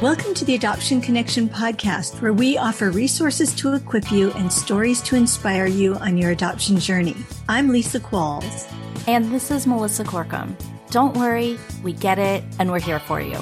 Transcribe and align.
Welcome 0.00 0.32
to 0.34 0.44
the 0.44 0.54
Adoption 0.54 1.00
Connection 1.00 1.48
podcast, 1.48 2.22
where 2.22 2.32
we 2.32 2.56
offer 2.56 2.92
resources 2.92 3.52
to 3.56 3.74
equip 3.74 4.12
you 4.12 4.30
and 4.34 4.52
stories 4.52 5.02
to 5.02 5.16
inspire 5.16 5.66
you 5.66 5.96
on 5.96 6.16
your 6.16 6.30
adoption 6.30 6.78
journey. 6.78 7.16
I'm 7.48 7.70
Lisa 7.70 7.98
Qualls. 7.98 8.72
And 9.08 9.32
this 9.32 9.50
is 9.50 9.66
Melissa 9.66 10.04
Corkum. 10.04 10.54
Don't 10.92 11.16
worry, 11.16 11.58
we 11.82 11.94
get 11.94 12.20
it, 12.20 12.44
and 12.60 12.70
we're 12.70 12.78
here 12.78 13.00
for 13.00 13.20
you. 13.20 13.40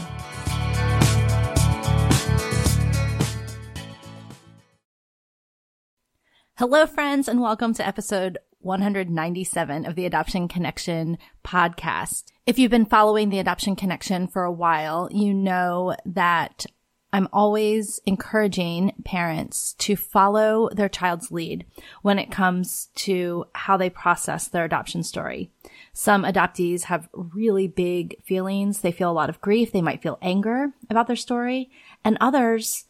Hello, 6.54 6.86
friends, 6.86 7.28
and 7.28 7.42
welcome 7.42 7.74
to 7.74 7.86
episode 7.86 8.38
197 8.66 9.86
of 9.86 9.94
the 9.94 10.04
Adoption 10.04 10.48
Connection 10.48 11.16
podcast. 11.44 12.24
If 12.44 12.58
you've 12.58 12.70
been 12.70 12.84
following 12.84 13.30
the 13.30 13.38
Adoption 13.38 13.76
Connection 13.76 14.26
for 14.26 14.44
a 14.44 14.52
while, 14.52 15.08
you 15.12 15.32
know 15.32 15.94
that 16.04 16.66
I'm 17.12 17.28
always 17.32 18.00
encouraging 18.04 18.92
parents 19.04 19.74
to 19.78 19.96
follow 19.96 20.68
their 20.72 20.88
child's 20.88 21.30
lead 21.30 21.64
when 22.02 22.18
it 22.18 22.30
comes 22.30 22.88
to 22.96 23.46
how 23.54 23.76
they 23.76 23.88
process 23.88 24.48
their 24.48 24.64
adoption 24.64 25.02
story. 25.02 25.50
Some 25.92 26.24
adoptees 26.24 26.82
have 26.82 27.08
really 27.14 27.68
big 27.68 28.16
feelings. 28.24 28.80
They 28.80 28.92
feel 28.92 29.10
a 29.10 29.12
lot 29.12 29.30
of 29.30 29.40
grief. 29.40 29.72
They 29.72 29.80
might 29.80 30.02
feel 30.02 30.18
anger 30.20 30.72
about 30.90 31.06
their 31.06 31.16
story 31.16 31.70
and 32.04 32.18
others 32.20 32.84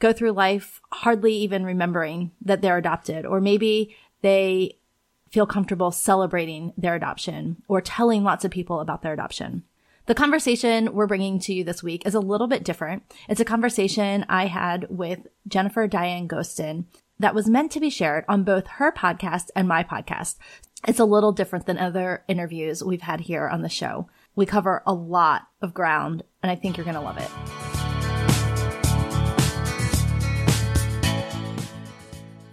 go 0.00 0.12
through 0.12 0.32
life 0.32 0.80
hardly 0.92 1.34
even 1.34 1.64
remembering 1.64 2.32
that 2.42 2.62
they're 2.62 2.78
adopted, 2.78 3.24
or 3.24 3.40
maybe 3.40 3.94
they 4.22 4.78
feel 5.30 5.46
comfortable 5.46 5.92
celebrating 5.92 6.72
their 6.76 6.96
adoption 6.96 7.62
or 7.68 7.80
telling 7.80 8.24
lots 8.24 8.44
of 8.44 8.50
people 8.50 8.80
about 8.80 9.02
their 9.02 9.12
adoption. 9.12 9.62
The 10.06 10.14
conversation 10.14 10.92
we're 10.92 11.06
bringing 11.06 11.38
to 11.40 11.54
you 11.54 11.62
this 11.62 11.82
week 11.84 12.04
is 12.04 12.14
a 12.14 12.20
little 12.20 12.48
bit 12.48 12.64
different. 12.64 13.04
It's 13.28 13.40
a 13.40 13.44
conversation 13.44 14.26
I 14.28 14.46
had 14.46 14.86
with 14.90 15.20
Jennifer 15.46 15.86
Dyan 15.86 16.26
Ghoston 16.26 16.86
that 17.20 17.34
was 17.34 17.48
meant 17.48 17.70
to 17.72 17.80
be 17.80 17.90
shared 17.90 18.24
on 18.28 18.42
both 18.42 18.66
her 18.66 18.90
podcast 18.90 19.50
and 19.54 19.68
my 19.68 19.84
podcast. 19.84 20.36
It's 20.88 20.98
a 20.98 21.04
little 21.04 21.30
different 21.30 21.66
than 21.66 21.78
other 21.78 22.24
interviews 22.26 22.82
we've 22.82 23.02
had 23.02 23.20
here 23.20 23.46
on 23.46 23.62
the 23.62 23.68
show. 23.68 24.08
We 24.34 24.46
cover 24.46 24.82
a 24.84 24.94
lot 24.94 25.42
of 25.62 25.74
ground 25.74 26.24
and 26.42 26.50
I 26.50 26.56
think 26.56 26.76
you're 26.76 26.84
going 26.84 26.94
to 26.94 27.00
love 27.02 27.18
it. 27.18 27.30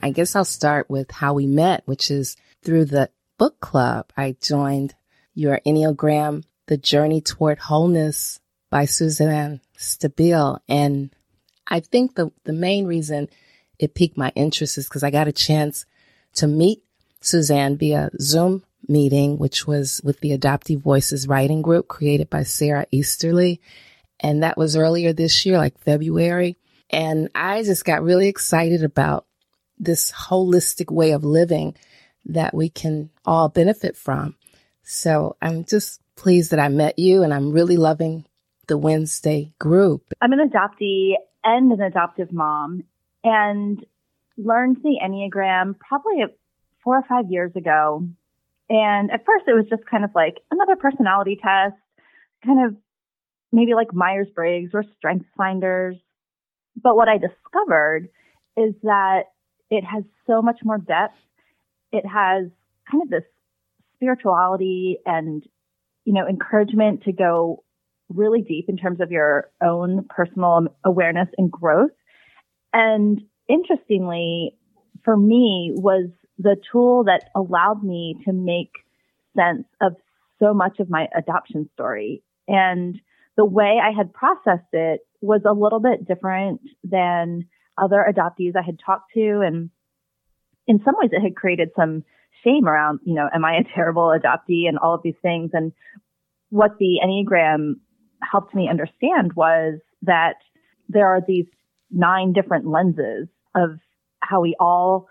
I 0.04 0.12
guess 0.12 0.36
I'll 0.36 0.46
start 0.46 0.90
with 0.90 1.10
how 1.10 1.34
we 1.34 1.48
met, 1.48 1.82
which 1.86 2.12
is 2.12 2.38
through 2.68 2.84
the 2.84 3.10
book 3.38 3.62
club. 3.62 4.12
I 4.18 4.36
joined 4.42 4.94
your 5.34 5.62
Enneagram, 5.66 6.44
The 6.66 6.76
Journey 6.76 7.22
Toward 7.22 7.60
Wholeness 7.60 8.42
by 8.70 8.84
Suzanne 8.84 9.62
Stabile. 9.78 10.60
And 10.68 11.16
I 11.66 11.80
think 11.80 12.16
the, 12.16 12.30
the 12.44 12.52
main 12.52 12.86
reason 12.86 13.30
it 13.80 13.96
piqued 13.96 14.18
my 14.18 14.34
interest 14.36 14.78
is 14.78 14.90
because 14.90 15.02
I 15.02 15.12
got 15.12 15.30
a 15.30 15.32
chance 15.32 15.86
to 16.34 16.46
meet 16.46 16.84
Suzanne 17.22 17.78
via 17.78 18.10
Zoom 18.20 18.66
meeting, 18.86 19.38
which 19.38 19.66
was 19.66 20.02
with 20.04 20.20
the 20.20 20.38
Adoptee 20.38 20.78
Voices 20.78 21.26
writing 21.26 21.62
group 21.62 21.88
created 21.88 22.30
by 22.30 22.44
Sarah 22.44 22.86
Easterly. 22.92 23.62
And 24.20 24.44
that 24.44 24.58
was 24.58 24.76
earlier 24.76 25.14
this 25.14 25.46
year, 25.46 25.58
like 25.58 25.80
February. 25.80 26.58
And 26.90 27.30
I 27.34 27.64
just 27.64 27.86
got 27.86 28.04
really 28.04 28.28
excited 28.28 28.84
about 28.84 29.26
this 29.80 30.12
holistic 30.12 30.94
way 30.94 31.12
of 31.12 31.24
living 31.24 31.74
that 32.28 32.54
we 32.54 32.70
can 32.70 33.10
all 33.26 33.50
benefit 33.50 33.96
from. 33.96 34.36
So 34.84 35.36
I'm 35.42 35.66
just 35.66 36.02
pleased 36.16 36.52
that 36.52 36.60
I 36.60 36.70
met 36.70 36.98
you 36.98 37.24
and 37.24 37.34
I'm 37.34 37.52
really 37.52 37.78
loving 37.78 38.26
the 38.68 38.78
Wednesday 38.78 39.54
group. 39.60 40.14
I'm 40.22 40.34
an 40.34 40.50
adoptee 40.50 41.14
and 41.44 41.72
an 41.72 41.82
adoptive 41.82 42.32
mom 42.32 42.84
and 43.24 43.86
learned 44.38 44.78
the 44.84 45.00
Enneagram 45.04 45.78
probably 45.80 46.24
four 46.84 46.98
or 46.98 47.04
five 47.08 47.26
years 47.30 47.52
ago. 47.56 48.08
And 48.70 49.12
at 49.12 49.26
first 49.26 49.46
it 49.48 49.54
was 49.54 49.66
just 49.70 49.86
kind 49.90 50.04
of 50.04 50.12
like 50.14 50.38
another 50.52 50.76
personality 50.76 51.40
test, 51.42 51.76
kind 52.46 52.66
of 52.66 52.76
maybe 53.52 53.74
like 53.74 53.94
Myers 53.94 54.28
Briggs 54.34 54.72
or 54.74 54.84
Strengths 54.98 55.30
Finders. 55.38 55.96
But 56.82 56.96
what 56.96 57.08
I 57.08 57.18
discovered 57.18 58.10
is 58.56 58.74
that 58.84 59.24
it 59.70 59.84
has 59.84 60.04
so 60.26 60.42
much 60.42 60.60
more 60.64 60.78
depth. 60.78 61.18
It 61.92 62.06
has 62.06 62.48
kind 62.90 63.04
of 63.04 63.10
this 63.10 63.24
spirituality 63.96 64.98
and, 65.06 65.44
you 66.06 66.14
know, 66.14 66.28
encouragement 66.28 67.04
to 67.04 67.12
go 67.12 67.64
really 68.10 68.42
deep 68.42 68.70
in 68.70 68.78
terms 68.78 69.02
of 69.02 69.12
your 69.12 69.50
own 69.62 70.06
personal 70.10 70.68
awareness 70.86 71.28
and 71.38 71.52
growth. 71.52 71.92
And 72.74 73.22
interestingly, 73.50 74.56
for 75.04 75.18
me 75.18 75.74
was 75.76 76.10
the 76.38 76.58
tool 76.72 77.06
that 77.06 77.30
allowed 77.36 77.84
me 77.84 78.16
to 78.26 78.34
make 78.34 78.72
sense 79.36 79.66
of 79.82 79.96
so 80.40 80.54
much 80.54 80.80
of 80.80 80.90
my 80.90 81.08
adoption 81.16 81.70
story. 81.74 82.24
And 82.48 83.00
the 83.36 83.46
way 83.46 83.80
I 83.82 83.92
had 83.92 84.14
processed 84.14 84.74
it 84.74 85.02
was 85.22 85.42
a 85.46 85.54
little 85.54 85.80
bit 85.80 86.08
different 86.08 86.62
than 86.84 87.48
other 87.78 88.06
adoptees 88.08 88.56
I 88.56 88.62
had 88.62 88.80
talked 88.84 89.14
to. 89.14 89.42
And 89.46 89.70
in 90.68 90.82
some 90.84 90.96
ways, 90.98 91.10
it 91.14 91.22
had 91.22 91.36
created 91.36 91.70
some 91.76 92.04
shame 92.44 92.68
around, 92.68 93.00
you 93.04 93.16
know, 93.16 93.30
am 93.34 93.46
I 93.46 93.58
a 93.58 93.64
terrible 93.76 94.14
adoptee 94.16 94.68
and 94.68 94.78
all 94.78 94.94
of 94.94 95.02
these 95.04 95.16
things. 95.22 95.52
And 95.54 95.72
what 96.50 96.78
the 96.80 97.00
Enneagram 97.04 97.76
helped 98.22 98.54
me 98.54 98.70
understand 98.70 99.34
was 99.34 99.80
that 100.04 100.36
there 100.90 101.08
are 101.08 101.22
these 101.26 101.46
nine 101.92 102.34
different 102.34 102.68
lenses 102.68 103.28
of 103.56 103.80
how 104.22 104.42
we 104.42 104.56
all 104.60 105.08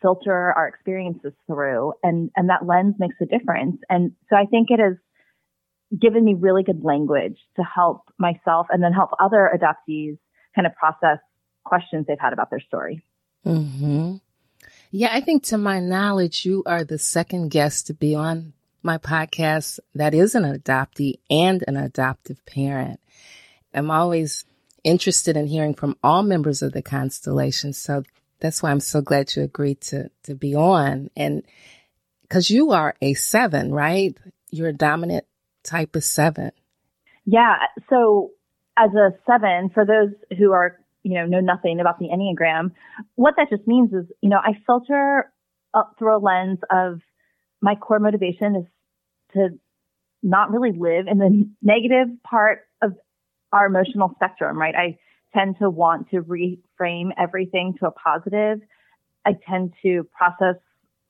filter 0.00 0.52
our 0.52 0.68
experiences 0.68 1.32
through 1.46 1.92
and 2.02 2.30
and 2.36 2.50
that 2.50 2.66
lens 2.66 2.94
makes 2.98 3.14
a 3.22 3.24
difference 3.24 3.76
and 3.88 4.12
so 4.28 4.36
i 4.36 4.44
think 4.44 4.68
it 4.70 4.78
has 4.78 4.96
given 5.98 6.24
me 6.24 6.34
really 6.34 6.62
good 6.62 6.82
language 6.84 7.38
to 7.56 7.62
help 7.62 8.02
myself 8.18 8.66
and 8.70 8.82
then 8.82 8.92
help 8.92 9.10
other 9.20 9.50
adoptees 9.54 10.18
kind 10.54 10.66
of 10.66 10.74
process 10.74 11.18
questions 11.64 12.06
they've 12.06 12.18
had 12.20 12.32
about 12.32 12.50
their 12.50 12.60
story. 12.60 13.02
Mm-hmm. 13.46 14.16
Yeah, 14.96 15.10
I 15.12 15.22
think 15.22 15.42
to 15.46 15.58
my 15.58 15.80
knowledge, 15.80 16.46
you 16.46 16.62
are 16.66 16.84
the 16.84 17.00
second 17.00 17.48
guest 17.48 17.88
to 17.88 17.94
be 17.94 18.14
on 18.14 18.52
my 18.80 18.96
podcast 18.96 19.80
that 19.96 20.14
is 20.14 20.36
an 20.36 20.44
adoptee 20.44 21.18
and 21.28 21.64
an 21.66 21.76
adoptive 21.76 22.46
parent. 22.46 23.00
I'm 23.74 23.90
always 23.90 24.44
interested 24.84 25.36
in 25.36 25.48
hearing 25.48 25.74
from 25.74 25.96
all 26.04 26.22
members 26.22 26.62
of 26.62 26.70
the 26.70 26.80
constellation. 26.80 27.72
So 27.72 28.04
that's 28.38 28.62
why 28.62 28.70
I'm 28.70 28.78
so 28.78 29.00
glad 29.00 29.34
you 29.34 29.42
agreed 29.42 29.80
to, 29.80 30.12
to 30.22 30.36
be 30.36 30.54
on. 30.54 31.10
And 31.16 31.42
because 32.22 32.48
you 32.48 32.70
are 32.70 32.94
a 33.02 33.14
seven, 33.14 33.72
right? 33.72 34.16
You're 34.52 34.68
a 34.68 34.72
dominant 34.72 35.24
type 35.64 35.96
of 35.96 36.04
seven. 36.04 36.52
Yeah. 37.26 37.56
So 37.90 38.30
as 38.78 38.90
a 38.94 39.10
seven, 39.26 39.70
for 39.74 39.84
those 39.84 40.10
who 40.38 40.52
are 40.52 40.78
you 41.04 41.14
know, 41.14 41.26
know 41.26 41.40
nothing 41.40 41.78
about 41.80 41.98
the 41.98 42.08
Enneagram, 42.08 42.72
what 43.14 43.34
that 43.36 43.50
just 43.50 43.68
means 43.68 43.92
is, 43.92 44.06
you 44.22 44.30
know, 44.30 44.38
I 44.38 44.58
filter 44.66 45.30
up 45.74 45.94
through 45.98 46.16
a 46.16 46.18
lens 46.18 46.58
of 46.70 47.00
my 47.60 47.74
core 47.74 47.98
motivation 48.00 48.56
is 48.56 48.64
to 49.34 49.48
not 50.22 50.50
really 50.50 50.72
live 50.72 51.06
in 51.06 51.18
the 51.18 51.48
negative 51.62 52.08
part 52.24 52.60
of 52.82 52.94
our 53.52 53.66
emotional 53.66 54.12
spectrum, 54.14 54.58
right? 54.58 54.74
I 54.74 54.96
tend 55.34 55.56
to 55.58 55.68
want 55.68 56.10
to 56.10 56.22
reframe 56.22 57.10
everything 57.18 57.74
to 57.80 57.86
a 57.86 57.90
positive. 57.90 58.60
I 59.26 59.36
tend 59.48 59.74
to 59.82 60.08
process 60.16 60.56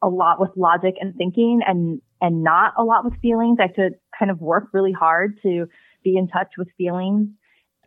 a 0.03 0.09
lot 0.09 0.41
with 0.41 0.51
logic 0.57 0.97
and 1.01 1.15
thinking 1.15 1.61
and 1.67 2.01
and 2.21 2.43
not 2.43 2.73
a 2.77 2.85
lot 2.85 3.05
with 3.05 3.21
feelings. 3.21 3.59
I 3.61 3.67
have 3.67 3.75
to 3.77 3.91
kind 4.19 4.31
of 4.31 4.41
work 4.41 4.69
really 4.73 4.93
hard 4.93 5.39
to 5.43 5.67
be 6.03 6.17
in 6.17 6.27
touch 6.29 6.53
with 6.59 6.69
feelings. 6.77 7.29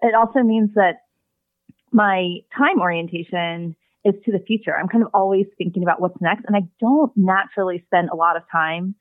It 0.01 0.13
also 0.13 0.41
means 0.41 0.71
that 0.75 1.06
my 1.97 2.37
time 2.55 2.79
orientation 2.79 3.75
is 4.05 4.13
to 4.23 4.31
the 4.31 4.39
future. 4.39 4.77
I'm 4.77 4.87
kind 4.87 5.03
of 5.03 5.09
always 5.15 5.47
thinking 5.57 5.81
about 5.81 5.99
what's 5.99 6.21
next, 6.21 6.45
and 6.45 6.55
I 6.55 6.61
don't 6.79 7.11
naturally 7.15 7.83
spend 7.87 8.09
a 8.09 8.15
lot 8.15 8.37
of 8.37 8.43
time 8.51 8.93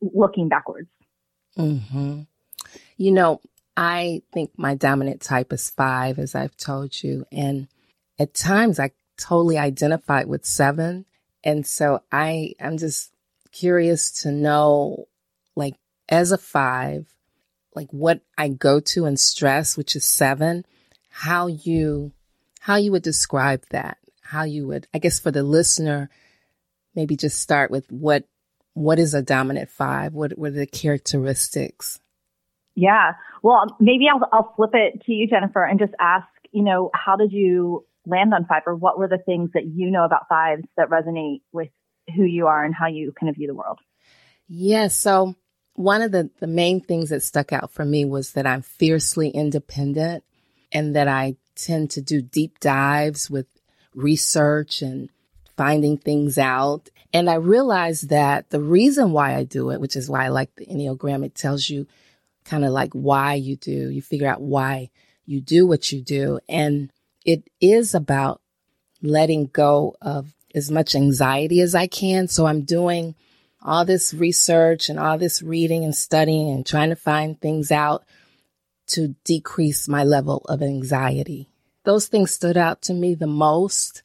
looking 0.00 0.48
backwards. 0.48 0.88
Mm-hmm. 1.58 2.22
You 2.96 3.12
know, 3.12 3.40
I 3.76 4.22
think 4.32 4.52
my 4.56 4.74
dominant 4.74 5.20
type 5.20 5.52
is 5.52 5.68
five, 5.68 6.18
as 6.18 6.34
I've 6.34 6.56
told 6.56 7.02
you, 7.02 7.26
and 7.30 7.68
at 8.18 8.32
times 8.32 8.80
I 8.80 8.92
totally 9.18 9.58
identified 9.58 10.26
with 10.26 10.46
seven, 10.46 11.04
and 11.44 11.66
so 11.66 12.00
I 12.10 12.54
I'm 12.58 12.78
just 12.78 13.12
curious 13.52 14.22
to 14.22 14.32
know, 14.32 15.06
like, 15.54 15.74
as 16.08 16.32
a 16.32 16.38
five, 16.38 17.06
like 17.74 17.90
what 17.90 18.22
I 18.38 18.48
go 18.48 18.80
to 18.80 19.04
and 19.04 19.20
stress, 19.20 19.76
which 19.76 19.94
is 19.94 20.06
seven 20.06 20.64
how 21.12 21.46
you 21.46 22.10
how 22.62 22.76
you 22.76 22.92
would 22.92 23.02
describe 23.02 23.64
that 23.70 23.98
how 24.22 24.42
you 24.44 24.66
would 24.66 24.86
i 24.94 24.98
guess 24.98 25.18
for 25.18 25.30
the 25.30 25.42
listener 25.42 26.08
maybe 26.94 27.16
just 27.16 27.40
start 27.40 27.70
with 27.70 27.90
what 27.90 28.24
what 28.74 28.98
is 28.98 29.14
a 29.14 29.22
dominant 29.22 29.68
five 29.68 30.12
what, 30.12 30.36
what 30.38 30.48
are 30.48 30.52
the 30.52 30.66
characteristics 30.66 32.00
yeah 32.74 33.12
well 33.42 33.76
maybe 33.80 34.06
i'll 34.08 34.20
i'll 34.32 34.52
flip 34.56 34.70
it 34.74 35.02
to 35.04 35.12
you 35.12 35.26
jennifer 35.26 35.64
and 35.64 35.78
just 35.78 35.92
ask 36.00 36.26
you 36.52 36.62
know, 36.62 36.90
how 36.94 37.16
did 37.16 37.32
you 37.32 37.84
land 38.06 38.32
on 38.34 38.44
five 38.44 38.62
or 38.66 38.76
what 38.76 38.98
were 38.98 39.08
the 39.08 39.18
things 39.18 39.50
that 39.54 39.64
you 39.64 39.90
know 39.90 40.04
about 40.04 40.28
fives 40.28 40.64
that 40.76 40.90
resonate 40.90 41.40
with 41.50 41.70
who 42.14 42.24
you 42.24 42.46
are 42.46 42.64
and 42.64 42.74
how 42.74 42.86
you 42.86 43.12
kind 43.18 43.30
of 43.30 43.36
view 43.36 43.46
the 43.46 43.54
world? 43.54 43.78
Yeah. 44.48 44.88
So 44.88 45.34
one 45.74 46.02
of 46.02 46.12
the, 46.12 46.30
the 46.40 46.46
main 46.46 46.80
things 46.80 47.08
that 47.10 47.22
stuck 47.22 47.52
out 47.52 47.72
for 47.72 47.84
me 47.84 48.04
was 48.04 48.32
that 48.32 48.46
I'm 48.46 48.62
fiercely 48.62 49.30
independent 49.30 50.24
and 50.70 50.94
that 50.94 51.08
I 51.08 51.36
tend 51.54 51.90
to 51.92 52.00
do 52.00 52.22
deep 52.22 52.60
dives 52.60 53.30
with 53.30 53.46
research 53.94 54.82
and 54.82 55.10
finding 55.56 55.98
things 55.98 56.38
out. 56.38 56.88
And 57.12 57.28
I 57.28 57.34
realized 57.34 58.08
that 58.08 58.50
the 58.50 58.60
reason 58.60 59.12
why 59.12 59.34
I 59.36 59.44
do 59.44 59.70
it, 59.70 59.80
which 59.80 59.96
is 59.96 60.08
why 60.08 60.24
I 60.24 60.28
like 60.28 60.54
the 60.56 60.66
Enneagram, 60.66 61.24
it 61.24 61.34
tells 61.34 61.68
you 61.68 61.86
kind 62.44 62.64
of 62.64 62.72
like 62.72 62.92
why 62.92 63.34
you 63.34 63.56
do. 63.56 63.90
You 63.90 64.02
figure 64.02 64.28
out 64.28 64.40
why 64.40 64.90
you 65.26 65.40
do 65.40 65.66
what 65.66 65.92
you 65.92 66.02
do. 66.02 66.40
And 66.48 66.90
it 67.24 67.48
is 67.60 67.94
about 67.94 68.40
letting 69.02 69.46
go 69.46 69.96
of 70.00 70.32
as 70.54 70.70
much 70.70 70.94
anxiety 70.94 71.60
as 71.60 71.74
I 71.74 71.86
can. 71.86 72.28
So 72.28 72.46
I'm 72.46 72.62
doing 72.62 73.14
all 73.62 73.84
this 73.84 74.12
research 74.12 74.88
and 74.88 74.98
all 74.98 75.18
this 75.18 75.42
reading 75.42 75.84
and 75.84 75.94
studying 75.94 76.50
and 76.50 76.66
trying 76.66 76.90
to 76.90 76.96
find 76.96 77.40
things 77.40 77.70
out 77.70 78.04
to 78.88 79.14
decrease 79.24 79.88
my 79.88 80.04
level 80.04 80.38
of 80.48 80.62
anxiety. 80.62 81.48
Those 81.84 82.06
things 82.06 82.30
stood 82.30 82.56
out 82.56 82.82
to 82.82 82.94
me 82.94 83.14
the 83.14 83.26
most. 83.26 84.02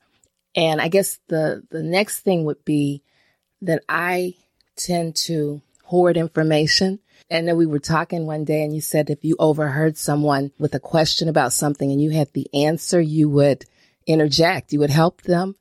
And 0.55 0.81
I 0.81 0.87
guess 0.87 1.19
the, 1.27 1.63
the 1.69 1.83
next 1.83 2.21
thing 2.21 2.45
would 2.45 2.63
be 2.65 3.03
that 3.61 3.83
I 3.87 4.35
tend 4.75 5.15
to 5.15 5.61
hoard 5.83 6.17
information. 6.17 6.99
And 7.29 7.47
then 7.47 7.57
we 7.57 7.65
were 7.65 7.79
talking 7.79 8.25
one 8.25 8.45
day 8.45 8.63
and 8.63 8.73
you 8.73 8.81
said 8.81 9.09
if 9.09 9.23
you 9.23 9.35
overheard 9.39 9.97
someone 9.97 10.51
with 10.59 10.73
a 10.75 10.79
question 10.79 11.29
about 11.29 11.53
something 11.53 11.91
and 11.91 12.01
you 12.01 12.11
had 12.11 12.31
the 12.33 12.47
answer, 12.53 13.01
you 13.01 13.29
would 13.29 13.65
interject, 14.05 14.73
you 14.73 14.79
would 14.79 14.89
help 14.89 15.21
them. 15.23 15.55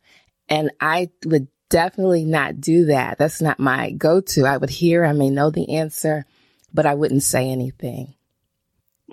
And 0.48 0.70
I 0.80 1.10
would 1.24 1.48
definitely 1.68 2.24
not 2.24 2.60
do 2.60 2.86
that. 2.86 3.18
That's 3.18 3.42
not 3.42 3.58
my 3.58 3.90
go 3.90 4.20
to. 4.20 4.44
I 4.44 4.56
would 4.56 4.70
hear, 4.70 5.04
I 5.04 5.12
may 5.12 5.30
know 5.30 5.50
the 5.50 5.76
answer, 5.76 6.24
but 6.72 6.86
I 6.86 6.94
wouldn't 6.94 7.22
say 7.22 7.50
anything. 7.50 8.14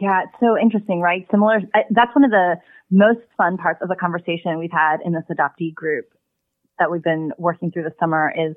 Yeah, 0.02 0.24
it's 0.24 0.40
so 0.40 0.58
interesting, 0.58 1.02
right? 1.02 1.28
Similar. 1.30 1.62
That's 1.92 2.16
one 2.16 2.24
of 2.24 2.32
the 2.32 2.56
most 2.90 3.20
fun 3.38 3.58
parts 3.58 3.80
of 3.82 3.90
the 3.90 3.96
conversation 3.96 4.58
we've 4.58 4.72
had 4.72 4.98
in 5.06 5.14
this 5.14 5.24
adoptee 5.30 5.74
group 5.74 6.06
that 6.80 6.92
we've 6.92 7.04
been 7.04 7.32
working 7.38 7.72
through 7.72 7.84
this 7.84 7.94
summer 8.00 8.34
is 8.36 8.56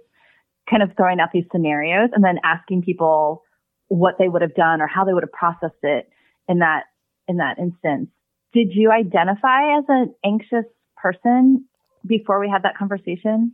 kind 0.69 0.83
of 0.83 0.91
throwing 0.97 1.21
out 1.21 1.29
these 1.33 1.45
scenarios 1.53 2.11
and 2.13 2.25
then 2.25 2.39
asking 2.43 2.83
people 2.83 3.43
what 3.89 4.15
they 4.19 4.29
would 4.29 4.43
have 4.43 4.55
done 4.55 4.81
or 4.81 4.87
how 4.87 5.05
they 5.05 5.13
would 5.13 5.23
have 5.23 5.33
processed 5.33 5.83
it 5.83 6.09
in 6.49 6.59
that 6.61 6.85
in 7.29 7.37
that 7.37 7.59
instance. 7.59 8.09
Did 8.53 8.69
you 8.73 8.91
identify 8.91 9.77
as 9.79 9.85
an 9.89 10.15
anxious 10.25 10.65
person 10.97 11.67
before 12.07 12.41
we 12.41 12.49
had 12.49 12.63
that 12.63 12.77
conversation? 12.77 13.53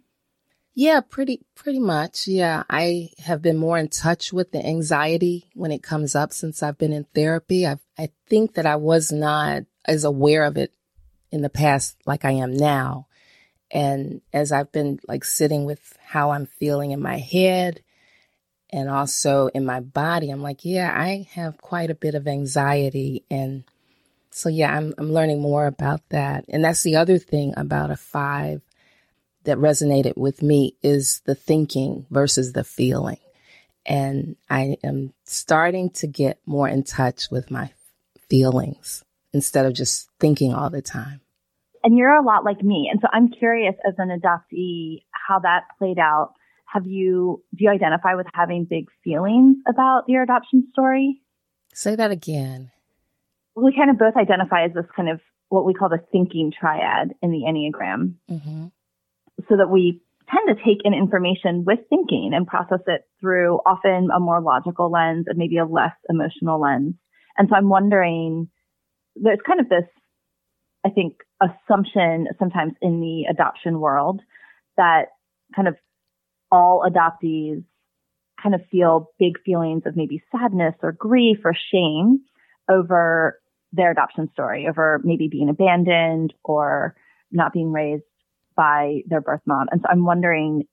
Yeah, 0.75 1.01
pretty 1.01 1.41
pretty 1.55 1.81
much. 1.81 2.27
Yeah, 2.27 2.63
I 2.71 3.11
have 3.19 3.43
been 3.43 3.59
more 3.59 3.77
in 3.77 3.89
touch 3.89 4.33
with 4.33 4.53
the 4.53 4.65
anxiety 4.65 5.51
when 5.55 5.71
it 5.71 5.83
comes 5.83 6.15
up 6.15 6.33
since 6.33 6.63
I've 6.63 6.79
been 6.79 6.93
in 6.95 7.05
therapy. 7.15 7.67
I 7.67 7.77
I 7.99 8.09
think 8.29 8.55
that 8.55 8.67
I 8.67 8.77
was 8.77 9.13
not 9.13 9.65
as 9.85 10.05
aware 10.05 10.45
of 10.45 10.57
it 10.57 10.73
in 11.31 11.43
the 11.43 11.51
past 11.51 11.97
like 12.07 12.25
I 12.25 12.33
am 12.33 12.55
now. 12.57 13.07
And 13.71 14.23
as 14.33 14.53
I've 14.53 14.73
been 14.73 14.99
like 15.09 15.25
sitting 15.25 15.65
with 15.67 15.97
how 16.05 16.31
I'm 16.31 16.47
feeling 16.47 16.93
in 16.93 17.01
my 17.01 17.19
head 17.19 17.83
and 18.71 18.89
also 18.89 19.49
in 19.49 19.67
my 19.67 19.81
body, 19.81 20.31
I'm 20.31 20.43
like, 20.43 20.65
yeah, 20.65 20.91
I 20.95 21.29
have 21.33 21.59
quite 21.59 21.91
a 21.91 21.95
bit 21.95 22.15
of 22.15 22.27
anxiety 22.29 23.25
and 23.31 23.65
so 24.31 24.49
yeah, 24.49 24.75
I'm 24.75 24.95
I'm 24.97 25.13
learning 25.13 25.43
more 25.43 25.67
about 25.67 26.01
that. 26.11 26.47
And 26.49 26.65
that's 26.65 26.83
the 26.83 26.97
other 26.97 27.19
thing 27.19 27.53
about 27.59 27.91
a 27.91 27.97
5 27.97 28.63
that 29.45 29.59
resonated 29.59 30.17
with 30.17 30.43
me 30.43 30.77
is 30.83 31.21
the 31.25 31.35
thinking 31.35 32.07
versus 32.11 32.53
the 32.53 32.65
feeling. 32.65 33.19
And 33.85 34.37
I 34.49 34.77
am 34.85 35.13
starting 35.25 35.91
to 35.91 36.07
get 36.07 36.39
more 36.47 36.69
in 36.69 36.85
touch 36.85 37.31
with 37.31 37.51
my 37.51 37.71
feelings 38.29 39.05
instead 39.33 39.67
of 39.67 39.75
just 39.75 40.09
thinking 40.21 40.55
all 40.55 40.71
the 40.71 40.83
time. 40.83 41.21
And 41.83 41.99
you're 41.99 42.15
a 42.15 42.23
lot 42.23 42.45
like 42.45 42.63
me. 42.63 42.89
And 42.91 43.01
so 43.01 43.09
I'm 43.13 43.29
curious 43.29 43.75
as 43.87 43.95
an 43.99 44.09
adoptee 44.09 45.03
how 45.11 45.41
that 45.41 45.65
played 45.79 45.99
out. 45.99 46.35
Have 46.67 46.87
you, 46.87 47.43
do 47.55 47.65
you 47.65 47.71
identify 47.71 48.15
with 48.15 48.27
having 48.33 48.65
big 48.65 48.87
feelings 49.03 49.57
about 49.69 50.05
your 50.07 50.23
adoption 50.23 50.69
story? 50.73 51.21
Say 51.75 51.97
that 51.97 52.11
again. 52.11 52.71
We 53.57 53.75
kind 53.77 53.91
of 53.91 53.99
both 53.99 54.17
identify 54.17 54.65
as 54.65 54.73
this 54.73 54.87
kind 54.95 55.11
of 55.11 55.21
what 55.49 55.67
we 55.67 55.75
call 55.75 55.89
the 55.89 56.01
thinking 56.13 56.53
triad 56.59 57.15
in 57.21 57.31
the 57.31 57.43
Enneagram. 57.47 58.15
Mm-hmm 58.31 58.67
so 59.49 59.57
that 59.57 59.71
we 59.71 60.01
tend 60.31 60.57
to 60.57 60.65
take 60.65 60.79
in 60.85 60.95
information 60.95 61.65
with 61.65 61.81
thinking 61.89 62.33
and 62.35 62.47
process 62.47 62.81
it 62.87 63.03
through 63.21 63.59
often 63.67 64.09
a 64.15 64.21
more 64.21 64.41
logical 64.41 64.91
lens 64.91 65.27
and 65.29 65.37
maybe 65.39 65.59
a 65.59 65.65
less 65.65 65.95
emotional 66.09 66.61
lens. 66.61 66.95
And 67.37 67.49
so 67.49 67.57
I'm 67.57 67.69
wondering, 67.69 68.49
there's 69.17 69.41
kind 69.47 69.61
of 69.61 69.69
this, 69.69 69.89
I 70.85 70.91
think, 70.91 71.17
assumption 71.41 72.29
sometimes 72.39 72.75
in 72.81 73.01
the 73.01 73.25
adoption 73.31 73.81
world 73.81 74.21
that 74.77 75.07
kind 75.55 75.69
of 75.69 75.77
all 76.51 76.85
adoptees 76.89 77.65
kind 78.43 78.55
of 78.55 78.63
feel 78.71 79.11
big 79.19 79.41
feelings 79.45 79.83
of 79.87 79.97
maybe 79.97 80.23
sadness 80.33 80.75
or 80.83 80.93
grief 80.93 81.39
or 81.45 81.55
shame 81.73 82.21
over 82.71 83.41
their 83.73 83.91
adoption 83.91 84.29
story, 84.33 84.67
over 84.69 85.01
maybe 85.05 85.29
being 85.29 85.49
abandoned 85.49 86.33
or 86.45 86.95
not 87.31 87.53
being 87.53 87.73
raised 87.73 88.05
by 88.57 89.01
their 89.07 89.21
birth 89.21 89.43
mom. 89.47 89.67
And 89.71 89.81
so 89.81 89.89
I'm 89.91 90.05
wondering, 90.05 90.65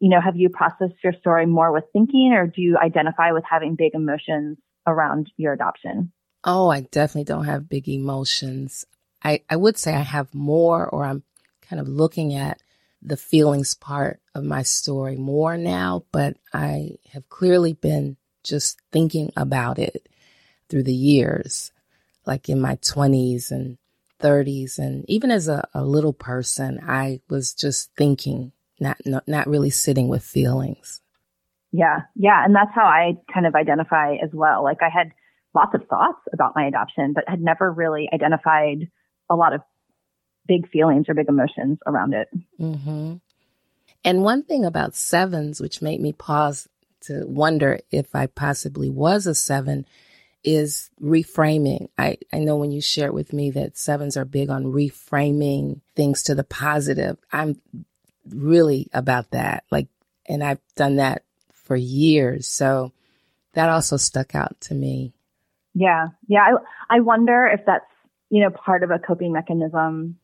you 0.00 0.08
know, 0.08 0.20
have 0.20 0.36
you 0.36 0.48
processed 0.48 1.02
your 1.02 1.12
story 1.12 1.46
more 1.46 1.72
with 1.72 1.84
thinking 1.92 2.32
or 2.32 2.46
do 2.46 2.60
you 2.60 2.76
identify 2.76 3.32
with 3.32 3.44
having 3.48 3.76
big 3.76 3.94
emotions 3.94 4.58
around 4.86 5.30
your 5.36 5.52
adoption? 5.52 6.12
Oh, 6.44 6.68
I 6.68 6.80
definitely 6.80 7.24
don't 7.24 7.44
have 7.44 7.68
big 7.68 7.88
emotions. 7.88 8.84
I, 9.22 9.42
I 9.48 9.56
would 9.56 9.78
say 9.78 9.94
I 9.94 10.00
have 10.00 10.34
more, 10.34 10.88
or 10.88 11.04
I'm 11.04 11.22
kind 11.60 11.80
of 11.80 11.88
looking 11.88 12.34
at 12.34 12.60
the 13.00 13.16
feelings 13.16 13.74
part 13.74 14.20
of 14.34 14.44
my 14.44 14.62
story 14.62 15.16
more 15.16 15.56
now, 15.56 16.04
but 16.12 16.36
I 16.52 16.96
have 17.12 17.28
clearly 17.28 17.72
been 17.72 18.16
just 18.42 18.80
thinking 18.90 19.32
about 19.36 19.78
it 19.78 20.08
through 20.68 20.84
the 20.84 20.94
years, 20.94 21.72
like 22.26 22.48
in 22.48 22.60
my 22.60 22.76
20s 22.76 23.50
and 23.50 23.78
30s 24.22 24.78
and 24.78 25.04
even 25.08 25.30
as 25.30 25.48
a, 25.48 25.68
a 25.74 25.84
little 25.84 26.12
person, 26.12 26.80
I 26.86 27.20
was 27.28 27.54
just 27.54 27.90
thinking, 27.96 28.52
not, 28.80 28.98
not, 29.04 29.26
not 29.26 29.46
really 29.46 29.70
sitting 29.70 30.08
with 30.08 30.22
feelings. 30.22 31.00
Yeah. 31.72 32.00
Yeah. 32.14 32.44
And 32.44 32.54
that's 32.54 32.70
how 32.74 32.84
I 32.84 33.16
kind 33.32 33.46
of 33.46 33.54
identify 33.54 34.14
as 34.22 34.30
well. 34.32 34.62
Like 34.62 34.82
I 34.82 34.88
had 34.88 35.12
lots 35.54 35.74
of 35.74 35.86
thoughts 35.88 36.20
about 36.32 36.52
my 36.54 36.66
adoption, 36.66 37.12
but 37.14 37.24
had 37.26 37.40
never 37.40 37.70
really 37.70 38.08
identified 38.12 38.90
a 39.30 39.36
lot 39.36 39.52
of 39.52 39.62
big 40.46 40.68
feelings 40.68 41.06
or 41.08 41.14
big 41.14 41.28
emotions 41.28 41.78
around 41.86 42.14
it. 42.14 42.28
Mm-hmm. 42.60 43.14
And 44.04 44.22
one 44.22 44.42
thing 44.42 44.64
about 44.64 44.96
sevens, 44.96 45.60
which 45.60 45.82
made 45.82 46.00
me 46.00 46.12
pause 46.12 46.68
to 47.02 47.24
wonder 47.26 47.80
if 47.90 48.14
I 48.14 48.26
possibly 48.26 48.90
was 48.90 49.26
a 49.26 49.34
seven, 49.34 49.86
is 50.44 50.90
reframing. 51.00 51.88
I, 51.96 52.18
I 52.32 52.38
know 52.38 52.56
when 52.56 52.72
you 52.72 52.80
shared 52.80 53.12
with 53.12 53.32
me 53.32 53.50
that 53.52 53.78
sevens 53.78 54.16
are 54.16 54.24
big 54.24 54.50
on 54.50 54.64
reframing 54.64 55.80
things 55.94 56.22
to 56.24 56.34
the 56.34 56.44
positive. 56.44 57.16
I'm 57.32 57.60
really 58.28 58.88
about 58.92 59.30
that. 59.30 59.64
Like, 59.70 59.88
and 60.26 60.42
I've 60.42 60.60
done 60.76 60.96
that 60.96 61.24
for 61.52 61.76
years. 61.76 62.48
So 62.48 62.92
that 63.54 63.68
also 63.68 63.96
stuck 63.96 64.34
out 64.34 64.60
to 64.62 64.74
me. 64.74 65.12
Yeah. 65.74 66.08
Yeah. 66.26 66.42
I, 66.90 66.96
I 66.96 67.00
wonder 67.00 67.46
if 67.46 67.60
that's, 67.66 67.84
you 68.30 68.42
know, 68.42 68.50
part 68.50 68.82
of 68.82 68.90
a 68.90 68.98
coping 68.98 69.32
mechanism. 69.32 70.18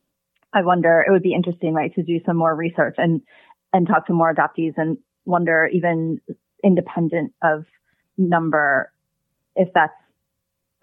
I 0.53 0.63
wonder 0.63 1.03
it 1.07 1.11
would 1.11 1.23
be 1.23 1.33
interesting, 1.33 1.73
right, 1.73 1.93
to 1.95 2.03
do 2.03 2.19
some 2.25 2.37
more 2.37 2.55
research 2.55 2.95
and, 2.97 3.21
and 3.71 3.87
talk 3.87 4.07
to 4.07 4.13
more 4.13 4.33
adoptees 4.33 4.73
and 4.77 4.97
wonder 5.25 5.69
even 5.71 6.19
independent 6.63 7.33
of 7.41 7.65
number 8.17 8.91
if 9.55 9.69
that's 9.73 9.93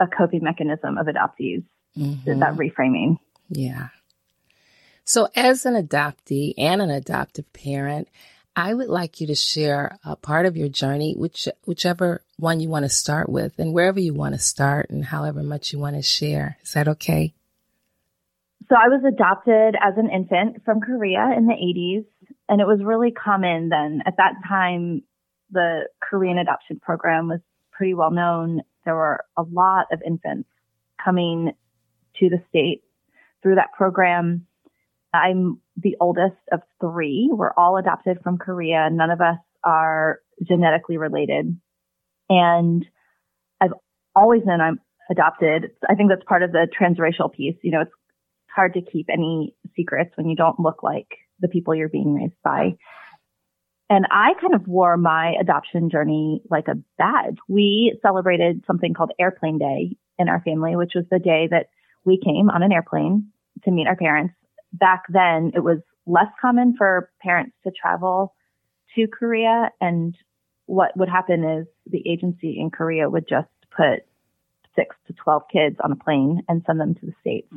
a 0.00 0.06
coping 0.06 0.42
mechanism 0.42 0.98
of 0.98 1.06
adoptees, 1.06 1.64
mm-hmm. 1.96 2.40
that 2.40 2.54
reframing. 2.54 3.18
Yeah. 3.48 3.88
So, 5.04 5.28
as 5.36 5.64
an 5.66 5.74
adoptee 5.74 6.54
and 6.58 6.82
an 6.82 6.90
adoptive 6.90 7.52
parent, 7.52 8.08
I 8.56 8.74
would 8.74 8.88
like 8.88 9.20
you 9.20 9.26
to 9.28 9.34
share 9.34 9.98
a 10.04 10.16
part 10.16 10.46
of 10.46 10.56
your 10.56 10.68
journey, 10.68 11.14
which 11.16 11.48
whichever 11.64 12.22
one 12.38 12.58
you 12.58 12.68
want 12.68 12.84
to 12.84 12.88
start 12.88 13.28
with, 13.28 13.58
and 13.58 13.72
wherever 13.72 14.00
you 14.00 14.14
want 14.14 14.34
to 14.34 14.40
start, 14.40 14.90
and 14.90 15.04
however 15.04 15.42
much 15.42 15.72
you 15.72 15.78
want 15.78 15.96
to 15.96 16.02
share. 16.02 16.58
Is 16.62 16.72
that 16.72 16.88
okay? 16.88 17.34
So, 18.68 18.74
I 18.74 18.88
was 18.88 19.04
adopted 19.06 19.76
as 19.80 19.94
an 19.96 20.10
infant 20.10 20.64
from 20.64 20.80
Korea 20.80 21.32
in 21.36 21.46
the 21.46 21.54
80s, 21.54 22.04
and 22.48 22.60
it 22.60 22.66
was 22.66 22.82
really 22.82 23.12
common 23.12 23.68
then. 23.68 24.02
At 24.06 24.16
that 24.16 24.32
time, 24.48 25.04
the 25.52 25.88
Korean 26.00 26.38
adoption 26.38 26.80
program 26.80 27.28
was 27.28 27.40
pretty 27.70 27.94
well 27.94 28.10
known 28.10 28.62
there 28.86 28.94
were 28.94 29.22
a 29.36 29.42
lot 29.42 29.86
of 29.92 30.00
infants 30.06 30.48
coming 31.04 31.52
to 32.18 32.30
the 32.30 32.42
state 32.48 32.82
through 33.42 33.56
that 33.56 33.72
program. 33.76 34.46
I'm 35.12 35.60
the 35.76 35.96
oldest 36.00 36.36
of 36.50 36.60
three. 36.80 37.28
We're 37.30 37.52
all 37.56 37.76
adopted 37.76 38.18
from 38.22 38.38
Korea. 38.38 38.88
None 38.90 39.10
of 39.10 39.20
us 39.20 39.36
are 39.62 40.20
genetically 40.46 40.96
related. 40.96 41.58
And 42.30 42.86
I've 43.60 43.74
always 44.14 44.42
known 44.44 44.60
I'm 44.60 44.80
adopted. 45.10 45.70
I 45.88 45.94
think 45.94 46.10
that's 46.10 46.24
part 46.24 46.42
of 46.42 46.52
the 46.52 46.66
transracial 46.80 47.32
piece. 47.32 47.56
You 47.62 47.72
know, 47.72 47.82
it's 47.82 47.92
hard 48.54 48.74
to 48.74 48.80
keep 48.80 49.06
any 49.10 49.54
secrets 49.76 50.12
when 50.16 50.28
you 50.28 50.36
don't 50.36 50.58
look 50.58 50.82
like 50.82 51.08
the 51.40 51.48
people 51.48 51.74
you're 51.74 51.88
being 51.88 52.14
raised 52.14 52.34
by. 52.42 52.76
And 53.88 54.06
I 54.10 54.34
kind 54.40 54.54
of 54.54 54.66
wore 54.66 54.96
my 54.96 55.34
adoption 55.40 55.90
journey 55.90 56.42
like 56.50 56.66
a 56.68 56.74
badge. 56.98 57.36
We 57.48 57.98
celebrated 58.02 58.64
something 58.66 58.94
called 58.94 59.12
Airplane 59.18 59.58
Day 59.58 59.96
in 60.18 60.28
our 60.28 60.40
family, 60.40 60.74
which 60.74 60.92
was 60.94 61.04
the 61.10 61.20
day 61.20 61.48
that 61.50 61.68
we 62.04 62.18
came 62.22 62.50
on 62.50 62.62
an 62.62 62.72
airplane 62.72 63.28
to 63.64 63.70
meet 63.70 63.86
our 63.86 63.96
parents. 63.96 64.34
Back 64.72 65.04
then, 65.08 65.52
it 65.54 65.60
was 65.60 65.78
less 66.06 66.28
common 66.40 66.74
for 66.76 67.10
parents 67.20 67.52
to 67.64 67.70
travel 67.70 68.34
to 68.96 69.06
Korea. 69.06 69.70
And 69.80 70.16
what 70.66 70.96
would 70.96 71.08
happen 71.08 71.44
is 71.44 71.66
the 71.86 72.02
agency 72.08 72.58
in 72.58 72.70
Korea 72.70 73.08
would 73.08 73.28
just 73.28 73.48
put 73.76 74.04
six 74.74 74.96
to 75.06 75.12
12 75.12 75.42
kids 75.52 75.76
on 75.82 75.92
a 75.92 75.96
plane 75.96 76.42
and 76.48 76.62
send 76.66 76.80
them 76.80 76.94
to 76.94 77.06
the 77.06 77.12
States. 77.20 77.52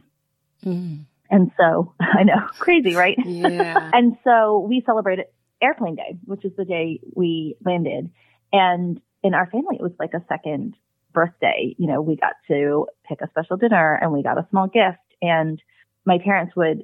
Mm. 0.64 1.06
And 1.30 1.52
so 1.58 1.94
I 2.00 2.24
know, 2.24 2.48
crazy, 2.58 2.96
right? 2.96 3.18
Yeah. 3.26 3.90
and 3.94 4.18
so 4.24 4.60
we 4.60 4.84
celebrated 4.86 5.26
Airplane 5.62 5.96
Day, 5.96 6.18
which 6.26 6.46
is 6.46 6.52
the 6.58 6.66
day 6.66 7.00
we 7.16 7.56
landed. 7.66 8.10
And 8.52 9.02
in 9.24 9.34
our 9.34 9.50
family, 9.50 9.78
it 9.80 9.82
was 9.82 9.92
like 10.00 10.14
a 10.14 10.24
second 10.28 10.76
birthday. 11.14 11.76
You 11.78 11.88
know, 11.88 12.02
we 12.02 12.16
got 12.16 12.34
to 12.48 12.88
pick 13.08 13.22
a 13.22 13.30
special 13.30 13.58
dinner 13.58 13.96
and 14.02 14.14
we 14.14 14.24
got 14.24 14.38
a 14.38 14.48
small 14.50 14.68
gift. 14.68 14.98
And 15.22 15.62
my 16.06 16.18
parents 16.24 16.56
would 16.56 16.84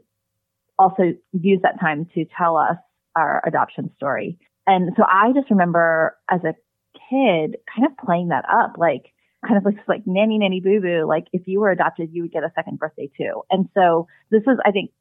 also 0.77 1.13
use 1.32 1.60
that 1.63 1.79
time 1.79 2.08
to 2.15 2.25
tell 2.38 2.58
us 2.58 2.77
our 3.15 3.41
adoption 3.48 3.91
story. 3.96 4.38
And 4.67 4.91
so 4.98 5.03
I 5.03 5.32
just 5.34 5.50
remember 5.50 6.17
as 6.29 6.41
a 6.44 6.55
kid 7.10 7.58
kind 7.74 7.86
of 7.86 7.98
playing 8.03 8.29
that 8.29 8.46
up, 8.51 8.75
like 8.77 9.13
kind 9.46 9.58
of 9.58 9.63
like, 9.63 9.77
like 9.88 10.01
nanny 10.05 10.38
nanny 10.38 10.60
boo 10.60 10.82
boo. 10.82 11.05
Like 11.08 11.27
if 11.32 11.48
you 11.48 11.60
were 11.60 11.72
adopted, 11.72 12.10
you 12.12 12.24
would 12.24 12.32
get 12.32 12.44
a 12.44 12.51
second 12.55 12.79
birthday 12.79 13.10
too. 13.17 13.44
And 13.50 13.70
so 13.74 14.08
this 14.32 14.41
is, 14.41 14.58
I 14.65 14.72
think, 14.72 14.91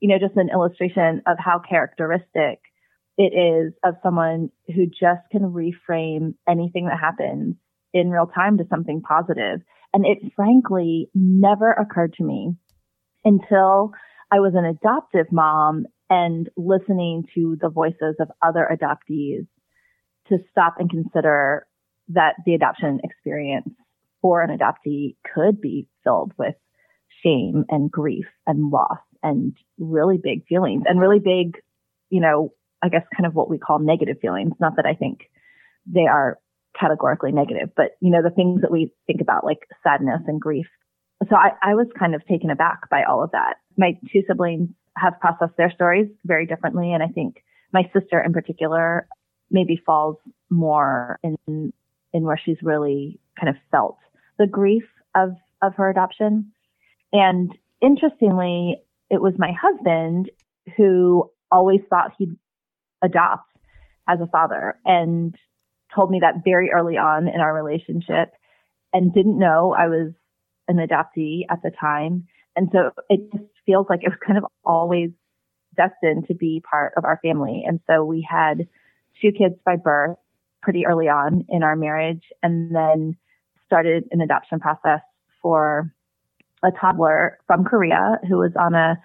you 0.00 0.08
know, 0.08 0.18
just 0.18 0.36
an 0.36 0.50
illustration 0.52 1.22
of 1.26 1.38
how 1.38 1.58
characteristic 1.58 2.60
it 3.16 3.32
is 3.32 3.72
of 3.84 3.94
someone 4.02 4.50
who 4.74 4.86
just 4.86 5.22
can 5.30 5.42
reframe 5.42 6.34
anything 6.48 6.86
that 6.86 6.98
happens 6.98 7.56
in 7.92 8.10
real 8.10 8.26
time 8.26 8.58
to 8.58 8.64
something 8.68 9.00
positive. 9.02 9.60
And 9.92 10.04
it 10.04 10.32
frankly 10.34 11.08
never 11.14 11.70
occurred 11.70 12.14
to 12.14 12.24
me 12.24 12.54
until 13.24 13.92
I 14.32 14.40
was 14.40 14.54
an 14.56 14.64
adoptive 14.64 15.30
mom 15.30 15.86
and 16.10 16.48
listening 16.56 17.24
to 17.34 17.56
the 17.60 17.68
voices 17.68 18.16
of 18.20 18.30
other 18.42 18.68
adoptees 18.70 19.46
to 20.28 20.38
stop 20.50 20.74
and 20.78 20.90
consider 20.90 21.66
that 22.08 22.34
the 22.44 22.54
adoption 22.54 23.00
experience 23.04 23.68
for 24.20 24.42
an 24.42 24.56
adoptee 24.56 25.16
could 25.34 25.60
be 25.60 25.86
filled 26.02 26.32
with 26.36 26.54
shame 27.22 27.64
and 27.68 27.90
grief 27.90 28.26
and 28.46 28.70
loss 28.70 28.98
and 29.22 29.56
really 29.78 30.18
big 30.22 30.46
feelings 30.46 30.82
and 30.86 31.00
really 31.00 31.20
big, 31.20 31.56
you 32.10 32.20
know, 32.20 32.52
I 32.84 32.88
guess 32.90 33.02
kind 33.16 33.26
of 33.26 33.34
what 33.34 33.48
we 33.48 33.58
call 33.58 33.78
negative 33.78 34.18
feelings. 34.20 34.52
Not 34.60 34.76
that 34.76 34.84
I 34.84 34.94
think 34.94 35.30
they 35.86 36.06
are 36.06 36.38
categorically 36.78 37.32
negative, 37.32 37.70
but 37.74 37.96
you 38.00 38.10
know, 38.10 38.22
the 38.22 38.30
things 38.30 38.60
that 38.60 38.70
we 38.70 38.92
think 39.06 39.20
about 39.22 39.44
like 39.44 39.66
sadness 39.82 40.20
and 40.26 40.40
grief. 40.40 40.66
So 41.30 41.36
I, 41.36 41.52
I 41.62 41.74
was 41.74 41.86
kind 41.98 42.14
of 42.14 42.26
taken 42.26 42.50
aback 42.50 42.90
by 42.90 43.04
all 43.04 43.22
of 43.22 43.30
that. 43.30 43.54
My 43.78 43.98
two 44.12 44.22
siblings 44.28 44.68
have 44.98 45.18
processed 45.18 45.56
their 45.56 45.70
stories 45.70 46.08
very 46.24 46.46
differently. 46.46 46.92
And 46.92 47.02
I 47.02 47.08
think 47.08 47.42
my 47.72 47.90
sister 47.98 48.20
in 48.20 48.32
particular 48.32 49.08
maybe 49.50 49.80
falls 49.86 50.16
more 50.50 51.18
in, 51.22 51.36
in 51.46 52.22
where 52.22 52.40
she's 52.44 52.58
really 52.62 53.18
kind 53.40 53.48
of 53.48 53.56
felt 53.70 53.96
the 54.38 54.46
grief 54.46 54.84
of, 55.14 55.30
of 55.62 55.74
her 55.76 55.88
adoption. 55.88 56.52
And 57.12 57.50
interestingly, 57.80 58.82
it 59.10 59.22
was 59.22 59.34
my 59.38 59.52
husband 59.52 60.30
who 60.76 61.30
always 61.50 61.80
thought 61.88 62.12
he'd 62.18 62.36
adopt 63.04 63.48
as 64.08 64.20
a 64.20 64.26
father 64.26 64.78
and 64.84 65.34
told 65.94 66.10
me 66.10 66.20
that 66.20 66.42
very 66.44 66.70
early 66.70 66.96
on 66.96 67.28
in 67.28 67.40
our 67.40 67.54
relationship 67.54 68.32
and 68.92 69.12
didn't 69.12 69.38
know 69.38 69.74
I 69.76 69.86
was 69.86 70.12
an 70.68 70.76
adoptee 70.76 71.42
at 71.50 71.62
the 71.62 71.70
time. 71.70 72.26
And 72.56 72.68
so 72.72 72.90
it 73.08 73.20
just 73.32 73.44
feels 73.66 73.86
like 73.88 74.00
it 74.02 74.08
was 74.08 74.18
kind 74.24 74.38
of 74.38 74.44
always 74.64 75.10
destined 75.76 76.26
to 76.28 76.34
be 76.34 76.62
part 76.68 76.94
of 76.96 77.04
our 77.04 77.18
family. 77.22 77.64
And 77.66 77.80
so 77.88 78.04
we 78.04 78.26
had 78.28 78.68
two 79.20 79.32
kids 79.32 79.54
by 79.64 79.76
birth 79.76 80.16
pretty 80.62 80.86
early 80.86 81.08
on 81.08 81.44
in 81.48 81.62
our 81.62 81.76
marriage 81.76 82.22
and 82.42 82.74
then 82.74 83.16
started 83.66 84.04
an 84.10 84.20
adoption 84.20 84.60
process 84.60 85.00
for 85.42 85.92
a 86.64 86.70
toddler 86.80 87.38
from 87.46 87.64
Korea 87.64 88.18
who 88.28 88.38
was 88.38 88.52
on 88.58 88.74
a 88.74 88.96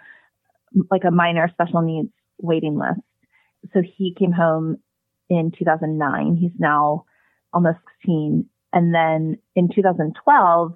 like 0.91 1.03
a 1.03 1.11
minor 1.11 1.49
special 1.51 1.81
needs 1.81 2.09
waiting 2.39 2.77
list 2.77 3.01
so 3.73 3.81
he 3.81 4.15
came 4.17 4.31
home 4.31 4.77
in 5.29 5.51
2009. 5.57 6.37
He's 6.39 6.51
now 6.59 7.05
almost 7.53 7.77
16. 8.01 8.45
And 8.73 8.93
then 8.93 9.37
in 9.55 9.69
2012, 9.73 10.73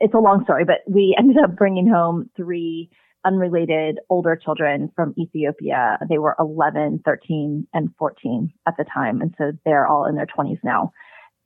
it's 0.00 0.14
a 0.14 0.18
long 0.18 0.44
story, 0.44 0.64
but 0.64 0.80
we 0.86 1.14
ended 1.18 1.36
up 1.42 1.56
bringing 1.56 1.88
home 1.88 2.30
three 2.36 2.90
unrelated 3.24 3.98
older 4.08 4.34
children 4.34 4.90
from 4.96 5.14
Ethiopia. 5.18 5.98
They 6.08 6.18
were 6.18 6.36
11, 6.38 7.02
13, 7.04 7.66
and 7.74 7.90
14 7.98 8.52
at 8.66 8.74
the 8.78 8.84
time. 8.84 9.20
And 9.20 9.34
so 9.36 9.52
they're 9.64 9.86
all 9.86 10.06
in 10.06 10.16
their 10.16 10.26
20s 10.26 10.58
now. 10.64 10.92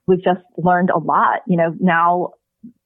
We've 0.07 0.23
just 0.23 0.45
learned 0.57 0.91
a 0.91 0.99
lot. 0.99 1.41
You 1.49 1.57
know, 1.57 1.75
now 1.81 2.35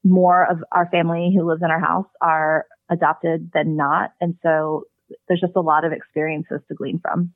more 0.04 0.50
of 0.50 0.58
our 0.72 0.88
family 0.90 1.34
who 1.36 1.46
lives 1.46 1.62
in 1.62 1.70
our 1.70 1.80
house 1.80 2.06
are 2.22 2.66
adopted 2.90 3.50
than 3.52 3.76
not. 3.76 4.12
And 4.20 4.36
so 4.42 4.84
there's 5.26 5.40
just 5.40 5.56
a 5.56 5.60
lot 5.60 5.84
of 5.84 5.92
experiences 5.92 6.60
to 6.68 6.74
glean 6.74 7.00
from. 7.00 7.34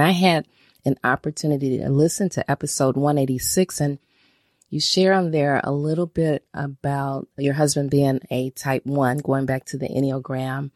I 0.00 0.10
had 0.10 0.46
an 0.84 0.96
opportunity 1.04 1.78
to 1.78 1.88
listen 1.88 2.28
to 2.30 2.50
episode 2.50 2.96
186 2.96 3.80
and 3.80 3.98
you 4.70 4.78
share 4.78 5.12
on 5.12 5.32
there 5.32 5.60
a 5.64 5.72
little 5.72 6.06
bit 6.06 6.46
about 6.54 7.26
your 7.36 7.54
husband 7.54 7.90
being 7.90 8.20
a 8.30 8.50
type 8.50 8.86
one, 8.86 9.18
going 9.18 9.44
back 9.44 9.64
to 9.66 9.78
the 9.78 9.88
Enneagram, 9.88 10.70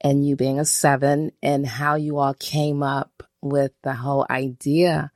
and 0.00 0.24
you 0.24 0.36
being 0.36 0.60
a 0.60 0.64
seven, 0.64 1.32
and 1.42 1.66
how 1.66 1.96
you 1.96 2.18
all 2.18 2.34
came 2.34 2.84
up 2.84 3.24
with 3.42 3.72
the 3.82 3.94
whole 3.94 4.24
idea 4.30 5.10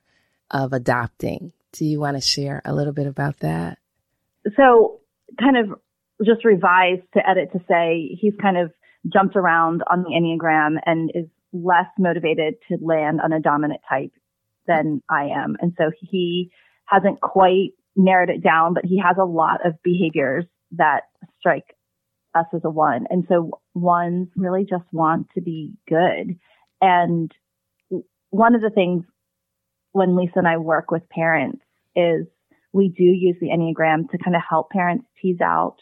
of 0.51 0.73
adopting. 0.73 1.53
Do 1.73 1.85
you 1.85 2.01
want 2.01 2.17
to 2.17 2.21
share 2.21 2.61
a 2.65 2.75
little 2.75 2.93
bit 2.93 3.07
about 3.07 3.39
that? 3.41 3.79
So, 4.57 4.99
kind 5.39 5.57
of 5.57 5.79
just 6.25 6.45
revised 6.45 7.07
to 7.15 7.29
edit 7.29 7.53
to 7.53 7.61
say 7.69 8.19
he's 8.21 8.35
kind 8.43 8.59
of 8.59 8.73
jumped 9.07 9.37
around 9.37 9.85
on 9.89 10.03
the 10.03 10.11
Enneagram 10.11 10.81
and 10.85 11.13
is 11.15 11.27
less 11.53 11.87
motivated 11.99 12.55
to 12.69 12.79
land 12.81 13.21
on 13.21 13.33
a 13.33 13.41
dominant 13.41 13.81
type 13.89 14.13
than 14.67 15.03
I 15.11 15.25
am. 15.25 15.57
And 15.61 15.73
so 15.77 15.91
he 16.01 16.51
hasn't 16.87 17.21
quite 17.21 17.71
narrowed 17.97 18.31
it 18.31 18.43
down, 18.43 18.75
but 18.75 18.85
he 18.85 18.99
has 18.99 19.17
a 19.21 19.25
lot 19.25 19.65
of 19.67 19.75
behaviors 19.83 20.45
that 20.73 21.03
strike 21.39 21.77
us 22.35 22.47
as 22.55 22.61
a 22.65 22.71
one. 22.71 23.07
And 23.11 23.25
so 23.29 23.61
ones 23.75 24.29
really 24.37 24.65
just 24.69 24.85
want 24.93 25.29
to 25.35 25.41
be 25.41 25.73
good. 25.89 26.39
And 26.81 27.33
one 28.31 28.55
of 28.55 28.61
the 28.61 28.71
things 28.71 29.05
when 29.93 30.17
Lisa 30.17 30.35
and 30.37 30.49
I 30.49 30.57
work 30.57 30.91
with 30.91 31.09
parents 31.09 31.63
is 31.97 32.27
we 32.73 32.89
do 32.89 33.03
use 33.03 33.37
the 33.41 33.49
Enneagram 33.49 34.09
to 34.11 34.19
kind 34.19 34.37
of 34.37 34.43
help 34.49 34.71
parents 34.71 35.05
tease 35.21 35.41
out 35.43 35.77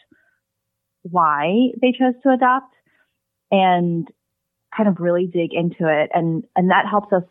why 1.03 1.69
they 1.81 1.91
chose 1.91 2.15
to 2.23 2.31
adopt. 2.31 2.73
And 3.51 4.07
kind 4.75 4.89
of 4.89 4.99
really 4.99 5.27
dig 5.27 5.53
into 5.53 5.87
it. 5.87 6.09
And 6.13 6.43
and 6.55 6.69
that 6.71 6.85
helps 6.89 7.11
us 7.13 7.23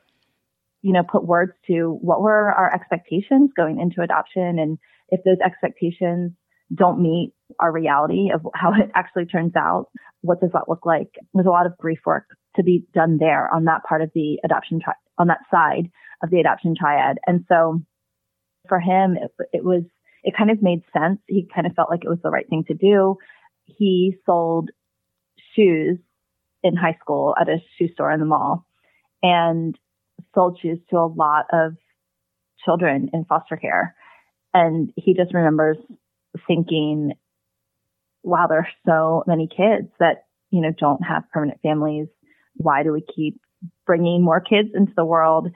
you 0.82 0.92
know 0.92 1.02
put 1.02 1.26
words 1.26 1.52
to 1.66 1.98
what 2.00 2.20
were 2.20 2.52
our 2.52 2.72
expectations 2.72 3.50
going 3.56 3.80
into 3.80 4.00
adoption 4.00 4.58
and 4.58 4.78
if 5.10 5.20
those 5.24 5.38
expectations 5.44 6.32
don't 6.74 7.00
meet 7.02 7.32
our 7.60 7.72
reality 7.72 8.28
of 8.32 8.42
how 8.54 8.72
it 8.72 8.90
actually 8.94 9.26
turns 9.26 9.52
out 9.56 9.86
what 10.20 10.40
does 10.40 10.50
that 10.52 10.68
look 10.68 10.84
like? 10.84 11.08
There's 11.32 11.46
a 11.46 11.50
lot 11.50 11.66
of 11.66 11.76
grief 11.78 12.00
work 12.04 12.24
to 12.56 12.62
be 12.62 12.84
done 12.92 13.18
there 13.18 13.48
on 13.52 13.64
that 13.64 13.82
part 13.88 14.02
of 14.02 14.10
the 14.14 14.38
adoption 14.44 14.80
tri- 14.82 14.94
on 15.16 15.28
that 15.28 15.40
side 15.50 15.90
of 16.22 16.30
the 16.30 16.40
adoption 16.40 16.74
triad. 16.78 17.18
And 17.26 17.44
so 17.48 17.80
for 18.68 18.80
him 18.80 19.16
it, 19.16 19.30
it 19.52 19.64
was 19.64 19.84
it 20.24 20.34
kind 20.36 20.50
of 20.50 20.62
made 20.62 20.82
sense. 20.92 21.20
He 21.26 21.48
kind 21.54 21.66
of 21.66 21.74
felt 21.74 21.90
like 21.90 22.04
it 22.04 22.08
was 22.08 22.18
the 22.22 22.30
right 22.30 22.48
thing 22.48 22.64
to 22.68 22.74
do. 22.74 23.16
He 23.64 24.16
sold 24.26 24.70
shoes 25.54 25.98
in 26.62 26.76
high 26.76 26.96
school 27.00 27.34
at 27.40 27.48
a 27.48 27.58
shoe 27.76 27.88
store 27.92 28.10
in 28.12 28.20
the 28.20 28.26
mall 28.26 28.66
and 29.22 29.78
sold 30.34 30.58
shoes 30.60 30.78
to 30.90 30.96
a 30.96 31.06
lot 31.06 31.46
of 31.52 31.74
children 32.64 33.10
in 33.12 33.24
foster 33.24 33.56
care. 33.56 33.94
And 34.52 34.92
he 34.96 35.14
just 35.14 35.34
remembers 35.34 35.76
thinking, 36.46 37.12
wow, 38.22 38.46
there 38.48 38.58
are 38.58 38.68
so 38.86 39.24
many 39.26 39.48
kids 39.48 39.88
that, 40.00 40.24
you 40.50 40.60
know, 40.60 40.72
don't 40.76 41.02
have 41.04 41.30
permanent 41.32 41.60
families. 41.62 42.08
Why 42.54 42.82
do 42.82 42.92
we 42.92 43.04
keep 43.14 43.40
bringing 43.86 44.22
more 44.22 44.40
kids 44.40 44.70
into 44.74 44.92
the 44.96 45.04
world 45.04 45.48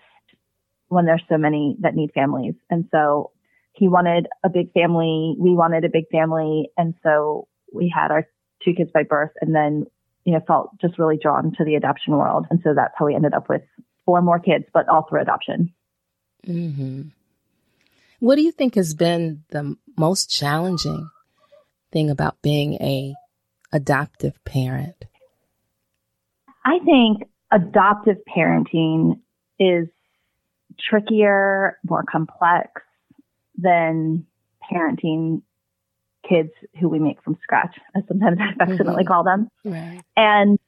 when 0.88 1.04
there's 1.04 1.22
so 1.28 1.38
many 1.38 1.76
that 1.80 1.94
need 1.94 2.12
families? 2.14 2.54
And 2.70 2.86
so 2.92 3.32
he 3.72 3.88
wanted 3.88 4.28
a 4.44 4.48
big 4.48 4.72
family. 4.72 5.34
We 5.38 5.54
wanted 5.54 5.84
a 5.84 5.90
big 5.90 6.04
family. 6.12 6.70
And 6.76 6.94
so 7.02 7.48
we 7.72 7.92
had 7.94 8.10
our 8.10 8.28
two 8.64 8.74
kids 8.74 8.90
by 8.92 9.02
birth 9.02 9.32
and 9.40 9.54
then, 9.54 9.86
you 10.24 10.32
know, 10.32 10.40
felt 10.46 10.70
just 10.80 10.98
really 10.98 11.18
drawn 11.20 11.52
to 11.56 11.64
the 11.64 11.74
adoption 11.74 12.16
world. 12.16 12.46
And 12.50 12.60
so 12.62 12.74
that's 12.74 12.94
how 12.96 13.06
we 13.06 13.14
ended 13.14 13.34
up 13.34 13.48
with 13.48 13.62
four 14.04 14.22
more 14.22 14.38
kids, 14.38 14.64
but 14.72 14.88
all 14.88 15.06
through 15.08 15.20
adoption. 15.22 15.72
Mm-hmm. 16.46 17.08
What 18.20 18.36
do 18.36 18.42
you 18.42 18.52
think 18.52 18.76
has 18.76 18.94
been 18.94 19.44
the 19.50 19.76
most 19.98 20.30
challenging 20.30 21.10
thing 21.90 22.10
about 22.10 22.40
being 22.42 22.74
a 22.74 23.14
adoptive 23.72 24.42
parent? 24.44 25.04
I 26.64 26.78
think 26.84 27.24
adoptive 27.50 28.18
parenting 28.34 29.20
is 29.58 29.88
trickier, 30.78 31.78
more 31.84 32.04
complex 32.10 32.82
than 33.56 34.26
parenting 34.72 35.42
kids 36.28 36.50
who 36.80 36.88
we 36.88 36.98
make 36.98 37.22
from 37.22 37.38
scratch, 37.42 37.76
as 37.94 38.02
sometimes 38.08 38.38
I 38.40 38.52
affectionately 38.52 39.04
mm-hmm. 39.04 39.12
call 39.12 39.24
them. 39.24 39.48
Right. 39.64 40.02
And 40.16 40.58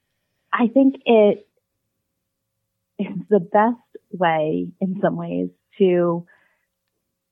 I 0.52 0.68
think 0.68 0.96
it 1.04 1.46
is 2.99 3.16
the 3.28 3.40
best 3.40 3.76
way 4.12 4.68
in 4.80 5.00
some 5.00 5.16
ways 5.16 5.49
to 5.78 6.26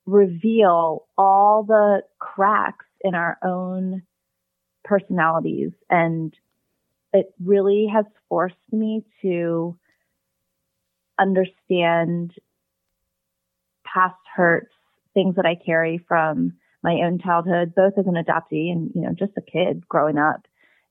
reveal 0.05 1.05
all 1.17 1.63
the 1.63 2.03
cracks 2.19 2.85
in 3.01 3.15
our 3.15 3.37
own 3.43 4.03
personalities. 4.83 5.71
And 5.89 6.33
it 7.13 7.33
really 7.43 7.87
has 7.93 8.05
forced 8.27 8.55
me 8.71 9.03
to 9.21 9.77
understand 11.19 12.33
past 13.85 14.15
hurts, 14.35 14.73
things 15.13 15.35
that 15.35 15.45
I 15.45 15.55
carry 15.55 15.99
from 16.07 16.53
my 16.83 17.01
own 17.05 17.19
childhood, 17.19 17.73
both 17.75 17.93
as 17.97 18.05
an 18.07 18.15
adoptee 18.15 18.71
and, 18.71 18.91
you 18.93 19.01
know, 19.01 19.13
just 19.17 19.31
a 19.37 19.41
kid 19.41 19.87
growing 19.87 20.17
up 20.17 20.45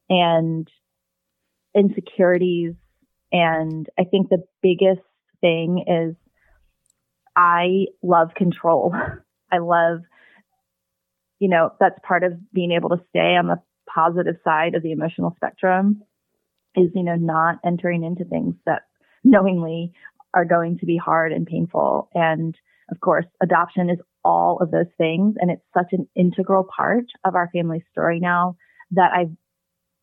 and 0.08 0.68
insecurities. 1.74 2.74
And 3.30 3.88
I 3.98 4.04
think 4.04 4.28
the 4.28 4.44
biggest 4.62 5.06
thing 5.40 5.84
is 5.86 6.16
I 7.36 7.86
love 8.02 8.34
control. 8.34 8.94
I 9.52 9.58
love, 9.58 10.00
you 11.38 11.48
know, 11.48 11.70
that's 11.78 11.98
part 12.06 12.24
of 12.24 12.32
being 12.52 12.72
able 12.72 12.90
to 12.90 13.02
stay 13.10 13.36
on 13.36 13.46
the 13.46 13.60
positive 13.92 14.36
side 14.44 14.74
of 14.74 14.82
the 14.82 14.92
emotional 14.92 15.34
spectrum 15.36 16.02
is, 16.74 16.90
you 16.94 17.02
know, 17.02 17.16
not 17.16 17.58
entering 17.64 18.04
into 18.04 18.24
things 18.24 18.54
that 18.64 18.82
knowingly 19.24 19.92
are 20.34 20.46
going 20.46 20.78
to 20.78 20.86
be 20.86 20.96
hard 20.96 21.32
and 21.32 21.46
painful. 21.46 22.08
And 22.14 22.56
of 22.90 23.00
course, 23.00 23.26
adoption 23.42 23.90
is 23.90 23.98
all 24.24 24.58
of 24.60 24.70
those 24.70 24.90
things. 24.98 25.36
And 25.38 25.50
it's 25.50 25.64
such 25.76 25.92
an 25.92 26.08
integral 26.14 26.64
part 26.64 27.04
of 27.24 27.34
our 27.34 27.50
family 27.52 27.84
story 27.90 28.20
now 28.20 28.56
that 28.92 29.10
I've, 29.12 29.32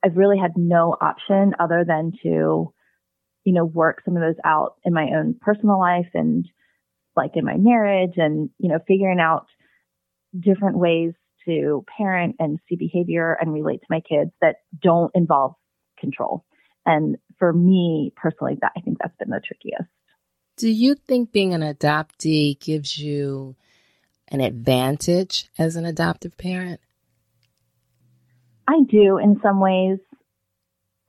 I've 0.03 0.17
really 0.17 0.37
had 0.37 0.51
no 0.55 0.95
option 0.99 1.53
other 1.59 1.83
than 1.87 2.13
to, 2.23 2.73
you 3.45 3.53
know, 3.53 3.65
work 3.65 4.01
some 4.05 4.15
of 4.15 4.21
those 4.21 4.39
out 4.43 4.75
in 4.83 4.93
my 4.93 5.09
own 5.15 5.35
personal 5.39 5.79
life 5.79 6.09
and 6.13 6.45
like 7.15 7.31
in 7.35 7.45
my 7.45 7.57
marriage 7.57 8.13
and, 8.17 8.49
you 8.59 8.69
know, 8.69 8.79
figuring 8.87 9.19
out 9.19 9.47
different 10.37 10.77
ways 10.77 11.13
to 11.45 11.83
parent 11.97 12.35
and 12.39 12.59
see 12.67 12.75
behavior 12.75 13.37
and 13.39 13.53
relate 13.53 13.81
to 13.81 13.87
my 13.89 14.01
kids 14.01 14.31
that 14.41 14.57
don't 14.81 15.11
involve 15.15 15.55
control. 15.99 16.45
And 16.85 17.17
for 17.37 17.51
me 17.51 18.13
personally, 18.15 18.57
that 18.61 18.71
I 18.77 18.81
think 18.81 18.97
that's 18.99 19.15
been 19.17 19.29
the 19.29 19.41
trickiest. 19.45 19.89
Do 20.57 20.69
you 20.69 20.95
think 20.95 21.31
being 21.31 21.53
an 21.53 21.61
adoptee 21.61 22.59
gives 22.59 22.97
you 22.97 23.55
an 24.31 24.41
advantage 24.41 25.47
as 25.57 25.75
an 25.75 25.85
adoptive 25.85 26.37
parent? 26.37 26.79
I 28.67 28.81
do 28.89 29.17
in 29.17 29.39
some 29.41 29.59
ways, 29.59 29.97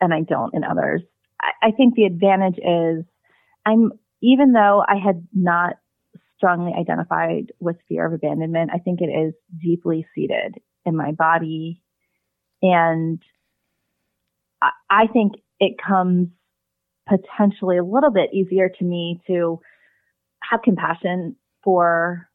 and 0.01 0.15
I 0.15 0.23
don't 0.23 0.55
in 0.55 0.65
others. 0.65 1.03
I, 1.41 1.69
I 1.69 1.71
think 1.73 1.95
the 1.95 2.05
advantage 2.05 2.59
is 2.59 3.05
I'm, 3.67 3.93
even 4.23 4.53
though 4.53 4.83
I 4.87 4.97
had 4.97 5.27
not 5.35 5.75
strongly 6.37 6.73
identified 6.73 7.53
with 7.61 7.77
fear 7.87 8.07
of 8.07 8.15
abandonment, 8.15 8.71
I 8.73 8.79
think 8.79 9.01
it 9.03 9.11
is 9.11 9.35
deeply 9.63 10.07
seated 10.15 10.55
in 10.87 10.97
my 10.97 11.13
body. 11.13 11.83
And 12.63 13.21
I, 14.63 14.71
I 14.89 15.07
think 15.07 15.35
it 15.59 15.77
comes 15.87 16.29
potentially 17.07 17.77
a 17.77 17.85
little 17.85 18.11
bit 18.11 18.33
easier 18.33 18.71
to 18.71 18.85
me 18.85 19.21
to 19.27 19.61
have 20.43 20.63
compassion 20.63 21.37
for 21.63 22.30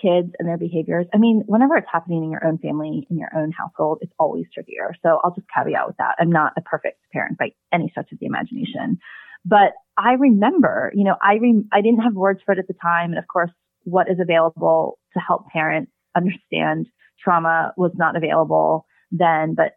kids 0.00 0.32
and 0.38 0.48
their 0.48 0.58
behaviors. 0.58 1.06
I 1.12 1.18
mean, 1.18 1.42
whenever 1.46 1.76
it's 1.76 1.88
happening 1.90 2.24
in 2.24 2.30
your 2.30 2.44
own 2.46 2.58
family, 2.58 3.06
in 3.10 3.18
your 3.18 3.30
own 3.36 3.52
household, 3.52 3.98
it's 4.00 4.12
always 4.18 4.46
trickier. 4.52 4.94
So 5.02 5.20
I'll 5.22 5.34
just 5.34 5.46
caveat 5.54 5.86
with 5.86 5.96
that. 5.98 6.16
I'm 6.18 6.30
not 6.30 6.52
a 6.56 6.60
perfect 6.60 6.98
parent 7.12 7.38
by 7.38 7.52
any 7.72 7.88
stretch 7.90 8.12
of 8.12 8.18
the 8.18 8.26
imagination. 8.26 8.98
But 9.44 9.72
I 9.96 10.12
remember, 10.12 10.92
you 10.94 11.04
know, 11.04 11.16
I 11.22 11.34
re- 11.34 11.64
I 11.72 11.80
didn't 11.80 12.00
have 12.00 12.14
words 12.14 12.40
for 12.44 12.52
it 12.52 12.58
at 12.58 12.68
the 12.68 12.74
time. 12.74 13.10
And 13.10 13.18
of 13.18 13.26
course, 13.28 13.50
what 13.84 14.10
is 14.10 14.18
available 14.20 14.98
to 15.14 15.20
help 15.20 15.48
parents 15.48 15.90
understand 16.16 16.86
trauma 17.22 17.72
was 17.76 17.92
not 17.94 18.16
available 18.16 18.86
then. 19.10 19.54
But 19.54 19.72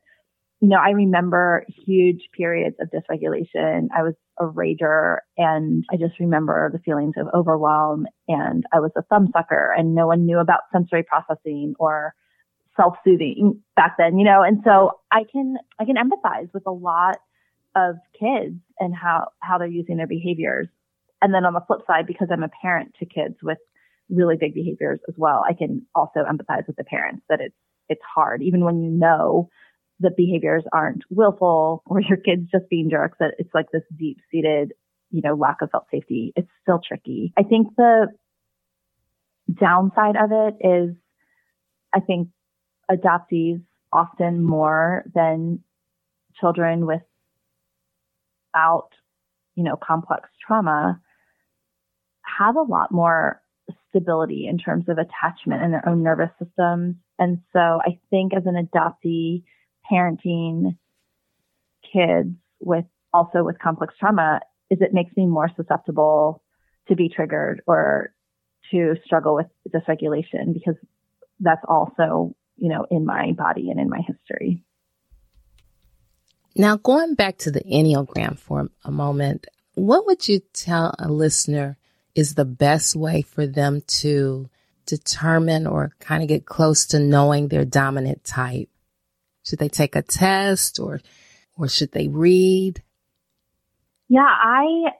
you 0.63 0.69
know, 0.69 0.77
I 0.77 0.91
remember 0.91 1.65
huge 1.85 2.29
periods 2.31 2.77
of 2.79 2.87
dysregulation. 2.87 3.89
I 3.93 4.01
was 4.01 4.13
a 4.39 4.45
rager 4.45 5.17
and 5.37 5.83
I 5.91 5.97
just 5.97 6.21
remember 6.21 6.69
the 6.71 6.79
feelings 6.79 7.15
of 7.17 7.27
overwhelm 7.33 8.05
and 8.29 8.63
I 8.71 8.79
was 8.79 8.91
a 8.95 9.01
thumb 9.01 9.27
sucker 9.33 9.75
and 9.77 9.93
no 9.93 10.07
one 10.07 10.25
knew 10.25 10.39
about 10.39 10.61
sensory 10.71 11.03
processing 11.03 11.75
or 11.79 12.15
self-soothing 12.77 13.61
back 13.75 13.95
then, 13.97 14.17
you 14.17 14.23
know, 14.23 14.41
and 14.41 14.59
so 14.63 14.91
I 15.11 15.25
can, 15.29 15.57
I 15.81 15.83
can 15.83 15.97
empathize 15.97 16.47
with 16.53 16.63
a 16.65 16.71
lot 16.71 17.17
of 17.75 17.95
kids 18.17 18.55
and 18.79 18.95
how, 18.95 19.31
how 19.41 19.57
they're 19.57 19.67
using 19.67 19.97
their 19.97 20.07
behaviors. 20.07 20.69
And 21.21 21.33
then 21.33 21.43
on 21.43 21.51
the 21.51 21.63
flip 21.67 21.81
side, 21.85 22.07
because 22.07 22.29
I'm 22.31 22.41
a 22.41 22.49
parent 22.61 22.95
to 23.01 23.05
kids 23.05 23.35
with 23.43 23.57
really 24.09 24.37
big 24.39 24.53
behaviors 24.53 25.01
as 25.09 25.15
well, 25.17 25.43
I 25.45 25.55
can 25.55 25.85
also 25.93 26.21
empathize 26.21 26.67
with 26.67 26.77
the 26.77 26.85
parents 26.85 27.25
that 27.27 27.41
it's, 27.41 27.55
it's 27.89 28.01
hard, 28.15 28.41
even 28.41 28.63
when 28.63 28.81
you 28.81 28.89
know 28.89 29.49
the 30.03 30.11
behaviors 30.15 30.63
aren't 30.71 31.03
willful 31.09 31.81
or 31.85 32.01
your 32.01 32.17
kids 32.17 32.49
just 32.51 32.69
being 32.69 32.89
jerks, 32.89 33.17
that 33.19 33.35
it's 33.39 33.53
like 33.53 33.71
this 33.71 33.83
deep 33.97 34.19
seated, 34.29 34.73
you 35.09 35.21
know, 35.23 35.33
lack 35.33 35.61
of 35.61 35.71
felt 35.71 35.85
safety. 35.89 36.33
It's 36.35 36.49
still 36.61 36.79
tricky. 36.85 37.33
I 37.37 37.43
think 37.43 37.75
the 37.75 38.07
downside 39.51 40.15
of 40.15 40.31
it 40.31 40.55
is 40.65 40.95
I 41.93 41.99
think 41.99 42.29
adoptees 42.89 43.61
often 43.91 44.43
more 44.43 45.03
than 45.13 45.63
children 46.39 46.85
without, 46.85 47.03
you 49.55 49.63
know, 49.63 49.75
complex 49.75 50.29
trauma 50.45 50.99
have 52.39 52.55
a 52.55 52.61
lot 52.61 52.91
more 52.91 53.41
stability 53.89 54.47
in 54.47 54.57
terms 54.57 54.85
of 54.89 54.97
attachment 54.97 55.61
in 55.61 55.71
their 55.71 55.87
own 55.87 56.01
nervous 56.01 56.31
systems. 56.43 56.95
And 57.19 57.39
so 57.53 57.59
I 57.59 57.99
think 58.09 58.33
as 58.33 58.43
an 58.45 58.67
adoptee, 58.67 59.43
parenting 59.91 60.77
kids 61.91 62.29
with 62.59 62.85
also 63.13 63.43
with 63.43 63.59
complex 63.59 63.93
trauma 63.99 64.39
is 64.69 64.79
it 64.81 64.93
makes 64.93 65.15
me 65.15 65.25
more 65.25 65.49
susceptible 65.55 66.41
to 66.87 66.95
be 66.95 67.09
triggered 67.09 67.61
or 67.67 68.13
to 68.71 68.95
struggle 69.05 69.35
with 69.35 69.47
dysregulation 69.69 70.53
because 70.53 70.75
that's 71.39 71.63
also, 71.67 72.35
you 72.57 72.69
know, 72.69 72.85
in 72.89 73.05
my 73.05 73.31
body 73.33 73.69
and 73.69 73.79
in 73.79 73.89
my 73.89 73.99
history. 73.99 74.63
Now, 76.55 76.77
going 76.77 77.15
back 77.15 77.37
to 77.39 77.51
the 77.51 77.61
Enneagram 77.61 78.37
for 78.37 78.69
a 78.83 78.91
moment, 78.91 79.47
what 79.75 80.05
would 80.05 80.27
you 80.27 80.41
tell 80.53 80.93
a 80.99 81.09
listener 81.09 81.77
is 82.15 82.35
the 82.35 82.45
best 82.45 82.95
way 82.95 83.23
for 83.23 83.47
them 83.47 83.81
to 83.87 84.49
determine 84.85 85.65
or 85.65 85.91
kind 85.99 86.21
of 86.21 86.29
get 86.29 86.45
close 86.45 86.85
to 86.87 86.99
knowing 86.99 87.47
their 87.47 87.65
dominant 87.65 88.23
type? 88.23 88.69
Should 89.43 89.59
they 89.59 89.69
take 89.69 89.95
a 89.95 90.01
test 90.01 90.79
or, 90.79 91.01
or 91.57 91.67
should 91.67 91.91
they 91.91 92.07
read? 92.07 92.81
Yeah, 94.09 94.27
I 94.27 94.91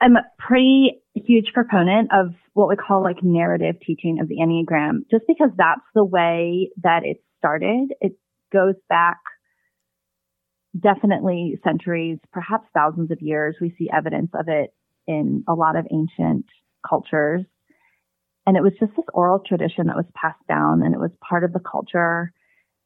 am 0.00 0.16
a 0.16 0.24
pretty 0.38 1.02
huge 1.14 1.52
proponent 1.52 2.10
of 2.12 2.34
what 2.54 2.68
we 2.68 2.76
call 2.76 3.02
like 3.02 3.22
narrative 3.22 3.76
teaching 3.84 4.18
of 4.20 4.28
the 4.28 4.36
Enneagram, 4.36 5.08
just 5.10 5.24
because 5.26 5.50
that's 5.56 5.80
the 5.94 6.04
way 6.04 6.70
that 6.82 7.04
it 7.04 7.22
started. 7.38 7.92
It 8.00 8.18
goes 8.52 8.74
back 8.88 9.18
definitely 10.78 11.58
centuries, 11.64 12.18
perhaps 12.32 12.66
thousands 12.74 13.10
of 13.10 13.20
years. 13.20 13.56
We 13.60 13.74
see 13.78 13.90
evidence 13.92 14.30
of 14.34 14.48
it 14.48 14.74
in 15.06 15.44
a 15.48 15.54
lot 15.54 15.76
of 15.76 15.86
ancient 15.90 16.46
cultures. 16.88 17.44
And 18.46 18.56
it 18.56 18.62
was 18.62 18.72
just 18.80 18.92
this 18.96 19.04
oral 19.12 19.40
tradition 19.40 19.86
that 19.86 19.96
was 19.96 20.06
passed 20.14 20.46
down 20.48 20.82
and 20.82 20.94
it 20.94 20.98
was 20.98 21.10
part 21.20 21.44
of 21.44 21.52
the 21.52 21.60
culture. 21.60 22.32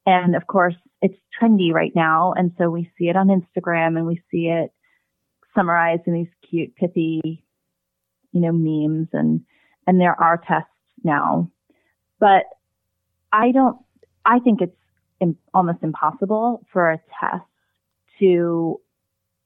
And 0.05 0.35
of 0.35 0.45
course, 0.47 0.75
it's 1.01 1.17
trendy 1.39 1.71
right 1.71 1.91
now. 1.95 2.33
And 2.35 2.51
so 2.57 2.69
we 2.69 2.91
see 2.97 3.09
it 3.09 3.15
on 3.15 3.27
Instagram 3.27 3.97
and 3.97 4.05
we 4.05 4.21
see 4.31 4.47
it 4.47 4.71
summarized 5.55 6.03
in 6.07 6.13
these 6.13 6.49
cute, 6.49 6.75
pithy, 6.75 7.43
you 8.31 8.41
know, 8.41 8.51
memes 8.51 9.09
and, 9.13 9.41
and 9.85 9.99
there 9.99 10.19
are 10.19 10.37
tests 10.37 10.69
now. 11.03 11.51
But 12.19 12.43
I 13.31 13.51
don't, 13.51 13.77
I 14.25 14.39
think 14.39 14.61
it's 14.61 14.75
almost 15.53 15.79
impossible 15.81 16.65
for 16.71 16.91
a 16.91 16.99
test 17.19 17.43
to 18.19 18.79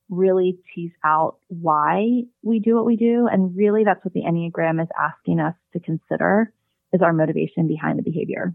really 0.10 0.60
tease 0.74 0.92
out 1.06 1.38
why 1.48 2.24
we 2.44 2.60
do 2.60 2.76
what 2.76 2.86
we 2.86 2.98
do. 2.98 3.28
And 3.32 3.56
really 3.56 3.84
that's 3.84 4.04
what 4.04 4.14
the 4.14 4.24
Enneagram 4.24 4.82
is 4.82 4.90
asking 5.00 5.40
us 5.40 5.56
to 5.74 5.80
consider 5.80 6.54
is 6.92 7.02
our 7.02 7.14
motivation 7.14 7.68
behind 7.68 7.98
the 7.98 8.04
behavior. 8.04 8.54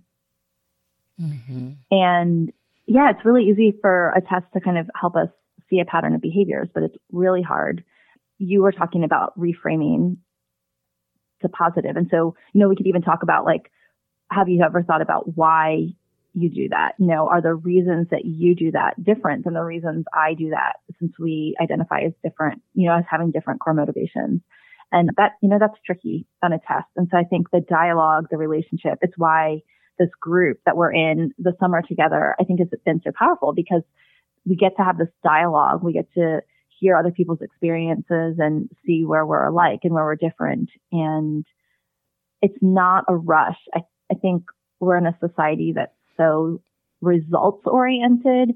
Mm-hmm. 1.20 1.70
And 1.90 2.52
yeah, 2.87 3.11
it's 3.11 3.25
really 3.25 3.44
easy 3.44 3.75
for 3.81 4.11
a 4.11 4.20
test 4.20 4.46
to 4.55 4.61
kind 4.61 4.79
of 4.79 4.88
help 4.99 5.16
us 5.16 5.29
see 5.68 5.81
a 5.81 5.85
pattern 5.85 6.14
of 6.14 6.20
behaviors, 6.20 6.68
but 6.72 6.85
it's 6.85 6.96
really 7.12 7.42
hard. 7.42 7.85
You 8.38 8.62
were 8.62 8.72
talking 8.72 9.05
about 9.05 9.38
reframing 9.38 10.18
to 11.42 11.49
positive. 11.49 11.96
And 11.96 12.09
so, 12.11 12.35
you 12.53 12.61
know, 12.61 12.68
we 12.68 12.77
could 12.77 12.87
even 12.87 13.03
talk 13.03 13.22
about 13.22 13.44
like, 13.44 13.70
have 14.31 14.49
you 14.49 14.62
ever 14.62 14.83
thought 14.83 15.03
about 15.03 15.37
why 15.37 15.88
you 16.35 16.51
do 16.51 16.68
that? 16.68 16.92
You 16.99 17.07
know, 17.07 17.29
are 17.29 17.42
the 17.42 17.55
reasons 17.55 18.09
that 18.11 18.25
you 18.25 18.55
do 18.55 18.70
that 18.72 19.03
different 19.03 19.44
than 19.44 19.55
the 19.55 19.62
reasons 19.62 20.05
I 20.14 20.35
do 20.35 20.51
that 20.51 20.75
since 20.99 21.12
we 21.18 21.57
identify 21.61 22.01
as 22.01 22.12
different, 22.22 22.62
you 22.75 22.88
know, 22.88 22.96
as 22.96 23.05
having 23.11 23.31
different 23.31 23.61
core 23.61 23.75
motivations? 23.75 24.42
And 24.92 25.11
that, 25.16 25.33
you 25.42 25.49
know, 25.49 25.59
that's 25.59 25.79
tricky 25.85 26.27
on 26.42 26.53
a 26.53 26.59
test. 26.59 26.87
And 26.96 27.09
so 27.11 27.18
I 27.18 27.25
think 27.25 27.51
the 27.51 27.61
dialogue, 27.61 28.29
the 28.31 28.37
relationship, 28.37 28.99
it's 29.03 29.16
why 29.16 29.62
this 29.98 30.11
group 30.20 30.61
that 30.66 30.76
we're 30.76 30.92
in 30.92 31.32
the 31.38 31.54
summer 31.61 31.82
together, 31.82 32.35
I 32.40 32.44
think 32.44 32.61
has 32.61 32.68
been 32.85 33.00
so 33.04 33.11
powerful 33.16 33.52
because 33.52 33.82
we 34.44 34.56
get 34.56 34.76
to 34.76 34.85
have 34.85 34.98
this 34.98 35.09
dialogue. 35.22 35.82
We 35.82 35.92
get 35.92 36.12
to 36.14 36.40
hear 36.78 36.96
other 36.96 37.11
people's 37.11 37.40
experiences 37.40 38.37
and 38.38 38.68
see 38.85 39.04
where 39.04 39.24
we're 39.24 39.46
alike 39.46 39.80
and 39.82 39.92
where 39.92 40.04
we're 40.04 40.16
different. 40.16 40.70
And 40.92 41.44
it's 42.42 42.59
not 42.61 43.04
a 43.09 43.16
rush. 43.16 43.59
I, 43.74 43.80
I 44.11 44.14
think 44.14 44.44
we're 44.78 44.98
in 44.98 45.06
a 45.06 45.18
society 45.20 45.72
that's 45.74 45.92
so 46.16 46.61
results 47.00 47.62
oriented, 47.66 48.52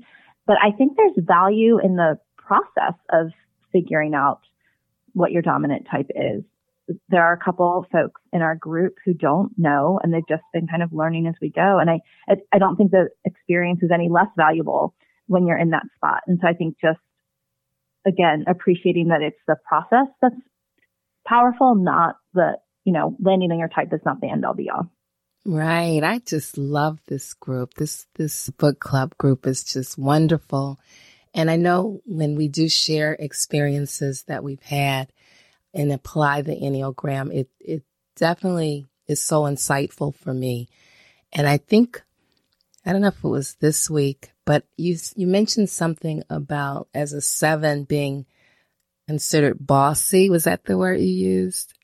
but 0.46 0.57
I 0.62 0.70
think 0.76 0.96
there's 0.96 1.16
value 1.16 1.79
in 1.83 1.96
the 1.96 2.18
process 2.37 2.94
of 3.11 3.31
figuring 3.72 4.14
out 4.14 4.40
what 5.12 5.33
your 5.33 5.42
dominant 5.42 5.87
type 5.90 6.11
is 6.14 6.42
there 7.09 7.22
are 7.22 7.33
a 7.33 7.44
couple 7.44 7.87
folks 7.92 8.20
in 8.33 8.42
our 8.42 8.57
group 8.57 8.96
who 9.05 9.14
don't 9.14 9.53
know 9.57 10.00
and 10.03 10.12
they've 10.12 10.26
just 10.29 10.42
been 10.53 10.66
kind 10.66 10.83
of 10.83 10.92
learning 10.92 11.26
as 11.26 11.35
we 11.40 11.50
go. 11.50 11.79
And 11.79 11.90
I, 11.90 12.00
I 12.53 12.59
don't 12.59 12.76
think 12.76 12.90
the 12.90 13.09
experience 13.24 13.81
is 13.83 13.90
any 13.92 14.09
less 14.09 14.29
valuable 14.37 14.94
when 15.26 15.46
you're 15.46 15.59
in 15.59 15.70
that 15.70 15.87
spot. 15.96 16.22
And 16.26 16.38
so 16.40 16.48
I 16.48 16.55
think 16.55 16.76
just 16.81 16.98
again, 18.07 18.44
appreciating 18.48 19.09
that 19.09 19.22
it's 19.22 19.40
the 19.46 19.57
process 19.66 20.07
that's 20.20 20.35
powerful, 21.26 21.74
not 21.74 22.16
the, 22.35 22.59
you 22.85 22.92
know, 22.92 23.16
landing 23.20 23.53
on 23.53 23.59
your 23.59 23.68
type 23.68 23.92
is 23.92 24.00
not 24.05 24.20
the 24.20 24.31
end 24.31 24.44
all 24.44 24.55
be 24.55 24.70
all. 24.70 24.90
Right. 25.44 26.03
I 26.03 26.18
just 26.18 26.59
love 26.59 26.98
this 27.07 27.35
group. 27.35 27.74
This, 27.74 28.07
this 28.16 28.50
book 28.50 28.79
club 28.79 29.16
group 29.16 29.46
is 29.46 29.64
just 29.64 29.96
wonderful. 29.96 30.79
And 31.33 31.50
I 31.50 31.57
know 31.57 32.00
when 32.05 32.37
we 32.37 32.48
do 32.48 32.68
share 32.68 33.14
experiences 33.14 34.24
that 34.26 34.44
we've 34.44 34.62
had, 34.62 35.12
and 35.74 35.92
apply 35.92 36.42
the 36.42 36.56
Enneagram, 36.56 37.33
it, 37.35 37.48
it 37.61 37.83
definitely 38.16 38.87
is 39.06 39.22
so 39.22 39.42
insightful 39.42 40.14
for 40.14 40.33
me. 40.33 40.68
And 41.33 41.46
I 41.46 41.59
think, 41.59 42.02
I 42.85 42.92
don't 42.92 43.02
know 43.02 43.09
if 43.09 43.24
it 43.24 43.28
was 43.28 43.54
this 43.56 43.88
week, 43.88 44.30
but 44.44 44.64
you, 44.76 44.96
you 45.16 45.26
mentioned 45.26 45.70
something 45.70 46.22
about 46.28 46.88
as 46.94 47.12
a 47.12 47.20
seven 47.20 47.85
being 47.85 48.26
considered 49.06 49.64
bossy. 49.64 50.30
Was 50.30 50.44
that 50.44 50.64
the 50.64 50.78
word 50.78 51.00
you 51.00 51.06
used? 51.06 51.74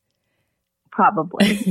Probably. 0.90 1.46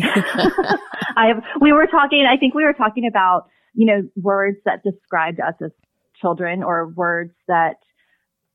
I 1.18 1.28
have, 1.28 1.44
we 1.60 1.74
were 1.74 1.88
talking, 1.88 2.26
I 2.30 2.38
think 2.38 2.54
we 2.54 2.64
were 2.64 2.74
talking 2.74 3.08
about, 3.08 3.48
you 3.74 3.86
know, 3.86 4.10
words 4.16 4.58
that 4.66 4.84
described 4.84 5.40
us 5.40 5.56
as 5.62 5.72
children 6.22 6.64
or 6.64 6.88
words 6.88 7.34
that 7.48 7.78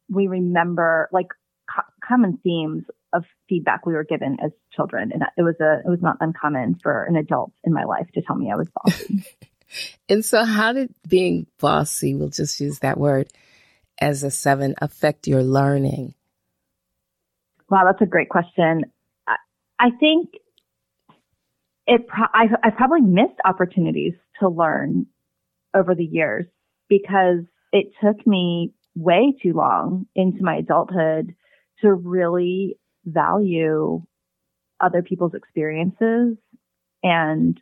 we 0.09 0.29
remember, 0.29 1.09
like 1.13 1.29
co- 1.75 1.83
common 2.07 2.39
themes 2.43 2.85
of 3.13 3.25
feedback 3.49 3.87
we 3.87 3.93
were 3.93 4.05
given 4.05 4.37
as 4.43 4.53
children. 4.75 5.11
And 5.13 5.23
it 5.37 5.43
was 5.43 5.57
a, 5.61 5.81
it 5.85 5.89
was 5.89 6.01
not 6.03 6.17
uncommon 6.21 6.79
for 6.83 7.05
an 7.05 7.17
adult 7.17 7.53
in 7.65 7.73
my 7.73 7.85
life 7.85 8.09
to 8.15 8.23
tell 8.23 8.37
me 8.37 8.51
I 8.51 8.57
was 8.57 8.69
bossy. 8.75 9.25
and 10.09 10.25
so 10.25 10.45
how 10.45 10.73
did 10.73 10.95
being 11.09 11.47
bossy, 11.59 12.15
we'll 12.15 12.29
just 12.29 12.61
use 12.61 12.81
that 12.81 12.99
word 12.99 13.29
as 14.01 14.23
a 14.23 14.31
seven 14.31 14.75
affect 14.81 15.27
your 15.27 15.43
learning? 15.43 16.15
Wow, 17.69 17.85
that's 17.85 18.03
a 18.03 18.07
great 18.07 18.29
question. 18.29 18.85
I, 19.27 19.37
I 19.79 19.91
think 19.99 20.31
it, 21.87 22.07
pro- 22.07 22.27
I, 22.33 22.47
I 22.63 22.71
probably 22.71 23.03
missed 23.03 23.39
opportunities 23.45 24.15
to 24.41 24.49
learn 24.49 25.07
over 25.75 25.95
the 25.95 26.05
years 26.05 26.47
because 26.89 27.45
it 27.73 27.93
took 28.03 28.27
me 28.27 28.73
way 28.97 29.35
too 29.43 29.53
long 29.53 30.07
into 30.15 30.43
my 30.43 30.57
adulthood 30.57 31.35
to 31.83 31.93
really 31.93 32.79
value 33.05 34.03
other 34.81 35.03
people's 35.03 35.35
experiences. 35.35 36.37
And 37.03 37.61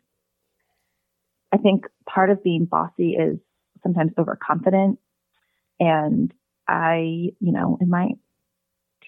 I 1.51 1.57
think 1.57 1.85
part 2.07 2.29
of 2.29 2.43
being 2.43 2.65
bossy 2.65 3.11
is 3.11 3.39
sometimes 3.83 4.11
overconfident. 4.17 4.99
And 5.79 6.33
I, 6.67 7.31
you 7.39 7.51
know, 7.51 7.77
in 7.81 7.89
my 7.89 8.09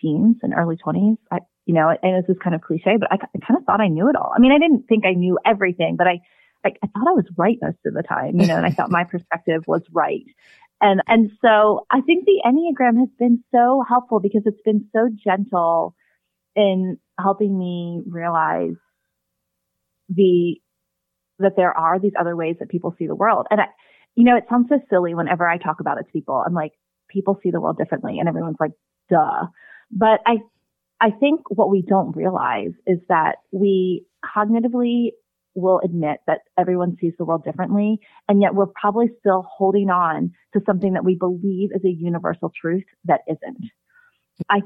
teens 0.01 0.37
and 0.41 0.53
early 0.53 0.77
20s, 0.77 1.17
I, 1.31 1.39
you 1.65 1.73
know, 1.73 1.95
and 2.01 2.23
this 2.23 2.29
is 2.29 2.41
kind 2.41 2.55
of 2.55 2.61
cliche, 2.61 2.97
but 2.99 3.11
I, 3.11 3.15
I 3.15 3.45
kind 3.45 3.57
of 3.57 3.65
thought 3.65 3.81
I 3.81 3.87
knew 3.87 4.09
it 4.09 4.15
all. 4.15 4.33
I 4.35 4.39
mean, 4.39 4.51
I 4.51 4.57
didn't 4.57 4.87
think 4.87 5.05
I 5.05 5.13
knew 5.13 5.37
everything, 5.45 5.95
but 5.97 6.07
I, 6.07 6.21
like, 6.63 6.77
I 6.83 6.87
thought 6.87 7.07
I 7.07 7.13
was 7.13 7.25
right 7.37 7.57
most 7.61 7.77
of 7.85 7.93
the 7.93 8.03
time, 8.03 8.39
you 8.39 8.47
know, 8.47 8.55
and 8.55 8.65
I 8.65 8.71
thought 8.71 8.91
my 8.91 9.03
perspective 9.09 9.63
was 9.67 9.81
right. 9.91 10.25
And, 10.79 11.01
and 11.07 11.31
so 11.41 11.85
I 11.91 12.01
think 12.01 12.25
the 12.25 12.41
Enneagram 12.45 12.99
has 12.99 13.09
been 13.19 13.43
so 13.51 13.83
helpful 13.87 14.19
because 14.19 14.41
it's 14.45 14.61
been 14.63 14.87
so 14.91 15.09
gentle 15.23 15.95
in 16.55 16.97
helping 17.19 17.57
me 17.57 18.01
realize 18.05 18.75
the 20.09 20.55
that 21.39 21.53
there 21.55 21.75
are 21.75 21.99
these 21.99 22.13
other 22.19 22.35
ways 22.35 22.55
that 22.59 22.69
people 22.69 22.95
see 22.97 23.07
the 23.07 23.15
world. 23.15 23.47
And 23.49 23.61
I, 23.61 23.65
you 24.15 24.23
know, 24.23 24.35
it 24.35 24.43
sounds 24.49 24.67
so 24.69 24.79
silly 24.89 25.15
whenever 25.15 25.47
I 25.47 25.57
talk 25.57 25.79
about 25.79 25.97
it 25.97 26.03
to 26.03 26.11
people. 26.11 26.43
I'm 26.45 26.53
like, 26.53 26.73
people 27.09 27.39
see 27.41 27.51
the 27.51 27.59
world 27.59 27.77
differently, 27.77 28.19
and 28.19 28.27
everyone's 28.27 28.57
like, 28.59 28.71
duh. 29.09 29.47
But 29.91 30.21
I, 30.25 30.37
I 30.99 31.11
think 31.11 31.41
what 31.49 31.69
we 31.69 31.81
don't 31.81 32.15
realize 32.15 32.71
is 32.85 32.99
that 33.09 33.37
we 33.51 34.05
cognitively 34.23 35.11
will 35.53 35.81
admit 35.83 36.19
that 36.27 36.39
everyone 36.57 36.95
sees 37.01 37.13
the 37.17 37.25
world 37.25 37.43
differently, 37.43 37.99
and 38.29 38.41
yet 38.41 38.55
we're 38.55 38.67
probably 38.67 39.09
still 39.19 39.45
holding 39.49 39.89
on 39.89 40.31
to 40.53 40.61
something 40.65 40.93
that 40.93 41.03
we 41.03 41.15
believe 41.15 41.71
is 41.73 41.83
a 41.83 41.89
universal 41.89 42.51
truth 42.61 42.83
that 43.05 43.21
isn't. 43.27 43.65
I 44.49 44.61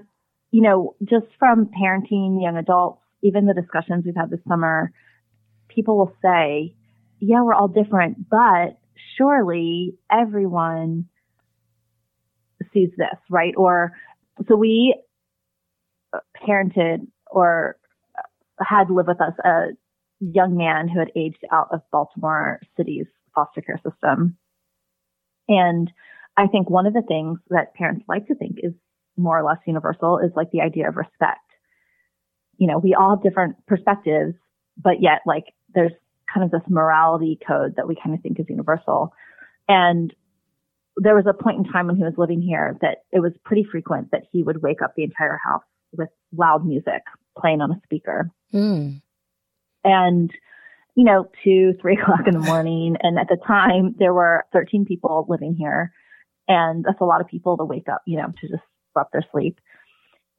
you 0.51 0.61
know, 0.61 0.95
just 1.03 1.25
from 1.37 1.67
parenting 1.67 2.41
young 2.41 2.57
adults, 2.57 3.01
even 3.23 3.45
the 3.45 3.53
discussions 3.53 4.03
we've 4.05 4.15
had 4.15 4.29
this 4.29 4.39
summer, 4.47 4.91
people 5.67 5.97
will 5.97 6.13
say, 6.21 6.75
yeah, 7.19 7.41
we're 7.41 7.53
all 7.53 7.67
different, 7.67 8.29
but 8.29 8.77
surely 9.17 9.97
everyone 10.11 11.05
sees 12.73 12.89
this, 12.97 13.17
right? 13.29 13.53
Or 13.57 13.93
so 14.47 14.55
we 14.55 14.95
parented 16.47 17.07
or 17.31 17.77
had 18.59 18.89
lived 18.89 19.07
with 19.07 19.21
us 19.21 19.33
a 19.43 19.67
young 20.19 20.55
man 20.55 20.87
who 20.87 20.99
had 20.99 21.11
aged 21.15 21.43
out 21.51 21.69
of 21.71 21.81
Baltimore 21.91 22.61
City's 22.77 23.07
foster 23.33 23.61
care 23.61 23.79
system. 23.83 24.37
And 25.47 25.91
I 26.37 26.47
think 26.47 26.69
one 26.69 26.85
of 26.85 26.93
the 26.93 27.01
things 27.01 27.39
that 27.49 27.73
parents 27.75 28.05
like 28.07 28.27
to 28.27 28.35
think 28.35 28.57
is 28.61 28.73
more 29.17 29.37
or 29.37 29.43
less 29.43 29.57
universal 29.65 30.19
is 30.19 30.31
like 30.35 30.51
the 30.51 30.61
idea 30.61 30.87
of 30.87 30.95
respect. 30.95 31.39
You 32.57 32.67
know, 32.67 32.77
we 32.77 32.93
all 32.93 33.11
have 33.11 33.23
different 33.23 33.55
perspectives, 33.67 34.35
but 34.77 35.01
yet 35.01 35.21
like 35.25 35.45
there's 35.73 35.91
kind 36.31 36.43
of 36.43 36.51
this 36.51 36.67
morality 36.69 37.39
code 37.45 37.75
that 37.77 37.87
we 37.87 37.95
kind 37.95 38.15
of 38.15 38.21
think 38.21 38.39
is 38.39 38.45
universal. 38.49 39.13
And 39.67 40.13
there 40.97 41.15
was 41.15 41.25
a 41.27 41.33
point 41.33 41.57
in 41.57 41.71
time 41.71 41.87
when 41.87 41.95
he 41.95 42.03
was 42.03 42.13
living 42.17 42.41
here 42.41 42.77
that 42.81 42.99
it 43.11 43.19
was 43.19 43.33
pretty 43.43 43.65
frequent 43.69 44.11
that 44.11 44.23
he 44.31 44.43
would 44.43 44.61
wake 44.61 44.81
up 44.81 44.93
the 44.95 45.03
entire 45.03 45.39
house 45.43 45.63
with 45.91 46.09
loud 46.35 46.65
music 46.65 47.01
playing 47.37 47.61
on 47.61 47.71
a 47.71 47.81
speaker. 47.83 48.29
Mm. 48.53 49.01
And, 49.83 50.31
you 50.95 51.03
know, 51.03 51.29
two, 51.43 51.73
three 51.81 51.97
o'clock 52.01 52.27
in 52.27 52.33
the 52.33 52.39
morning. 52.39 52.95
And 53.01 53.19
at 53.19 53.27
the 53.27 53.37
time 53.45 53.95
there 53.99 54.13
were 54.13 54.45
13 54.53 54.85
people 54.85 55.25
living 55.29 55.55
here. 55.55 55.91
And 56.47 56.85
that's 56.85 57.01
a 57.01 57.05
lot 57.05 57.21
of 57.21 57.27
people 57.27 57.57
to 57.57 57.65
wake 57.65 57.89
up, 57.89 58.01
you 58.05 58.17
know, 58.17 58.27
to 58.27 58.47
just 58.47 58.63
disrupt 58.95 59.13
their 59.13 59.25
sleep. 59.31 59.59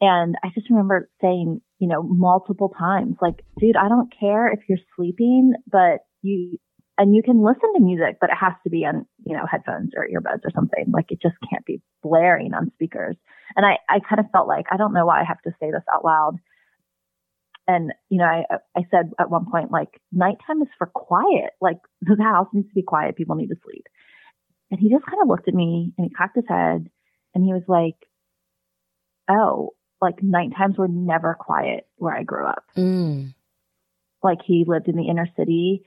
And 0.01 0.37
I 0.45 0.49
just 0.55 0.69
remember 0.69 1.09
saying, 1.21 1.61
you 1.79 1.89
know, 1.89 2.03
multiple 2.03 2.73
times, 2.79 3.17
like, 3.21 3.43
dude, 3.59 3.77
I 3.77 3.89
don't 3.89 4.13
care 4.19 4.49
if 4.49 4.61
you're 4.69 4.79
sleeping, 4.95 5.55
but 5.71 6.01
you, 6.23 6.59
and 6.99 7.15
you 7.15 7.23
can 7.23 7.43
listen 7.43 7.73
to 7.75 7.81
music, 7.81 8.19
but 8.21 8.31
it 8.31 8.37
has 8.39 8.53
to 8.65 8.71
be 8.71 8.85
on, 8.85 9.07
you 9.25 9.37
know, 9.37 9.45
headphones 9.51 9.93
or 9.97 10.07
earbuds 10.07 10.45
or 10.45 10.51
something. 10.55 10.87
Like 10.93 11.07
it 11.11 11.21
just 11.23 11.37
can't 11.51 11.65
be 11.65 11.81
blaring 12.03 12.53
on 12.55 12.73
speakers. 12.75 13.17
And 13.55 13.65
I, 13.65 13.79
I 13.89 14.01
kind 14.01 14.21
of 14.21 14.31
felt 14.33 14.49
like, 14.49 14.67
I 14.71 14.77
don't 14.77 14.93
know 14.93 15.07
why 15.07 15.21
I 15.21 15.25
have 15.25 15.41
to 15.43 15.51
say 15.61 15.71
this 15.71 15.85
out 15.93 16.05
loud. 16.05 16.37
And, 17.69 17.93
you 18.11 18.19
know, 18.19 18.27
I, 18.27 18.45
I 18.77 18.83
said 18.91 19.13
at 19.19 19.31
one 19.31 19.47
point, 19.51 19.73
like, 19.73 20.01
nighttime 20.13 20.63
is 20.63 20.69
for 20.79 20.87
quiet. 20.87 21.51
Like 21.61 21.79
the 22.03 22.23
house 22.23 22.49
needs 22.53 22.69
to 22.69 22.75
be 22.75 22.83
quiet. 22.83 23.17
People 23.17 23.37
need 23.37 23.49
to 23.49 23.57
sleep. 23.65 23.85
And 24.71 24.81
he 24.81 24.91
just 24.91 25.07
kind 25.07 25.23
of 25.23 25.29
looked 25.29 25.49
at 25.49 25.55
me 25.55 25.93
and 25.97 26.07
he 26.07 26.15
cocked 26.15 26.37
his 26.37 26.49
head 26.49 26.91
and 27.35 27.45
he 27.45 27.53
was 27.53 27.63
like, 27.69 27.97
Oh, 29.29 29.71
like 30.01 30.23
night 30.23 30.51
times 30.57 30.77
were 30.77 30.89
never 30.89 31.35
quiet 31.35 31.87
where 31.97 32.15
I 32.15 32.23
grew 32.23 32.47
up. 32.47 32.65
Mm. 32.77 33.35
Like 34.23 34.39
he 34.45 34.65
lived 34.67 34.89
in 34.89 34.97
the 34.97 35.09
inner 35.09 35.29
city. 35.37 35.83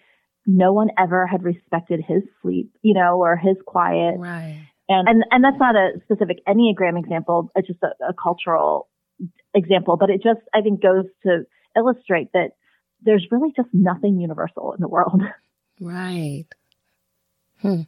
No 0.45 0.73
one 0.73 0.89
ever 0.97 1.27
had 1.27 1.43
respected 1.43 2.03
his 2.05 2.23
sleep, 2.41 2.73
you 2.81 2.93
know, 2.93 3.19
or 3.19 3.35
his 3.35 3.57
quiet. 3.65 4.15
Right. 4.17 4.67
And, 4.87 5.07
and, 5.07 5.23
and 5.29 5.43
that's 5.43 5.59
not 5.59 5.75
a 5.75 5.91
specific 6.03 6.39
Enneagram 6.47 6.97
example. 6.97 7.51
It's 7.55 7.67
just 7.67 7.83
a, 7.83 8.09
a 8.09 8.13
cultural 8.13 8.89
example, 9.53 9.97
but 9.97 10.09
it 10.09 10.23
just, 10.23 10.39
I 10.53 10.61
think 10.61 10.81
goes 10.81 11.05
to 11.23 11.43
illustrate 11.75 12.29
that 12.33 12.51
there's 13.01 13.27
really 13.29 13.53
just 13.55 13.69
nothing 13.73 14.19
universal 14.19 14.73
in 14.73 14.81
the 14.81 14.87
world. 14.87 15.21
Right. 15.81 16.45
Hmm. 17.61 17.83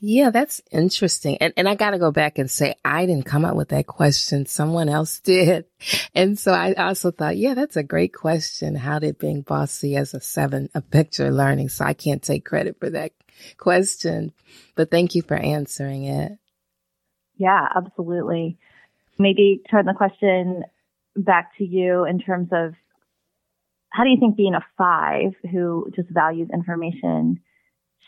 Yeah, 0.00 0.30
that's 0.30 0.60
interesting. 0.70 1.38
And 1.38 1.54
and 1.56 1.68
I 1.68 1.76
got 1.76 1.90
to 1.90 1.98
go 1.98 2.10
back 2.10 2.38
and 2.38 2.50
say 2.50 2.74
I 2.84 3.06
didn't 3.06 3.24
come 3.24 3.44
up 3.44 3.56
with 3.56 3.70
that 3.70 3.86
question. 3.86 4.46
Someone 4.46 4.88
else 4.88 5.20
did. 5.20 5.66
And 6.14 6.38
so 6.38 6.52
I 6.52 6.74
also 6.74 7.10
thought, 7.10 7.36
yeah, 7.36 7.54
that's 7.54 7.76
a 7.76 7.82
great 7.82 8.14
question. 8.14 8.76
How 8.76 9.00
did 9.00 9.18
being 9.18 9.42
bossy 9.42 9.96
as 9.96 10.14
a 10.14 10.20
seven 10.20 10.68
affect 10.74 11.18
your 11.18 11.32
learning? 11.32 11.70
So 11.70 11.84
I 11.84 11.92
can't 11.92 12.22
take 12.22 12.44
credit 12.44 12.76
for 12.78 12.88
that 12.90 13.12
question, 13.58 14.32
but 14.76 14.90
thank 14.90 15.14
you 15.14 15.22
for 15.22 15.36
answering 15.36 16.04
it. 16.04 16.38
Yeah, 17.36 17.66
absolutely. 17.74 18.58
Maybe 19.18 19.60
turn 19.70 19.86
the 19.86 19.94
question 19.94 20.62
back 21.16 21.56
to 21.58 21.64
you 21.64 22.04
in 22.04 22.20
terms 22.20 22.48
of 22.52 22.74
how 23.90 24.04
do 24.04 24.10
you 24.10 24.18
think 24.18 24.36
being 24.36 24.54
a 24.54 24.64
five 24.76 25.32
who 25.50 25.88
just 25.94 26.08
values 26.10 26.48
information 26.52 27.40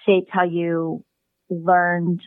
shaped 0.04 0.30
how 0.32 0.44
you 0.44 1.04
learned 1.50 2.20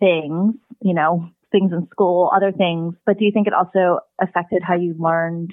things, 0.00 0.54
you 0.80 0.94
know, 0.94 1.28
things 1.50 1.72
in 1.72 1.88
school, 1.90 2.30
other 2.34 2.50
things, 2.52 2.94
but 3.06 3.18
do 3.18 3.24
you 3.24 3.32
think 3.32 3.46
it 3.46 3.52
also 3.52 4.00
affected 4.20 4.62
how 4.62 4.74
you 4.74 4.94
learned 4.98 5.52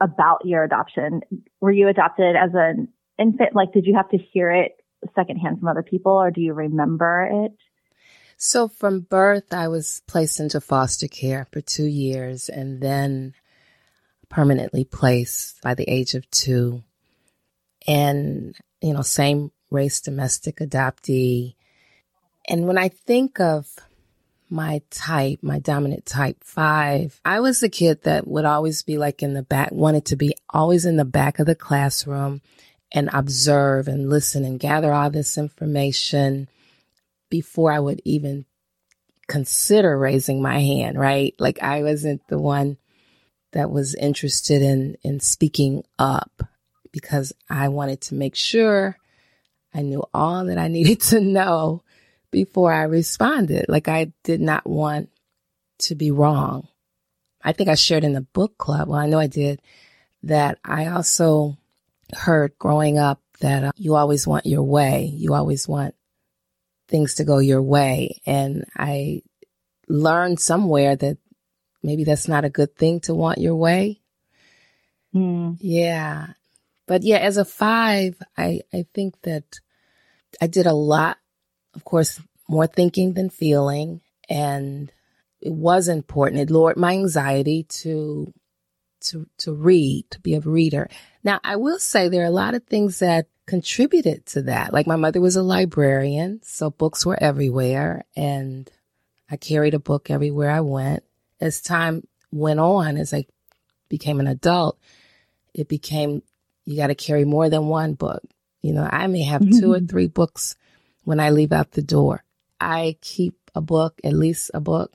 about 0.00 0.44
your 0.44 0.64
adoption? 0.64 1.20
Were 1.60 1.70
you 1.70 1.88
adopted 1.88 2.34
as 2.36 2.50
an 2.54 2.88
infant? 3.18 3.54
Like, 3.54 3.72
did 3.72 3.86
you 3.86 3.94
have 3.96 4.08
to 4.10 4.18
hear 4.18 4.50
it 4.50 4.72
secondhand 5.14 5.60
from 5.60 5.68
other 5.68 5.82
people 5.82 6.12
or 6.12 6.30
do 6.30 6.40
you 6.40 6.54
remember 6.54 7.46
it? 7.46 7.52
So 8.36 8.68
from 8.68 9.00
birth, 9.00 9.52
I 9.52 9.68
was 9.68 10.02
placed 10.06 10.40
into 10.40 10.60
foster 10.60 11.08
care 11.08 11.46
for 11.52 11.60
two 11.60 11.86
years 11.86 12.48
and 12.48 12.80
then 12.80 13.34
permanently 14.28 14.84
placed 14.84 15.60
by 15.62 15.74
the 15.74 15.88
age 15.88 16.14
of 16.14 16.30
two. 16.30 16.84
And, 17.86 18.54
you 18.80 18.92
know, 18.92 19.02
same 19.02 19.50
race 19.70 20.00
domestic 20.00 20.56
adoptee. 20.58 21.54
And 22.48 22.66
when 22.66 22.78
I 22.78 22.88
think 22.88 23.40
of 23.40 23.68
my 24.50 24.80
type, 24.90 25.40
my 25.42 25.58
dominant 25.58 26.06
type 26.06 26.42
five, 26.42 27.20
I 27.24 27.40
was 27.40 27.60
the 27.60 27.68
kid 27.68 28.02
that 28.04 28.26
would 28.26 28.44
always 28.44 28.82
be 28.82 28.96
like 28.96 29.22
in 29.22 29.34
the 29.34 29.42
back, 29.42 29.72
wanted 29.72 30.06
to 30.06 30.16
be 30.16 30.34
always 30.50 30.86
in 30.86 30.96
the 30.96 31.04
back 31.04 31.38
of 31.38 31.46
the 31.46 31.54
classroom 31.54 32.40
and 32.90 33.10
observe 33.12 33.88
and 33.88 34.08
listen 34.08 34.44
and 34.44 34.58
gather 34.58 34.92
all 34.92 35.10
this 35.10 35.36
information 35.36 36.48
before 37.28 37.70
I 37.70 37.80
would 37.80 38.00
even 38.04 38.46
consider 39.26 39.98
raising 39.98 40.40
my 40.40 40.58
hand, 40.60 40.98
right? 40.98 41.34
Like 41.38 41.62
I 41.62 41.82
wasn't 41.82 42.26
the 42.28 42.38
one 42.38 42.78
that 43.52 43.70
was 43.70 43.94
interested 43.94 44.62
in, 44.62 44.96
in 45.02 45.20
speaking 45.20 45.84
up 45.98 46.42
because 46.92 47.34
I 47.50 47.68
wanted 47.68 48.00
to 48.02 48.14
make 48.14 48.34
sure 48.34 48.96
I 49.74 49.82
knew 49.82 50.04
all 50.14 50.46
that 50.46 50.58
I 50.58 50.68
needed 50.68 51.00
to 51.10 51.20
know 51.20 51.82
before 52.30 52.72
I 52.72 52.82
responded. 52.82 53.66
Like 53.68 53.88
I 53.88 54.12
did 54.24 54.40
not 54.40 54.66
want 54.66 55.10
to 55.80 55.94
be 55.94 56.10
wrong. 56.10 56.68
I 57.42 57.52
think 57.52 57.68
I 57.68 57.74
shared 57.74 58.04
in 58.04 58.12
the 58.12 58.20
book 58.20 58.58
club. 58.58 58.88
Well, 58.88 58.98
I 58.98 59.06
know 59.06 59.18
I 59.18 59.28
did 59.28 59.62
that. 60.24 60.58
I 60.64 60.86
also 60.86 61.56
heard 62.12 62.58
growing 62.58 62.98
up 62.98 63.20
that 63.40 63.64
uh, 63.64 63.72
you 63.76 63.94
always 63.94 64.26
want 64.26 64.46
your 64.46 64.62
way. 64.62 65.04
You 65.14 65.34
always 65.34 65.68
want 65.68 65.94
things 66.88 67.14
to 67.16 67.24
go 67.24 67.38
your 67.38 67.62
way. 67.62 68.20
And 68.26 68.64
I 68.76 69.22
learned 69.88 70.40
somewhere 70.40 70.96
that 70.96 71.18
maybe 71.82 72.04
that's 72.04 72.28
not 72.28 72.44
a 72.44 72.50
good 72.50 72.74
thing 72.76 73.00
to 73.00 73.14
want 73.14 73.38
your 73.38 73.54
way. 73.54 74.00
Mm. 75.14 75.56
Yeah. 75.60 76.28
But 76.88 77.04
yeah, 77.04 77.18
as 77.18 77.36
a 77.36 77.44
five, 77.44 78.20
I, 78.36 78.62
I 78.72 78.86
think 78.94 79.20
that 79.22 79.60
I 80.40 80.48
did 80.48 80.66
a 80.66 80.72
lot, 80.72 81.18
of 81.74 81.84
course, 81.84 82.20
more 82.48 82.66
thinking 82.66 83.12
than 83.12 83.30
feeling. 83.30 84.00
And 84.28 84.90
it 85.40 85.52
was 85.52 85.86
important. 85.86 86.40
It 86.40 86.50
lowered 86.50 86.78
my 86.78 86.92
anxiety 86.92 87.62
to, 87.62 88.32
to, 89.02 89.26
to 89.38 89.52
read, 89.52 90.06
to 90.10 90.20
be 90.20 90.34
a 90.34 90.40
reader. 90.40 90.88
Now, 91.22 91.38
I 91.44 91.56
will 91.56 91.78
say 91.78 92.08
there 92.08 92.22
are 92.22 92.26
a 92.26 92.30
lot 92.30 92.54
of 92.54 92.64
things 92.64 92.98
that 93.00 93.28
contributed 93.46 94.26
to 94.26 94.42
that. 94.42 94.72
Like 94.72 94.86
my 94.86 94.96
mother 94.96 95.20
was 95.20 95.36
a 95.36 95.42
librarian, 95.42 96.40
so 96.42 96.70
books 96.70 97.04
were 97.06 97.22
everywhere 97.22 98.04
and 98.16 98.70
I 99.30 99.36
carried 99.36 99.74
a 99.74 99.78
book 99.78 100.10
everywhere 100.10 100.50
I 100.50 100.60
went. 100.60 101.04
As 101.40 101.60
time 101.60 102.06
went 102.32 102.60
on, 102.60 102.96
as 102.96 103.12
I 103.12 103.26
became 103.88 104.20
an 104.20 104.26
adult, 104.26 104.78
it 105.54 105.68
became 105.68 106.22
you 106.68 106.76
got 106.76 106.88
to 106.88 106.94
carry 106.94 107.24
more 107.24 107.48
than 107.48 107.68
one 107.68 107.94
book. 107.94 108.22
You 108.60 108.74
know, 108.74 108.86
I 108.90 109.06
may 109.06 109.22
have 109.22 109.40
two 109.40 109.72
or 109.72 109.78
mm-hmm. 109.78 109.86
three 109.86 110.06
books 110.06 110.54
when 111.02 111.18
I 111.18 111.30
leave 111.30 111.50
out 111.50 111.70
the 111.70 111.80
door. 111.80 112.22
I 112.60 112.98
keep 113.00 113.50
a 113.54 113.62
book, 113.62 113.98
at 114.04 114.12
least 114.12 114.50
a 114.52 114.60
book 114.60 114.92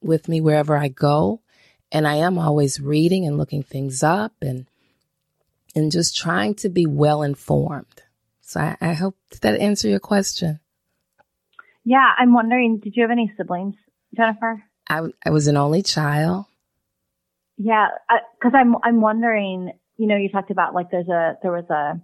with 0.00 0.26
me 0.28 0.40
wherever 0.40 0.76
I 0.76 0.88
go. 0.88 1.40
And 1.92 2.08
I 2.08 2.16
am 2.16 2.38
always 2.38 2.80
reading 2.80 3.24
and 3.24 3.38
looking 3.38 3.62
things 3.62 4.02
up 4.02 4.32
and, 4.42 4.66
and 5.76 5.92
just 5.92 6.16
trying 6.16 6.56
to 6.56 6.68
be 6.68 6.86
well 6.86 7.22
informed. 7.22 8.02
So 8.40 8.58
I, 8.58 8.76
I 8.80 8.92
hope 8.94 9.16
that 9.42 9.60
answer 9.60 9.88
your 9.88 10.00
question. 10.00 10.58
Yeah. 11.84 12.10
I'm 12.18 12.32
wondering, 12.32 12.78
did 12.78 12.96
you 12.96 13.02
have 13.02 13.12
any 13.12 13.32
siblings, 13.36 13.76
Jennifer? 14.16 14.64
I, 14.88 15.02
I 15.24 15.30
was 15.30 15.46
an 15.46 15.56
only 15.56 15.84
child. 15.84 16.46
Yeah. 17.58 17.90
Cause 18.42 18.52
I'm, 18.56 18.74
I'm 18.82 19.00
wondering, 19.00 19.72
you 20.02 20.08
know, 20.08 20.16
you 20.16 20.28
talked 20.28 20.50
about 20.50 20.74
like 20.74 20.90
there's 20.90 21.08
a, 21.08 21.34
there 21.42 21.52
was 21.52 21.68
a, 21.70 22.00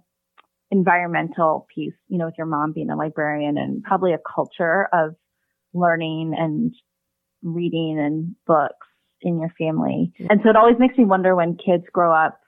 environmental 0.71 1.67
piece, 1.73 1.93
you 2.07 2.17
know, 2.17 2.25
with 2.25 2.35
your 2.37 2.47
mom 2.47 2.71
being 2.73 2.89
a 2.89 2.95
librarian 2.95 3.57
and 3.57 3.83
probably 3.83 4.13
a 4.13 4.19
culture 4.35 4.87
of 4.93 5.15
learning 5.73 6.33
and 6.37 6.73
reading 7.41 7.97
and 7.99 8.35
books 8.45 8.87
in 9.21 9.39
your 9.39 9.51
family. 9.57 10.13
And 10.29 10.39
so 10.43 10.49
it 10.49 10.55
always 10.55 10.77
makes 10.79 10.97
me 10.97 11.05
wonder 11.05 11.35
when 11.35 11.57
kids 11.57 11.83
grow 11.91 12.13
up 12.13 12.39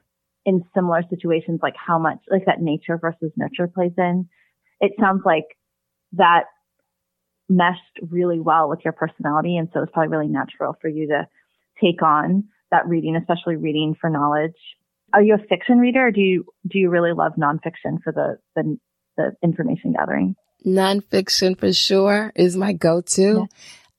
in 0.45 0.63
similar 0.75 1.03
situations, 1.09 1.59
like 1.61 1.75
how 1.75 1.99
much, 1.99 2.19
like 2.29 2.45
that 2.45 2.61
nature 2.61 2.97
versus 2.97 3.31
nurture 3.35 3.67
plays 3.67 3.93
in. 3.97 4.27
It 4.79 4.91
sounds 4.99 5.21
like 5.25 5.45
that 6.13 6.43
meshed 7.49 7.79
really 8.09 8.39
well 8.39 8.69
with 8.69 8.79
your 8.83 8.93
personality. 8.93 9.57
And 9.57 9.67
so 9.73 9.81
it's 9.81 9.91
probably 9.91 10.15
really 10.15 10.31
natural 10.31 10.75
for 10.81 10.89
you 10.89 11.07
to 11.07 11.27
take 11.81 12.01
on 12.01 12.45
that 12.71 12.87
reading, 12.87 13.15
especially 13.15 13.55
reading 13.55 13.95
for 13.99 14.09
knowledge 14.09 14.55
are 15.13 15.21
you 15.21 15.35
a 15.35 15.47
fiction 15.47 15.77
reader 15.77 16.07
or 16.07 16.11
do 16.11 16.21
you 16.21 16.45
do 16.67 16.79
you 16.79 16.89
really 16.89 17.13
love 17.13 17.33
nonfiction 17.37 18.01
for 18.03 18.11
the 18.11 18.37
the, 18.55 18.77
the 19.17 19.35
information 19.43 19.93
gathering? 19.93 20.35
Nonfiction 20.65 21.57
for 21.57 21.73
sure 21.73 22.31
is 22.35 22.55
my 22.55 22.73
go-to, 22.73 23.21
yeah. 23.21 23.45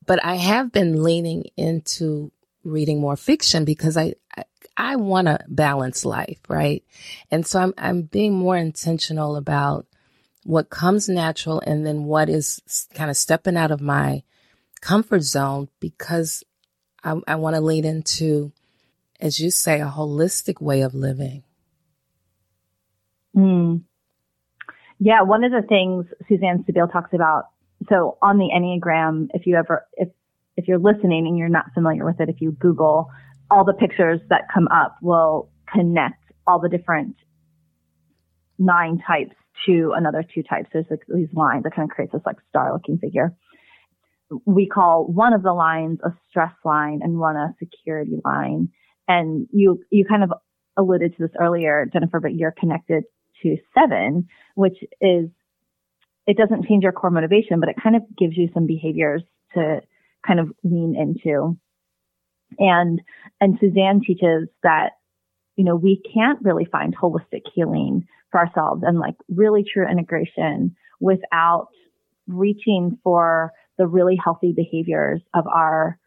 but 0.07 0.25
I 0.25 0.37
have 0.37 0.71
been 0.71 1.03
leaning 1.03 1.47
into 1.57 2.31
reading 2.65 3.01
more 3.01 3.17
fiction 3.17 3.65
because 3.65 3.97
I 3.97 4.15
I, 4.37 4.45
I 4.77 4.97
want 4.97 5.27
to 5.27 5.41
balance 5.49 6.05
life, 6.05 6.39
right? 6.49 6.85
And 7.31 7.47
so 7.47 7.61
I'm 7.61 7.75
I'm 7.77 8.03
being 8.03 8.33
more 8.33 8.57
intentional 8.57 9.37
about 9.37 9.87
what 10.45 10.71
comes 10.71 11.09
natural 11.09 11.61
and 11.61 11.87
then 11.87 12.05
what 12.05 12.29
is 12.29 12.89
kind 12.95 13.11
of 13.11 13.17
stepping 13.17 13.57
out 13.57 13.71
of 13.71 13.81
my 13.81 14.23
comfort 14.81 15.23
zone 15.23 15.69
because 15.79 16.43
I, 17.05 17.21
I 17.27 17.37
want 17.37 17.57
to 17.57 17.61
lean 17.61 17.85
into 17.85 18.53
as 19.23 19.39
you 19.39 19.51
say, 19.51 19.81
a 19.81 19.87
holistic 19.87 20.61
way 20.61 20.83
of 20.83 20.95
living. 20.95 21.45
Mm. 23.35 23.83
Yeah, 24.99 25.23
one 25.23 25.45
of 25.45 25.53
the 25.53 25.63
things 25.67 26.07
Suzanne 26.29 26.65
Stabile 26.65 26.93
talks 26.93 27.15
about. 27.15 27.45
So 27.89 28.19
on 28.21 28.39
the 28.39 28.51
Enneagram, 28.55 29.29
if 29.33 29.47
you 29.47 29.57
ever, 29.57 29.87
if 29.95 30.09
if 30.57 30.69
you're 30.69 30.79
listening 30.79 31.27
and 31.27 31.39
you're 31.39 31.49
not 31.49 31.67
familiar 31.73 32.05
with 32.05 32.21
it, 32.21 32.29
if 32.29 32.41
you 32.41 32.53
Google, 32.53 33.09
all 33.51 33.65
the 33.65 33.73
pictures 33.73 34.21
that 34.29 34.43
come 34.53 34.69
up 34.69 34.97
will 35.01 35.51
connect 35.73 36.23
all 36.47 36.61
the 36.61 36.69
different 36.69 37.17
nine 38.59 39.01
types 39.07 39.35
to 39.67 39.93
another 39.97 40.25
two 40.35 40.43
types. 40.43 40.69
There's 40.73 40.87
like 40.91 41.01
these 41.09 41.33
lines 41.33 41.63
that 41.63 41.75
kind 41.75 41.89
of 41.89 41.95
creates 41.95 42.13
this 42.13 42.23
like 42.27 42.37
star 42.51 42.73
looking 42.73 42.99
figure. 42.99 43.35
We 44.47 44.67
call 44.67 45.07
one 45.07 45.33
of 45.33 45.43
the 45.43 45.53
lines 45.53 46.01
a 46.05 46.11
stress 46.29 46.53
line 46.65 47.01
and 47.03 47.19
one 47.19 47.37
a 47.37 47.55
security 47.59 48.19
line. 48.25 48.71
And 49.09 49.49
you, 49.53 49.83
you 49.91 50.05
kind 50.05 50.23
of 50.23 50.33
alluded 50.77 51.17
to 51.17 51.23
this 51.23 51.37
earlier, 51.39 51.89
Jennifer, 51.93 52.21
but 52.21 52.35
you're 52.35 52.55
connected 52.59 53.05
to 53.43 53.57
seven, 53.75 54.29
which 54.55 54.79
is, 55.01 55.29
it 56.27 56.37
doesn't 56.37 56.67
change 56.67 56.85
your 56.85 56.93
core 56.93 57.11
motivation, 57.11 57.61
but 57.61 57.69
it 57.69 57.77
kind 57.83 57.97
of 57.97 58.03
gives 58.17 58.37
you 58.37 58.49
some 58.55 58.67
behaviors 58.67 59.23
to 59.55 59.81
kind 60.27 60.41
of 60.41 60.53
lean 60.63 60.95
into. 60.97 61.59
And, 62.59 63.01
and 63.41 63.59
Suzanne 63.61 64.01
teaches 64.07 64.49
that, 64.63 64.91
you 65.57 65.65
know, 65.65 65.75
we 65.75 66.01
can't 66.15 66.39
really 66.43 66.65
find 66.65 66.97
holistic 66.97 67.43
healing 67.55 68.07
for 68.31 68.41
ourselves 68.41 68.83
and 68.87 68.99
like 68.99 69.17
really 69.29 69.65
true 69.65 69.87
integration 69.89 70.77
without 71.01 71.69
reaching 72.27 72.99
for 73.03 73.53
the 73.79 73.87
really 73.87 74.17
healthy 74.23 74.53
behaviors 74.55 75.21
of 75.35 75.47
our, 75.47 75.99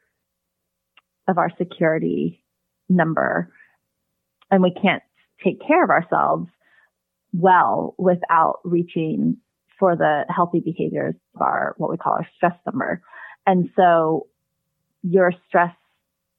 of 1.27 1.37
our 1.37 1.51
security 1.57 2.41
number. 2.89 3.51
And 4.51 4.61
we 4.61 4.71
can't 4.71 5.03
take 5.43 5.59
care 5.65 5.83
of 5.83 5.89
ourselves 5.89 6.47
well 7.33 7.95
without 7.97 8.59
reaching 8.63 9.37
for 9.79 9.95
the 9.95 10.23
healthy 10.29 10.61
behaviors 10.61 11.15
of 11.35 11.41
our, 11.41 11.75
what 11.77 11.89
we 11.89 11.97
call 11.97 12.13
our 12.13 12.27
stress 12.37 12.55
number. 12.65 13.01
And 13.45 13.69
so 13.75 14.27
your 15.03 15.33
stress 15.47 15.75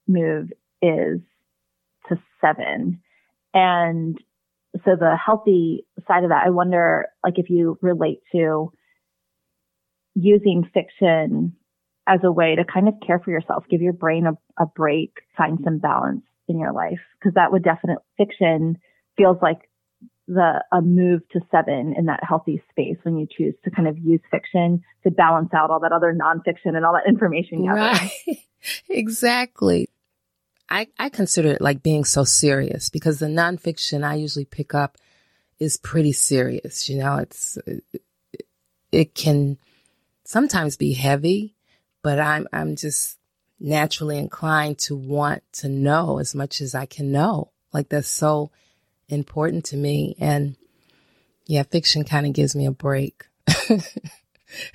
move 0.08 0.50
is 0.80 1.20
to 2.08 2.18
seven. 2.40 3.02
And 3.52 4.18
so 4.84 4.96
the 4.96 5.16
healthy 5.22 5.86
side 6.06 6.24
of 6.24 6.30
that, 6.30 6.44
I 6.46 6.50
wonder, 6.50 7.06
like, 7.24 7.38
if 7.38 7.50
you 7.50 7.78
relate 7.82 8.20
to 8.32 8.72
using 10.14 10.68
fiction 10.72 11.54
as 12.06 12.20
a 12.22 12.32
way 12.32 12.54
to 12.56 12.64
kind 12.64 12.88
of 12.88 12.94
care 13.04 13.18
for 13.18 13.30
yourself, 13.30 13.64
give 13.68 13.82
your 13.82 13.92
brain 13.92 14.26
a, 14.26 14.62
a 14.62 14.66
break, 14.66 15.12
find 15.36 15.58
some 15.64 15.78
balance 15.78 16.22
in 16.48 16.58
your 16.58 16.72
life. 16.72 17.00
Cause 17.22 17.32
that 17.34 17.52
would 17.52 17.62
definitely, 17.62 18.04
fiction 18.16 18.78
feels 19.16 19.38
like 19.40 19.68
the 20.28 20.64
a 20.72 20.82
move 20.82 21.22
to 21.30 21.40
seven 21.50 21.94
in 21.96 22.06
that 22.06 22.20
healthy 22.22 22.62
space 22.70 22.96
when 23.04 23.16
you 23.16 23.26
choose 23.30 23.54
to 23.64 23.70
kind 23.70 23.86
of 23.86 23.96
use 23.98 24.20
fiction 24.30 24.82
to 25.04 25.10
balance 25.10 25.54
out 25.54 25.70
all 25.70 25.80
that 25.80 25.92
other 25.92 26.12
nonfiction 26.12 26.74
and 26.74 26.84
all 26.84 26.92
that 26.92 27.08
information 27.08 27.62
you 27.62 27.70
Right. 27.72 28.10
exactly. 28.88 29.88
I, 30.68 30.88
I 30.98 31.10
consider 31.10 31.50
it 31.50 31.60
like 31.60 31.82
being 31.82 32.04
so 32.04 32.24
serious 32.24 32.88
because 32.88 33.20
the 33.20 33.26
nonfiction 33.26 34.04
I 34.04 34.16
usually 34.16 34.44
pick 34.44 34.74
up 34.74 34.98
is 35.60 35.76
pretty 35.76 36.12
serious. 36.12 36.88
You 36.88 36.98
know, 36.98 37.18
it's, 37.18 37.56
it, 37.66 38.02
it 38.90 39.14
can 39.14 39.58
sometimes 40.24 40.76
be 40.76 40.92
heavy, 40.92 41.54
but 42.02 42.18
I'm, 42.18 42.48
I'm 42.52 42.74
just 42.74 43.16
naturally 43.58 44.18
inclined 44.18 44.78
to 44.78 44.96
want 44.96 45.42
to 45.52 45.68
know 45.68 46.18
as 46.18 46.34
much 46.34 46.60
as 46.60 46.74
I 46.74 46.86
can 46.86 47.12
know. 47.12 47.52
Like 47.72 47.88
that's 47.88 48.08
so 48.08 48.50
important 49.08 49.66
to 49.66 49.76
me. 49.76 50.16
And 50.18 50.56
yeah, 51.46 51.62
fiction 51.62 52.04
kind 52.04 52.26
of 52.26 52.32
gives 52.32 52.54
me 52.54 52.66
a 52.66 52.72
break. 52.72 53.24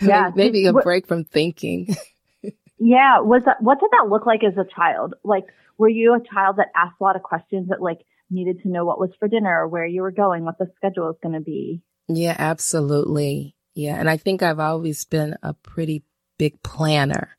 yeah. 0.02 0.32
Maybe 0.36 0.66
a 0.66 0.74
break 0.74 1.08
from 1.08 1.26
thinking. 1.26 1.96
yeah. 2.80 3.20
Was 3.20 3.44
that, 3.46 3.62
what 3.62 3.80
did 3.80 3.90
that 3.92 4.10
look 4.10 4.26
like 4.26 4.44
as 4.44 4.58
a 4.58 4.66
child? 4.74 5.16
Like, 5.24 5.46
were 5.78 5.90
you 5.90 6.14
a 6.14 6.34
child 6.34 6.58
that 6.58 6.68
asked 6.76 7.00
a 7.00 7.04
lot 7.04 7.16
of 7.16 7.24
questions 7.24 7.70
that 7.70 7.82
like 7.82 8.02
needed 8.30 8.62
to 8.64 8.70
know 8.70 8.86
what 8.86 9.00
was 9.00 9.12
for 9.20 9.28
dinner 9.28 9.64
or 9.64 9.68
where 9.68 9.86
you 9.86 10.02
were 10.02 10.12
going, 10.12 10.46
what 10.46 10.58
the 10.58 10.72
schedule 10.76 11.10
is 11.10 11.18
going 11.22 11.36
to 11.36 11.42
be? 11.42 11.82
Yeah, 12.08 12.36
absolutely. 12.38 13.56
Yeah. 13.74 13.96
And 14.00 14.10
I 14.10 14.18
think 14.18 14.42
I've 14.42 14.60
always 14.60 15.06
been 15.06 15.36
a 15.44 15.54
pretty 15.54 16.04
big 16.38 16.62
planner. 16.64 17.36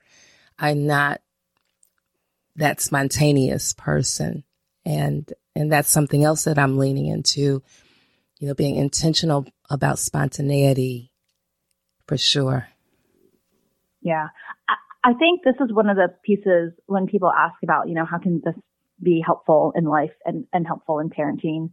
I'm 0.58 0.86
not 0.86 1.21
that 2.56 2.80
spontaneous 2.80 3.72
person. 3.72 4.44
And 4.84 5.32
and 5.54 5.70
that's 5.70 5.90
something 5.90 6.24
else 6.24 6.44
that 6.44 6.58
I'm 6.58 6.78
leaning 6.78 7.06
into, 7.06 7.62
you 8.38 8.48
know, 8.48 8.54
being 8.54 8.76
intentional 8.76 9.46
about 9.70 9.98
spontaneity 9.98 11.12
for 12.06 12.16
sure. 12.16 12.68
Yeah. 14.00 14.28
I, 15.04 15.14
think 15.14 15.42
this 15.44 15.54
is 15.60 15.72
one 15.72 15.88
of 15.88 15.96
the 15.96 16.08
pieces 16.24 16.72
when 16.86 17.06
people 17.06 17.30
ask 17.30 17.54
about, 17.62 17.88
you 17.88 17.94
know, 17.94 18.04
how 18.04 18.18
can 18.18 18.40
this 18.44 18.54
be 19.02 19.22
helpful 19.24 19.72
in 19.76 19.84
life 19.84 20.12
and, 20.24 20.46
and 20.52 20.66
helpful 20.66 20.98
in 20.98 21.10
parenting? 21.10 21.70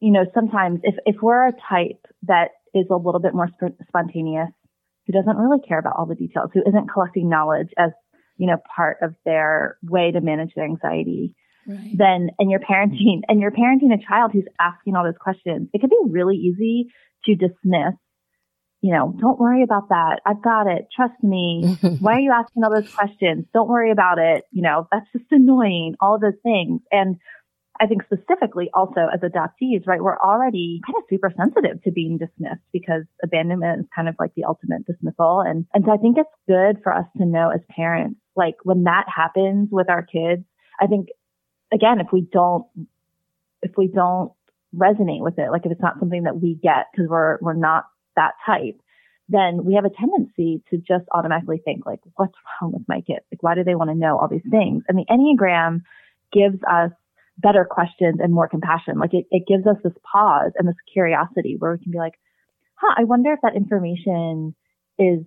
You 0.00 0.12
know, 0.12 0.24
sometimes 0.34 0.80
if, 0.82 0.94
if 1.06 1.16
we're 1.20 1.48
a 1.48 1.52
type 1.52 2.06
that 2.22 2.50
is 2.74 2.86
a 2.90 2.96
little 2.96 3.20
bit 3.20 3.34
more 3.34 3.48
sp- 3.54 3.76
spontaneous, 3.88 4.50
who 5.06 5.12
doesn't 5.12 5.36
really 5.36 5.60
care 5.66 5.78
about 5.78 5.96
all 5.96 6.06
the 6.06 6.14
details, 6.14 6.50
who 6.52 6.62
isn't 6.66 6.90
collecting 6.92 7.28
knowledge 7.28 7.70
as, 7.78 7.90
you 8.38 8.46
know, 8.46 8.56
part 8.74 8.98
of 9.02 9.14
their 9.24 9.76
way 9.82 10.10
to 10.12 10.20
manage 10.20 10.54
their 10.54 10.64
anxiety, 10.64 11.34
right. 11.66 11.90
then 11.96 12.30
and 12.38 12.50
you're 12.50 12.60
parenting 12.60 13.20
and 13.28 13.40
you're 13.40 13.50
parenting 13.50 13.92
a 13.92 14.02
child 14.08 14.30
who's 14.32 14.46
asking 14.60 14.96
all 14.96 15.04
those 15.04 15.18
questions, 15.20 15.68
it 15.74 15.80
can 15.80 15.90
be 15.90 15.98
really 16.10 16.36
easy 16.36 16.86
to 17.24 17.34
dismiss. 17.34 17.94
You 18.80 18.94
know, 18.94 19.12
don't 19.20 19.40
worry 19.40 19.64
about 19.64 19.88
that. 19.88 20.20
I've 20.24 20.40
got 20.40 20.68
it. 20.68 20.86
Trust 20.94 21.20
me. 21.22 21.76
Why 22.00 22.14
are 22.14 22.20
you 22.20 22.30
asking 22.30 22.62
all 22.62 22.72
those 22.72 22.92
questions? 22.94 23.46
Don't 23.52 23.68
worry 23.68 23.90
about 23.90 24.20
it. 24.20 24.44
You 24.52 24.62
know, 24.62 24.86
that's 24.92 25.06
just 25.12 25.24
annoying. 25.32 25.96
All 26.00 26.14
of 26.14 26.20
those 26.20 26.38
things. 26.44 26.80
And 26.92 27.16
I 27.80 27.86
think 27.86 28.02
specifically 28.04 28.70
also 28.74 29.06
as 29.12 29.20
adoptees, 29.20 29.86
right, 29.86 30.02
we're 30.02 30.18
already 30.18 30.80
kind 30.86 30.96
of 30.96 31.04
super 31.08 31.32
sensitive 31.36 31.82
to 31.84 31.92
being 31.92 32.18
dismissed 32.18 32.62
because 32.72 33.04
abandonment 33.22 33.80
is 33.80 33.86
kind 33.94 34.08
of 34.08 34.16
like 34.18 34.32
the 34.34 34.44
ultimate 34.44 34.86
dismissal. 34.86 35.40
And, 35.40 35.66
and 35.74 35.84
so 35.84 35.92
I 35.92 35.96
think 35.96 36.16
it's 36.18 36.28
good 36.48 36.82
for 36.82 36.92
us 36.92 37.06
to 37.18 37.24
know 37.24 37.50
as 37.50 37.60
parents, 37.70 38.20
like 38.38 38.54
when 38.62 38.84
that 38.84 39.04
happens 39.14 39.68
with 39.70 39.90
our 39.90 40.02
kids, 40.02 40.44
I 40.80 40.86
think 40.86 41.08
again, 41.72 42.00
if 42.00 42.08
we 42.12 42.22
don't, 42.32 42.64
if 43.62 43.72
we 43.76 43.88
don't 43.88 44.32
resonate 44.74 45.20
with 45.20 45.38
it, 45.38 45.50
like 45.50 45.66
if 45.66 45.72
it's 45.72 45.82
not 45.82 45.98
something 45.98 46.22
that 46.22 46.40
we 46.40 46.54
get 46.54 46.86
because 46.92 47.08
we're, 47.08 47.38
we're 47.40 47.54
not 47.54 47.84
that 48.16 48.32
type, 48.46 48.80
then 49.28 49.64
we 49.64 49.74
have 49.74 49.84
a 49.84 49.90
tendency 49.90 50.62
to 50.70 50.78
just 50.78 51.04
automatically 51.12 51.60
think 51.62 51.84
like, 51.84 52.00
what's 52.16 52.34
wrong 52.62 52.72
with 52.72 52.88
my 52.88 53.00
kid? 53.02 53.20
Like, 53.30 53.42
why 53.42 53.54
do 53.54 53.64
they 53.64 53.74
want 53.74 53.90
to 53.90 53.94
know 53.94 54.18
all 54.18 54.28
these 54.28 54.40
things? 54.50 54.84
And 54.88 54.98
the 54.98 55.04
Enneagram 55.10 55.82
gives 56.32 56.58
us 56.70 56.90
better 57.38 57.64
questions 57.64 58.18
and 58.20 58.32
more 58.32 58.48
compassion. 58.48 58.98
Like 58.98 59.14
it, 59.14 59.26
it 59.30 59.46
gives 59.46 59.66
us 59.66 59.76
this 59.84 59.92
pause 60.10 60.52
and 60.56 60.66
this 60.66 60.76
curiosity 60.92 61.56
where 61.58 61.72
we 61.72 61.78
can 61.78 61.92
be 61.92 61.98
like, 61.98 62.14
huh, 62.74 62.94
I 62.96 63.04
wonder 63.04 63.32
if 63.32 63.40
that 63.42 63.54
information 63.54 64.54
is, 64.98 65.20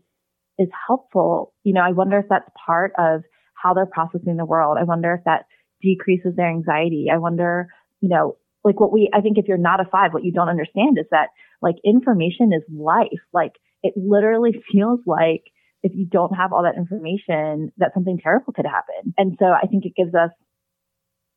is 0.62 0.70
helpful. 0.88 1.54
You 1.64 1.74
know, 1.74 1.82
I 1.82 1.92
wonder 1.92 2.20
if 2.20 2.26
that's 2.30 2.50
part 2.66 2.94
of 2.98 3.22
how 3.54 3.74
they're 3.74 3.86
processing 3.86 4.38
the 4.38 4.46
world. 4.46 4.78
I 4.80 4.84
wonder 4.84 5.14
if 5.14 5.24
that 5.26 5.46
decreases 5.82 6.36
their 6.36 6.50
anxiety. 6.50 7.08
I 7.14 7.18
wonder, 7.18 7.68
you 8.00 8.10
know, 8.10 8.38
like 8.64 8.80
what 8.80 8.92
we, 8.92 9.10
I 9.14 9.22
think 9.22 9.38
if 9.38 9.48
you're 9.48 9.58
not 9.58 9.80
a 9.80 9.86
five, 9.86 10.14
what 10.14 10.24
you 10.24 10.32
don't 10.32 10.50
understand 10.50 10.98
is 11.00 11.06
that 11.12 11.30
like 11.62 11.76
information 11.84 12.54
is 12.54 12.64
life. 12.72 13.08
Like 13.34 13.54
it 13.84 13.94
literally 13.96 14.52
feels 14.72 15.00
like 15.06 15.44
if 15.84 15.94
you 15.96 16.06
don't 16.06 16.36
have 16.36 16.54
all 16.54 16.64
that 16.64 16.78
information, 16.78 17.72
that 17.78 17.94
something 17.94 18.20
terrible 18.22 18.54
could 18.54 18.68
happen. 18.68 19.14
And 19.18 19.36
so 19.40 19.46
I 19.46 19.66
think 19.68 19.86
it 19.86 19.94
gives 19.96 20.14
us, 20.14 20.30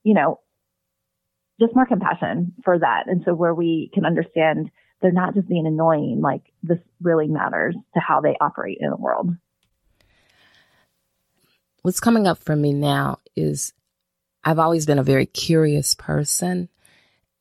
you 0.03 0.13
know, 0.13 0.41
just 1.61 1.75
more 1.75 1.87
compassion 1.87 2.53
for 2.65 2.79
that. 2.79 3.05
And 3.07 3.23
so 3.25 3.33
where 3.33 3.55
we 3.55 3.91
can 3.95 4.05
understand 4.05 4.71
they're 5.05 5.13
not 5.13 5.35
just 5.35 5.47
being 5.47 5.67
annoying, 5.67 6.23
like 6.23 6.41
this 6.63 6.79
really 7.03 7.29
matters 7.29 7.77
to 7.93 8.01
how 8.01 8.23
they 8.23 8.35
operate 8.41 8.79
in 8.81 8.89
the 8.89 8.97
world. 8.97 9.37
What's 11.83 12.01
coming 12.01 12.27
up 12.27 12.39
for 12.39 12.57
me 12.57 12.73
now 12.73 13.19
is 13.37 13.75
I've 14.43 14.59
always 14.59 14.87
been 14.87 14.99
a 14.99 15.03
very 15.03 15.27
curious 15.27 15.95
person. 15.95 16.71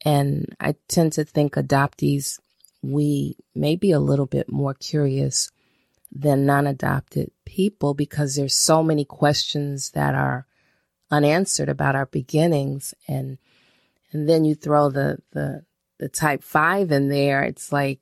And 0.03 0.53
I 0.59 0.75
tend 0.89 1.13
to 1.13 1.23
think 1.23 1.53
adoptees, 1.53 2.37
we 2.81 3.37
may 3.55 3.77
be 3.77 3.93
a 3.93 3.99
little 4.01 4.25
bit 4.25 4.51
more 4.51 4.73
curious 4.73 5.49
than 6.11 6.45
non 6.45 6.67
adopted 6.67 7.31
people 7.45 7.93
because 7.93 8.35
there's 8.35 8.53
so 8.53 8.83
many 8.83 9.05
questions 9.05 9.91
that 9.91 10.15
are 10.15 10.47
unanswered 11.09 11.69
about 11.69 11.95
our 11.95 12.07
beginnings. 12.07 12.93
And, 13.07 13.37
and 14.11 14.27
then 14.27 14.43
you 14.43 14.53
throw 14.53 14.89
the, 14.89 15.19
the, 15.31 15.63
the 15.99 16.09
type 16.09 16.43
five 16.43 16.91
in 16.91 17.09
there. 17.09 17.43
It's 17.43 17.71
like, 17.71 17.99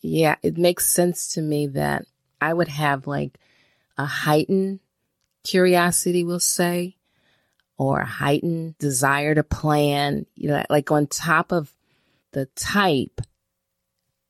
yeah, 0.00 0.36
it 0.42 0.58
makes 0.58 0.86
sense 0.86 1.34
to 1.34 1.42
me 1.42 1.68
that 1.68 2.04
I 2.40 2.52
would 2.52 2.68
have 2.68 3.06
like 3.06 3.38
a 3.96 4.04
heightened 4.04 4.80
curiosity, 5.44 6.24
we'll 6.24 6.40
say, 6.40 6.96
or 7.78 8.00
a 8.00 8.06
heightened 8.06 8.76
desire 8.78 9.34
to 9.34 9.42
plan, 9.42 10.26
you 10.34 10.48
know, 10.48 10.64
like 10.68 10.90
on 10.90 11.06
top 11.06 11.52
of 11.52 11.72
the 12.32 12.46
type, 12.56 13.20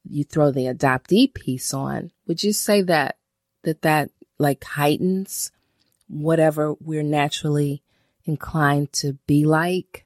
you 0.05 0.25
throw 0.25 0.51
the 0.51 0.67
adoptee 0.67 1.33
piece 1.33 1.73
on. 1.73 2.11
Would 2.27 2.43
you 2.43 2.53
say 2.53 2.83
that, 2.83 3.17
that 3.63 3.83
that 3.83 4.11
like 4.39 4.65
heightens 4.65 5.51
whatever 6.09 6.75
we're 6.75 7.03
naturally 7.03 7.83
inclined 8.25 8.93
to 8.93 9.15
be 9.27 9.45
like? 9.45 10.04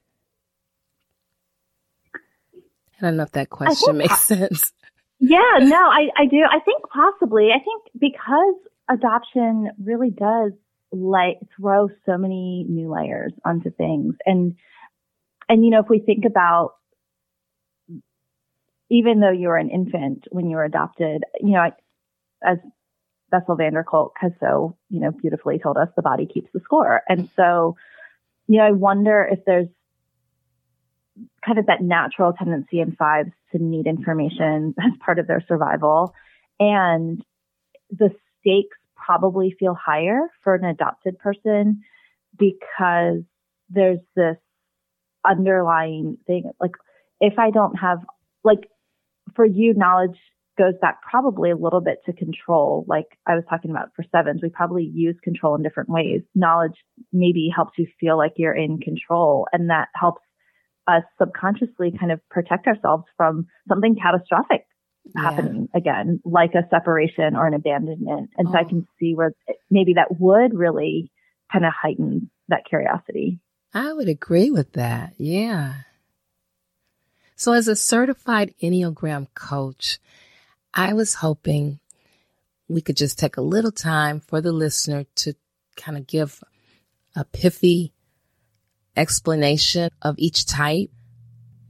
I 3.00 3.06
don't 3.06 3.16
know 3.16 3.22
if 3.22 3.32
that 3.32 3.50
question 3.50 3.96
makes 3.98 4.20
sense. 4.22 4.72
Yeah, 5.20 5.58
no, 5.60 5.76
I, 5.76 6.08
I 6.16 6.26
do. 6.26 6.42
I 6.48 6.60
think 6.60 6.82
possibly. 6.92 7.50
I 7.50 7.58
think 7.58 7.84
because 7.98 8.54
adoption 8.88 9.70
really 9.82 10.10
does 10.10 10.52
like 10.92 11.38
throw 11.56 11.88
so 12.06 12.16
many 12.16 12.64
new 12.68 12.92
layers 12.92 13.32
onto 13.44 13.70
things. 13.70 14.14
And, 14.24 14.54
and, 15.48 15.64
you 15.64 15.70
know, 15.70 15.80
if 15.80 15.88
we 15.88 15.98
think 15.98 16.24
about 16.24 16.72
even 18.90 19.20
though 19.20 19.30
you 19.30 19.48
were 19.48 19.56
an 19.58 19.70
infant 19.70 20.24
when 20.30 20.48
you 20.48 20.56
were 20.56 20.64
adopted, 20.64 21.22
you 21.40 21.52
know, 21.52 21.70
as 22.42 22.58
Bessel 23.30 23.56
van 23.56 23.74
der 23.74 23.82
Kolk 23.82 24.14
has 24.18 24.32
so, 24.40 24.76
you 24.88 25.00
know, 25.00 25.10
beautifully 25.10 25.58
told 25.58 25.76
us, 25.76 25.88
the 25.94 26.02
body 26.02 26.26
keeps 26.26 26.48
the 26.52 26.60
score. 26.60 27.02
And 27.08 27.28
so, 27.36 27.76
you 28.46 28.58
know, 28.58 28.64
I 28.64 28.72
wonder 28.72 29.28
if 29.30 29.40
there's 29.44 29.68
kind 31.44 31.58
of 31.58 31.66
that 31.66 31.82
natural 31.82 32.32
tendency 32.32 32.80
in 32.80 32.92
fives 32.92 33.30
to 33.52 33.58
need 33.62 33.86
information 33.86 34.74
as 34.80 34.92
part 35.04 35.18
of 35.18 35.26
their 35.26 35.44
survival. 35.46 36.14
And 36.60 37.22
the 37.90 38.10
stakes 38.40 38.76
probably 38.96 39.54
feel 39.58 39.74
higher 39.74 40.20
for 40.42 40.54
an 40.54 40.64
adopted 40.64 41.18
person 41.18 41.82
because 42.38 43.22
there's 43.70 44.00
this 44.16 44.36
underlying 45.28 46.18
thing. 46.26 46.50
Like, 46.60 46.72
if 47.20 47.38
I 47.38 47.50
don't 47.50 47.76
have, 47.76 47.98
like, 48.44 48.68
for 49.34 49.44
you, 49.44 49.74
knowledge 49.74 50.18
goes 50.58 50.74
back 50.80 51.00
probably 51.08 51.50
a 51.50 51.56
little 51.56 51.80
bit 51.80 51.98
to 52.04 52.12
control. 52.12 52.84
Like 52.88 53.06
I 53.26 53.34
was 53.36 53.44
talking 53.48 53.70
about 53.70 53.90
for 53.94 54.04
sevens, 54.10 54.40
we 54.42 54.50
probably 54.50 54.90
use 54.92 55.16
control 55.22 55.54
in 55.54 55.62
different 55.62 55.88
ways. 55.88 56.22
Knowledge 56.34 56.74
maybe 57.12 57.48
helps 57.54 57.78
you 57.78 57.86
feel 58.00 58.18
like 58.18 58.32
you're 58.36 58.56
in 58.56 58.78
control 58.78 59.46
and 59.52 59.70
that 59.70 59.88
helps 59.94 60.20
us 60.88 61.02
subconsciously 61.18 61.92
kind 61.98 62.10
of 62.10 62.20
protect 62.30 62.66
ourselves 62.66 63.04
from 63.16 63.46
something 63.68 63.94
catastrophic 63.94 64.66
yeah. 65.14 65.22
happening 65.22 65.68
again, 65.74 66.20
like 66.24 66.54
a 66.54 66.66
separation 66.70 67.36
or 67.36 67.46
an 67.46 67.54
abandonment. 67.54 68.30
And 68.36 68.48
oh. 68.48 68.52
so 68.52 68.58
I 68.58 68.62
oh. 68.62 68.68
can 68.68 68.88
see 68.98 69.14
where 69.14 69.32
maybe 69.70 69.94
that 69.94 70.18
would 70.18 70.54
really 70.54 71.10
kind 71.52 71.64
of 71.64 71.72
heighten 71.72 72.30
that 72.48 72.64
curiosity. 72.68 73.38
I 73.74 73.92
would 73.92 74.08
agree 74.08 74.50
with 74.50 74.72
that. 74.72 75.14
Yeah. 75.18 75.74
So, 77.36 77.52
as 77.52 77.68
a 77.68 77.76
certified 77.76 78.54
Enneagram 78.62 79.28
coach, 79.34 79.98
I 80.74 80.94
was 80.94 81.14
hoping 81.14 81.78
we 82.66 82.80
could 82.80 82.96
just 82.96 83.18
take 83.18 83.36
a 83.36 83.42
little 83.42 83.70
time 83.70 84.20
for 84.20 84.40
the 84.40 84.52
listener 84.52 85.04
to 85.16 85.34
kind 85.76 85.96
of 85.96 86.06
give 86.06 86.42
a 87.14 87.24
pithy 87.24 87.92
explanation 88.98 89.90
of 90.02 90.16
each 90.18 90.44
type, 90.46 90.90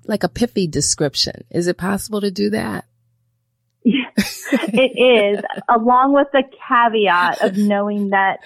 like 0.06 0.24
a 0.24 0.28
pithy 0.28 0.66
description. 0.66 1.44
Is 1.50 1.68
it 1.68 1.76
possible 1.78 2.20
to 2.20 2.30
do 2.30 2.50
that? 2.50 2.84
it 3.84 5.36
is, 5.36 5.44
along 5.68 6.12
with 6.12 6.28
the 6.32 6.42
caveat 6.68 7.42
of 7.42 7.56
knowing 7.56 8.10
that 8.10 8.38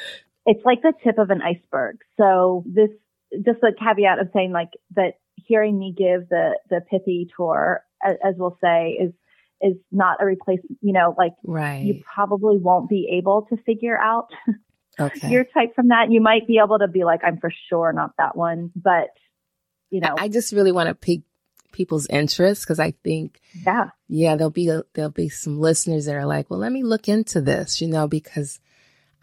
it's 0.45 0.65
like 0.65 0.83
the 0.83 0.93
tip 1.03 1.19
of 1.19 1.31
an 1.31 1.41
iceberg. 1.43 1.99
So 2.17 2.65
this, 2.67 2.91
just 3.45 3.61
the 3.61 3.73
caveat 3.79 4.19
of 4.19 4.29
saying 4.35 4.53
like 4.53 4.71
that 4.95 5.15
hearing 5.37 5.79
me 5.79 5.95
give 5.97 6.29
the 6.29 6.59
the 6.69 6.81
pithy 6.91 7.29
tour, 7.37 7.83
as, 8.05 8.17
as 8.25 8.35
we'll 8.37 8.59
say, 8.63 8.99
is 9.01 9.13
is 9.61 9.77
not 9.91 10.19
a 10.21 10.27
replacement. 10.27 10.79
You 10.81 10.93
know, 10.93 11.15
like 11.17 11.33
right. 11.45 11.83
you 11.83 12.03
probably 12.15 12.59
won't 12.59 12.89
be 12.89 13.17
able 13.19 13.47
to 13.51 13.57
figure 13.65 13.99
out 13.99 14.29
okay. 14.99 15.31
your 15.31 15.45
type 15.45 15.75
from 15.75 15.89
that. 15.89 16.11
You 16.11 16.21
might 16.21 16.47
be 16.47 16.61
able 16.63 16.79
to 16.79 16.89
be 16.89 17.05
like, 17.05 17.21
I'm 17.25 17.39
for 17.39 17.53
sure 17.69 17.93
not 17.93 18.13
that 18.19 18.37
one, 18.37 18.71
but 18.77 19.09
you 19.91 20.01
know, 20.01 20.15
I 20.19 20.29
just 20.29 20.53
really 20.53 20.73
want 20.73 20.89
to 20.89 20.95
pique 20.95 21.25
people's 21.73 22.07
interest 22.07 22.63
because 22.63 22.79
I 22.79 22.93
think, 23.03 23.41
yeah, 23.65 23.91
yeah, 24.09 24.37
there'll 24.37 24.51
be 24.51 24.69
a, 24.69 24.83
there'll 24.95 25.11
be 25.11 25.29
some 25.29 25.61
listeners 25.61 26.07
that 26.07 26.15
are 26.15 26.27
like, 26.27 26.51
well, 26.51 26.61
let 26.61 26.73
me 26.73 26.83
look 26.83 27.09
into 27.09 27.41
this, 27.41 27.81
you 27.81 27.89
know, 27.89 28.07
because 28.07 28.61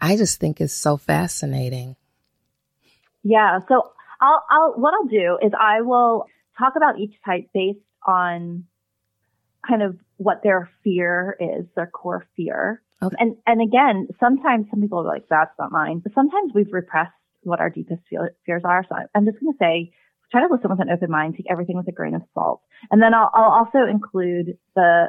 I 0.00 0.16
just 0.16 0.40
think 0.40 0.60
it's 0.60 0.74
so 0.74 0.96
fascinating. 0.96 1.96
Yeah. 3.22 3.60
So 3.68 3.92
I'll, 4.20 4.44
I'll, 4.50 4.72
what 4.76 4.94
I'll 4.94 5.06
do 5.06 5.38
is 5.42 5.52
I 5.58 5.82
will 5.82 6.26
talk 6.58 6.74
about 6.76 6.98
each 6.98 7.14
type 7.24 7.48
based 7.52 7.78
on 8.06 8.64
kind 9.66 9.82
of 9.82 9.98
what 10.16 10.42
their 10.42 10.70
fear 10.82 11.36
is, 11.38 11.66
their 11.76 11.86
core 11.86 12.26
fear. 12.36 12.82
Okay. 13.02 13.16
And, 13.18 13.36
and 13.46 13.62
again, 13.62 14.08
sometimes 14.18 14.66
some 14.70 14.80
people 14.80 15.00
are 15.00 15.06
like, 15.06 15.24
that's 15.28 15.54
not 15.58 15.72
mine. 15.72 16.00
But 16.02 16.12
sometimes 16.14 16.52
we've 16.54 16.72
repressed 16.72 17.12
what 17.42 17.60
our 17.60 17.70
deepest 17.70 18.02
fears 18.08 18.62
are. 18.64 18.84
So 18.88 18.96
I'm 19.14 19.24
just 19.24 19.40
going 19.40 19.52
to 19.52 19.58
say, 19.58 19.92
try 20.30 20.42
to 20.42 20.52
listen 20.52 20.70
with 20.70 20.80
an 20.80 20.90
open 20.90 21.10
mind, 21.10 21.34
take 21.36 21.50
everything 21.50 21.76
with 21.76 21.88
a 21.88 21.92
grain 21.92 22.14
of 22.14 22.22
salt. 22.34 22.60
And 22.90 23.02
then 23.02 23.14
I'll, 23.14 23.30
I'll 23.34 23.50
also 23.64 23.90
include 23.90 24.58
the, 24.76 25.06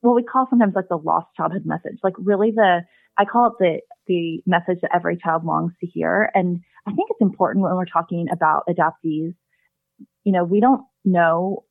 what 0.00 0.16
we 0.16 0.24
call 0.24 0.46
sometimes 0.50 0.74
like 0.74 0.88
the 0.88 0.96
lost 0.96 1.28
childhood 1.36 1.64
message, 1.64 1.98
like 2.02 2.14
really 2.18 2.50
the, 2.50 2.80
I 3.16 3.24
call 3.24 3.46
it 3.46 3.52
the, 3.60 3.80
the 4.08 4.42
message 4.46 4.80
that 4.82 4.90
every 4.94 5.16
child 5.16 5.44
longs 5.44 5.72
to 5.80 5.86
hear. 5.86 6.30
And 6.34 6.60
I 6.86 6.92
think 6.92 7.08
it's 7.10 7.20
important 7.20 7.62
when 7.62 7.74
we're 7.76 7.84
talking 7.84 8.26
about 8.32 8.64
adoptees, 8.68 9.34
you 10.24 10.32
know, 10.32 10.44
we 10.44 10.60
don't 10.60 10.82
know, 11.04 11.64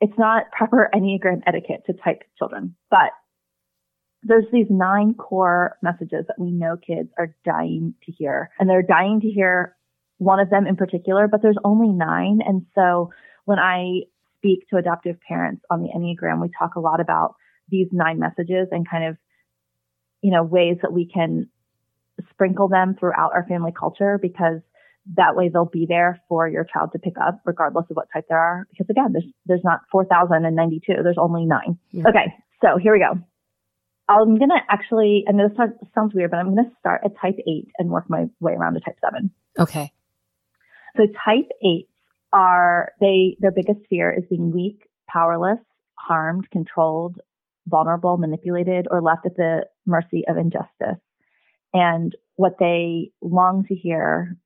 it's 0.00 0.18
not 0.18 0.50
proper 0.56 0.90
Enneagram 0.94 1.42
etiquette 1.46 1.82
to 1.86 1.92
type 1.92 2.22
children, 2.38 2.74
but 2.90 3.10
there's 4.22 4.44
these 4.52 4.66
nine 4.68 5.14
core 5.14 5.76
messages 5.82 6.26
that 6.28 6.38
we 6.38 6.50
know 6.50 6.76
kids 6.76 7.08
are 7.18 7.34
dying 7.44 7.94
to 8.04 8.12
hear 8.12 8.50
and 8.58 8.68
they're 8.68 8.82
dying 8.82 9.20
to 9.20 9.28
hear 9.28 9.76
one 10.18 10.38
of 10.38 10.50
them 10.50 10.66
in 10.66 10.76
particular, 10.76 11.26
but 11.26 11.40
there's 11.40 11.56
only 11.64 11.88
nine. 11.88 12.40
And 12.46 12.66
so 12.74 13.10
when 13.46 13.58
I 13.58 14.02
speak 14.36 14.68
to 14.68 14.76
adoptive 14.76 15.16
parents 15.26 15.62
on 15.70 15.82
the 15.82 15.88
Enneagram, 15.88 16.42
we 16.42 16.50
talk 16.58 16.76
a 16.76 16.80
lot 16.80 17.00
about 17.00 17.34
these 17.70 17.88
nine 17.90 18.18
messages 18.18 18.68
and 18.70 18.88
kind 18.88 19.04
of, 19.04 19.16
you 20.20 20.30
know, 20.30 20.42
ways 20.42 20.76
that 20.82 20.92
we 20.92 21.06
can 21.06 21.48
sprinkle 22.30 22.68
them 22.68 22.96
throughout 22.98 23.32
our 23.32 23.46
family 23.48 23.72
culture 23.78 24.18
because 24.20 24.60
that 25.16 25.34
way 25.34 25.48
they'll 25.48 25.64
be 25.64 25.86
there 25.88 26.20
for 26.28 26.46
your 26.46 26.64
child 26.64 26.90
to 26.92 26.98
pick 26.98 27.14
up 27.18 27.40
regardless 27.46 27.86
of 27.88 27.96
what 27.96 28.08
type 28.12 28.26
there 28.28 28.38
are. 28.38 28.66
Because 28.70 28.90
again, 28.90 29.12
there's, 29.12 29.24
there's 29.46 29.64
not 29.64 29.80
4,092. 29.90 31.02
There's 31.02 31.16
only 31.18 31.46
nine. 31.46 31.78
Yeah. 31.92 32.08
Okay. 32.08 32.34
So 32.62 32.76
here 32.76 32.92
we 32.92 32.98
go. 32.98 33.18
I'm 34.10 34.36
going 34.36 34.50
to 34.50 34.58
actually, 34.68 35.24
I 35.28 35.32
know 35.32 35.48
this 35.48 35.56
sounds 35.94 36.14
weird, 36.14 36.32
but 36.32 36.38
I'm 36.38 36.54
going 36.54 36.64
to 36.64 36.76
start 36.80 37.02
at 37.04 37.12
type 37.20 37.36
eight 37.46 37.68
and 37.78 37.90
work 37.90 38.10
my 38.10 38.26
way 38.40 38.54
around 38.54 38.74
to 38.74 38.80
type 38.80 38.96
seven. 39.00 39.30
Okay. 39.58 39.92
So 40.96 41.04
type 41.24 41.48
eights 41.64 41.92
are, 42.32 42.90
they, 43.00 43.36
their 43.38 43.52
biggest 43.52 43.80
fear 43.88 44.12
is 44.12 44.24
being 44.28 44.50
weak, 44.50 44.88
powerless, 45.08 45.60
harmed, 45.94 46.50
controlled, 46.50 47.20
vulnerable, 47.68 48.16
manipulated, 48.16 48.88
or 48.90 49.00
left 49.00 49.26
at 49.26 49.36
the 49.36 49.66
mercy 49.86 50.24
of 50.28 50.36
injustice. 50.36 51.00
And 51.72 52.16
what 52.34 52.56
they 52.58 53.12
long 53.22 53.64
to 53.68 53.74
hear 53.76 54.36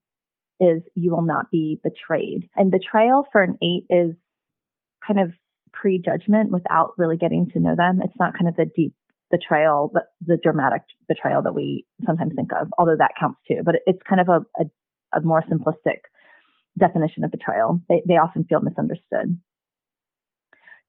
is 0.60 0.82
you 0.94 1.10
will 1.10 1.22
not 1.22 1.50
be 1.50 1.80
betrayed. 1.82 2.50
And 2.54 2.70
betrayal 2.70 3.26
for 3.32 3.42
an 3.42 3.56
eight 3.62 3.86
is 3.88 4.14
kind 5.06 5.20
of 5.20 5.32
prejudgment 5.72 6.50
without 6.50 6.92
really 6.98 7.16
getting 7.16 7.50
to 7.50 7.60
know 7.60 7.74
them. 7.74 8.02
It's 8.04 8.18
not 8.20 8.34
kind 8.34 8.48
of 8.48 8.56
the 8.56 8.66
deep 8.66 8.94
betrayal, 9.30 9.90
but 9.92 10.04
the 10.24 10.38
dramatic 10.42 10.82
betrayal 11.08 11.42
that 11.42 11.54
we 11.54 11.86
sometimes 12.06 12.32
think 12.34 12.50
of, 12.52 12.68
although 12.78 12.96
that 12.96 13.12
counts 13.18 13.40
too. 13.48 13.60
But 13.64 13.76
it's 13.86 14.02
kind 14.08 14.20
of 14.20 14.28
a, 14.28 14.62
a, 14.62 15.18
a 15.18 15.20
more 15.22 15.42
simplistic 15.42 16.00
definition 16.78 17.24
of 17.24 17.30
betrayal. 17.30 17.80
They, 17.88 18.02
they 18.06 18.14
often 18.14 18.44
feel 18.44 18.60
misunderstood. 18.60 19.38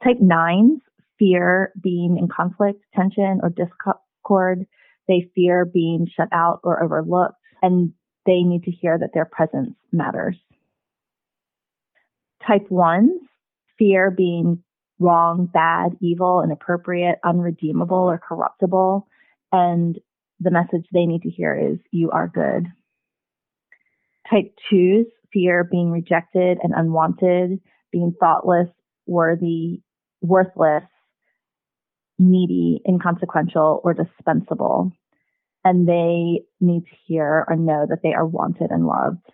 Type 0.03 0.17
nines 0.19 0.81
fear 1.17 1.71
being 1.81 2.17
in 2.17 2.27
conflict, 2.27 2.83
tension, 2.93 3.39
or 3.41 3.49
discord. 3.49 4.65
They 5.07 5.29
fear 5.33 5.65
being 5.65 6.07
shut 6.15 6.27
out 6.31 6.59
or 6.63 6.83
overlooked, 6.83 7.35
and 7.61 7.93
they 8.25 8.41
need 8.41 8.63
to 8.63 8.71
hear 8.71 8.97
that 8.97 9.11
their 9.13 9.25
presence 9.25 9.75
matters. 9.91 10.35
Type 12.45 12.69
ones 12.69 13.21
fear 13.77 14.11
being 14.11 14.63
wrong, 14.99 15.49
bad, 15.51 15.97
evil, 16.01 16.41
inappropriate, 16.41 17.19
unredeemable, 17.23 17.97
or 17.97 18.17
corruptible. 18.17 19.07
And 19.51 19.99
the 20.39 20.51
message 20.51 20.85
they 20.91 21.05
need 21.05 21.23
to 21.23 21.29
hear 21.29 21.55
is, 21.55 21.79
you 21.91 22.11
are 22.11 22.27
good. 22.27 22.67
Type 24.29 24.55
twos 24.69 25.05
fear 25.31 25.63
being 25.63 25.91
rejected 25.91 26.57
and 26.63 26.73
unwanted, 26.75 27.59
being 27.91 28.13
thoughtless, 28.19 28.69
worthy, 29.05 29.81
worthless, 30.21 30.83
needy, 32.17 32.81
inconsequential, 32.87 33.81
or 33.83 33.93
dispensable. 33.93 34.91
And 35.63 35.87
they 35.87 36.43
need 36.61 36.85
to 36.85 36.95
hear 37.05 37.45
or 37.47 37.55
know 37.55 37.85
that 37.89 37.99
they 38.03 38.13
are 38.13 38.25
wanted 38.25 38.71
and 38.71 38.85
loved. 38.85 39.25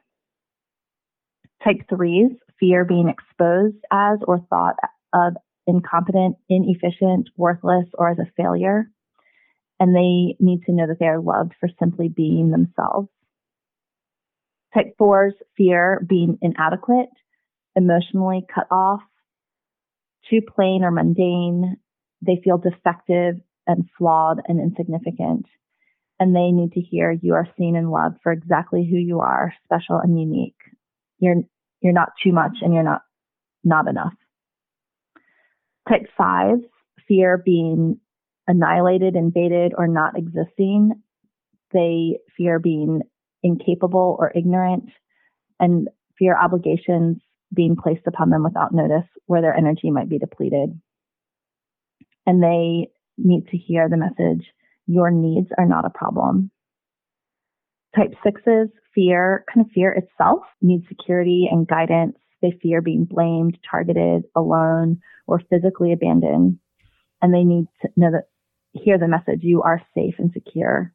Type 1.63 1.87
threes 1.89 2.31
fear 2.59 2.85
being 2.85 3.09
exposed 3.09 3.77
as 3.91 4.19
or 4.27 4.39
thought 4.49 4.75
of 5.13 5.33
incompetent, 5.71 6.35
inefficient, 6.49 7.29
worthless, 7.37 7.87
or 7.93 8.09
as 8.09 8.19
a 8.19 8.31
failure. 8.37 8.91
And 9.79 9.95
they 9.95 10.35
need 10.39 10.63
to 10.65 10.73
know 10.73 10.85
that 10.87 10.99
they 10.99 11.07
are 11.07 11.21
loved 11.21 11.53
for 11.59 11.69
simply 11.79 12.07
being 12.07 12.51
themselves. 12.51 13.07
Type 14.73 14.95
fours 14.97 15.33
fear 15.57 16.05
being 16.07 16.37
inadequate, 16.41 17.09
emotionally 17.75 18.45
cut 18.53 18.67
off, 18.69 19.01
too 20.29 20.41
plain 20.41 20.83
or 20.83 20.91
mundane. 20.91 21.77
They 22.21 22.39
feel 22.43 22.57
defective 22.57 23.35
and 23.65 23.89
flawed 23.97 24.41
and 24.47 24.59
insignificant. 24.59 25.45
And 26.19 26.35
they 26.35 26.51
need 26.51 26.73
to 26.73 26.81
hear 26.81 27.11
you 27.11 27.33
are 27.33 27.47
seen 27.57 27.75
and 27.75 27.89
loved 27.89 28.17
for 28.21 28.31
exactly 28.31 28.87
who 28.87 28.97
you 28.97 29.21
are, 29.21 29.53
special 29.63 29.97
and 29.97 30.19
unique. 30.19 30.61
You're, 31.17 31.37
you're 31.81 31.93
not 31.93 32.09
too 32.23 32.31
much 32.31 32.57
and 32.61 32.73
you're 32.73 32.83
not, 32.83 33.01
not 33.63 33.87
enough. 33.87 34.13
Type 35.89 36.07
five, 36.17 36.57
fear 37.07 37.41
being 37.43 37.99
annihilated, 38.47 39.15
invaded, 39.15 39.73
or 39.77 39.87
not 39.87 40.17
existing. 40.17 40.91
They 41.73 42.19
fear 42.37 42.59
being 42.59 43.01
incapable 43.43 44.17
or 44.19 44.31
ignorant 44.35 44.89
and 45.59 45.89
fear 46.17 46.37
obligations 46.37 47.17
being 47.53 47.75
placed 47.75 48.07
upon 48.07 48.29
them 48.29 48.43
without 48.43 48.73
notice 48.73 49.07
where 49.25 49.41
their 49.41 49.55
energy 49.55 49.89
might 49.89 50.09
be 50.09 50.19
depleted. 50.19 50.79
And 52.25 52.41
they 52.41 52.89
need 53.17 53.47
to 53.47 53.57
hear 53.57 53.89
the 53.89 53.97
message, 53.97 54.45
your 54.87 55.11
needs 55.11 55.47
are 55.57 55.65
not 55.65 55.85
a 55.85 55.89
problem. 55.89 56.51
Type 57.95 58.13
sixes 58.23 58.69
fear, 58.95 59.43
kind 59.53 59.65
of 59.65 59.71
fear 59.71 59.91
itself, 59.91 60.43
needs 60.61 60.87
security 60.87 61.47
and 61.51 61.67
guidance. 61.67 62.17
They 62.41 62.57
fear 62.61 62.81
being 62.81 63.05
blamed, 63.05 63.57
targeted, 63.69 64.23
alone, 64.35 65.01
or 65.27 65.41
physically 65.49 65.93
abandoned. 65.93 66.59
And 67.21 67.33
they 67.33 67.43
need 67.43 67.67
to 67.81 67.89
know 67.95 68.11
that, 68.11 68.27
hear 68.73 68.97
the 68.97 69.07
message, 69.07 69.41
you 69.41 69.61
are 69.61 69.81
safe 69.93 70.15
and 70.17 70.31
secure. 70.33 70.93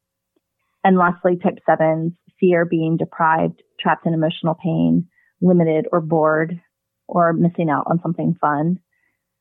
And 0.82 0.96
lastly, 0.96 1.36
type 1.36 1.58
sevens, 1.66 2.12
fear 2.40 2.64
being 2.64 2.96
deprived, 2.96 3.62
trapped 3.78 4.06
in 4.06 4.14
emotional 4.14 4.54
pain, 4.54 5.08
limited 5.40 5.86
or 5.92 6.00
bored 6.00 6.60
or 7.06 7.32
missing 7.32 7.70
out 7.70 7.86
on 7.86 8.00
something 8.02 8.36
fun. 8.40 8.80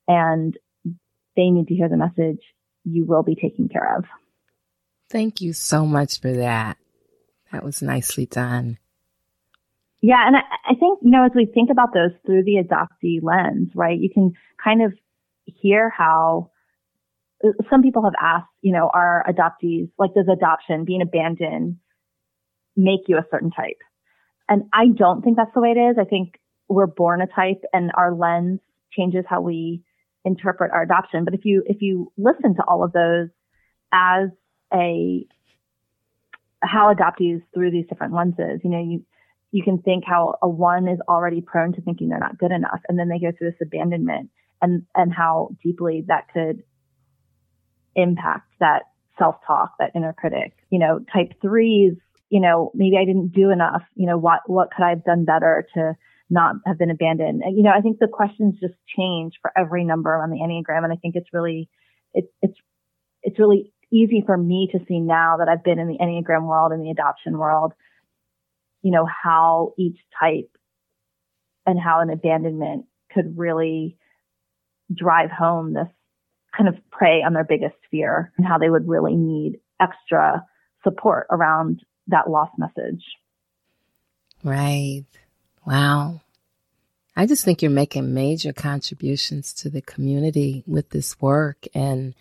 And 0.08 0.58
they 1.36 1.50
need 1.50 1.68
to 1.68 1.76
hear 1.76 1.90
the 1.90 1.98
message, 1.98 2.42
you 2.84 3.06
will 3.06 3.24
be 3.24 3.36
taken 3.36 3.70
care 3.70 3.98
of. 3.98 4.06
Thank 5.10 5.42
you 5.42 5.54
so 5.54 5.86
much 5.86 6.20
for 6.20 6.32
that. 6.32 6.78
That 7.52 7.64
was 7.64 7.82
nicely 7.82 8.26
done. 8.26 8.78
Yeah, 10.08 10.28
and 10.28 10.36
I, 10.36 10.42
I 10.70 10.76
think, 10.76 11.00
you 11.02 11.10
know, 11.10 11.26
as 11.26 11.32
we 11.34 11.48
think 11.48 11.72
about 11.72 11.92
those 11.92 12.12
through 12.28 12.44
the 12.44 12.62
adoptee 12.64 13.24
lens, 13.24 13.72
right, 13.74 14.00
you 14.00 14.12
can 14.14 14.34
kind 14.64 14.84
of 14.84 14.94
hear 15.46 15.90
how 15.90 16.52
uh, 17.44 17.54
some 17.72 17.82
people 17.82 18.04
have 18.04 18.14
asked, 18.22 18.52
you 18.62 18.72
know, 18.72 18.92
are 18.94 19.26
adoptees, 19.28 19.90
like 19.98 20.14
does 20.14 20.28
adoption, 20.32 20.86
being 20.86 21.02
abandoned, 21.02 21.78
make 22.78 23.00
you 23.08 23.18
a 23.18 23.26
certain 23.32 23.50
type? 23.50 23.80
And 24.48 24.66
I 24.72 24.90
don't 24.96 25.24
think 25.24 25.38
that's 25.38 25.56
the 25.56 25.62
way 25.62 25.74
it 25.76 25.80
is. 25.80 25.96
I 26.00 26.04
think 26.04 26.40
we're 26.70 26.86
born 26.86 27.22
a 27.22 27.26
type 27.26 27.64
and 27.74 27.92
our 27.98 28.14
lens 28.14 28.60
changes 28.96 29.26
how 29.28 29.42
we 29.42 29.82
interpret 30.24 30.72
our 30.72 30.84
adoption. 30.84 31.26
But 31.26 31.34
if 31.34 31.46
you, 31.46 31.64
if 31.66 31.82
you 31.82 32.12
listen 32.16 32.54
to 32.58 32.64
all 32.68 32.84
of 32.84 32.94
those 32.94 33.30
as 33.92 34.30
a, 34.72 35.26
how 36.62 36.94
adoptees 36.94 37.42
through 37.56 37.72
these 37.72 37.88
different 37.90 38.14
lenses, 38.14 38.62
you 38.64 38.70
know, 38.70 38.84
you, 38.84 39.04
you 39.56 39.64
can 39.64 39.82
think 39.82 40.04
how 40.06 40.36
a 40.42 40.50
one 40.50 40.90
is 40.90 41.00
already 41.08 41.40
prone 41.40 41.72
to 41.72 41.82
thinking 41.82 42.10
they're 42.10 42.20
not 42.20 42.38
good 42.38 42.52
enough. 42.52 42.82
And 42.90 43.00
then 43.00 43.08
they 43.08 43.20
go 43.20 43.32
through 43.32 43.52
this 43.52 43.62
abandonment 43.62 44.30
and, 44.62 44.84
and 44.96 45.14
how 45.14 45.52
deeply 45.64 46.04
that 46.08 46.28
could 46.34 46.62
impact 47.96 48.52
that 48.60 48.82
self-talk, 49.18 49.72
that 49.80 49.92
inner 49.96 50.12
critic. 50.12 50.58
You 50.70 50.80
know, 50.80 51.00
type 51.14 51.32
threes, 51.42 51.94
you 52.30 52.42
know, 52.42 52.70
maybe 52.74 52.98
I 52.98 53.06
didn't 53.06 53.32
do 53.32 53.50
enough. 53.50 53.84
You 53.96 54.08
know, 54.08 54.18
what, 54.18 54.42
what 54.48 54.72
could 54.76 54.84
I 54.84 54.90
have 54.90 55.06
done 55.06 55.24
better 55.24 55.66
to 55.76 55.94
not 56.30 56.56
have 56.66 56.78
been 56.78 56.92
abandoned? 56.92 57.42
And, 57.42 57.56
you 57.56 57.64
know, 57.64 57.72
I 57.72 57.80
think 57.80 58.00
the 58.00 58.10
questions 58.12 58.56
just 58.60 58.74
change 58.98 59.36
for 59.42 59.54
every 59.58 59.86
number 59.86 60.22
on 60.22 60.32
the 60.32 60.40
Enneagram. 60.40 60.84
And 60.84 60.92
I 60.92 60.98
think 60.98 61.16
it's 61.16 61.30
really, 61.32 61.70
it's, 62.14 62.28
it's, 62.42 62.58
it's 63.24 63.40
really 63.40 63.72
easy 63.90 64.22
for 64.26 64.36
me 64.36 64.68
to 64.74 64.80
see 64.86 65.00
now 65.00 65.38
that 65.38 65.48
I've 65.48 65.64
been 65.64 65.80
in 65.80 65.88
the 65.88 65.98
Enneagram 65.98 66.46
world 66.46 66.74
and 66.74 66.84
the 66.84 66.92
adoption 66.92 67.38
world, 67.38 67.72
you 68.86 68.92
know, 68.92 69.08
how 69.08 69.74
each 69.80 69.98
type 70.20 70.56
and 71.66 71.80
how 71.80 72.02
an 72.02 72.12
abandonment 72.12 72.86
could 73.12 73.36
really 73.36 73.98
drive 74.94 75.32
home 75.32 75.74
this 75.74 75.88
kind 76.56 76.70
of 76.70 76.76
prey 76.92 77.24
on 77.26 77.34
their 77.34 77.44
biggest 77.44 77.74
fear 77.90 78.32
and 78.38 78.46
how 78.46 78.60
they 78.60 78.70
would 78.70 78.88
really 78.88 79.16
need 79.16 79.60
extra 79.82 80.46
support 80.84 81.26
around 81.32 81.82
that 82.10 82.30
loss 82.30 82.52
message. 82.60 83.04
Right. 84.44 85.06
Wow. 85.66 86.22
I 87.16 87.26
just 87.26 87.44
think 87.44 87.64
you're 87.64 87.72
making 87.72 88.14
major 88.14 88.54
contributions 88.54 89.52
to 89.56 89.72
the 89.72 89.82
community 89.82 90.64
with 90.68 90.92
this 90.92 91.20
work. 91.20 91.66
And 91.74 92.14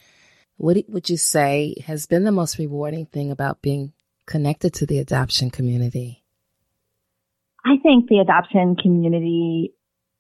what 0.57 0.79
would 0.89 1.11
you 1.11 1.19
say 1.19 1.75
has 1.85 2.07
been 2.07 2.25
the 2.25 2.33
most 2.33 2.57
rewarding 2.57 3.05
thing 3.05 3.31
about 3.31 3.61
being 3.61 3.93
connected 4.25 4.73
to 4.75 4.87
the 4.87 4.99
adoption 4.99 5.51
community? 5.51 6.24
I 7.65 7.79
think 7.83 8.09
the 8.09 8.19
adoption 8.19 8.77
community 8.77 9.73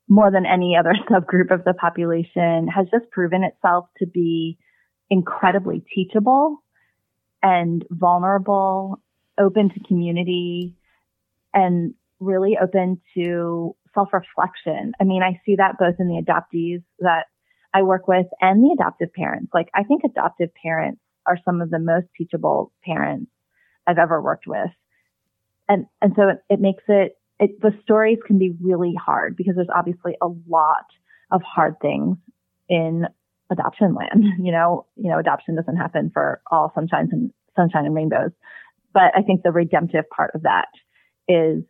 more 0.08 0.30
than 0.30 0.46
any 0.46 0.76
other 0.76 0.94
subgroup 1.10 1.52
of 1.52 1.64
the 1.64 1.74
population 1.74 2.68
has 2.68 2.86
just 2.90 3.10
proven 3.10 3.44
itself 3.44 3.86
to 3.98 4.06
be 4.06 4.58
incredibly 5.10 5.84
teachable 5.94 6.62
and 7.42 7.84
vulnerable, 7.90 9.02
open 9.38 9.68
to 9.70 9.80
community 9.86 10.74
and 11.52 11.94
really 12.20 12.56
open 12.60 13.00
to 13.14 13.76
self-reflection. 13.94 14.92
I 15.00 15.04
mean, 15.04 15.22
I 15.22 15.40
see 15.44 15.56
that 15.56 15.78
both 15.78 15.96
in 15.98 16.08
the 16.08 16.22
adoptees 16.22 16.82
that 17.00 17.26
I 17.74 17.82
work 17.82 18.08
with 18.08 18.26
and 18.40 18.62
the 18.62 18.76
adoptive 18.78 19.12
parents. 19.12 19.50
Like 19.52 19.68
I 19.74 19.82
think 19.84 20.02
adoptive 20.04 20.50
parents 20.54 21.00
are 21.26 21.38
some 21.44 21.60
of 21.60 21.70
the 21.70 21.78
most 21.78 22.06
teachable 22.16 22.72
parents 22.84 23.30
I've 23.86 23.98
ever 23.98 24.22
worked 24.22 24.46
with. 24.46 24.70
And, 25.68 25.86
and 26.00 26.12
so 26.16 26.28
it, 26.28 26.38
it 26.48 26.60
makes 26.60 26.84
it 26.88 27.16
it, 27.38 27.60
the 27.60 27.72
stories 27.82 28.18
can 28.26 28.38
be 28.38 28.52
really 28.60 28.94
hard 28.94 29.36
because 29.36 29.54
there's 29.56 29.68
obviously 29.74 30.16
a 30.22 30.28
lot 30.48 30.86
of 31.30 31.42
hard 31.42 31.76
things 31.80 32.16
in 32.68 33.06
adoption 33.50 33.94
land. 33.94 34.24
You 34.38 34.52
know, 34.52 34.86
you 34.96 35.10
know, 35.10 35.18
adoption 35.18 35.56
doesn't 35.56 35.76
happen 35.76 36.10
for 36.12 36.40
all 36.50 36.72
sunshine 36.74 37.08
and 37.12 37.32
sunshine 37.56 37.86
and 37.86 37.94
rainbows. 37.94 38.30
But 38.92 39.12
I 39.16 39.22
think 39.22 39.42
the 39.42 39.50
redemptive 39.50 40.08
part 40.08 40.32
of 40.34 40.42
that 40.42 40.68
is, 41.28 41.64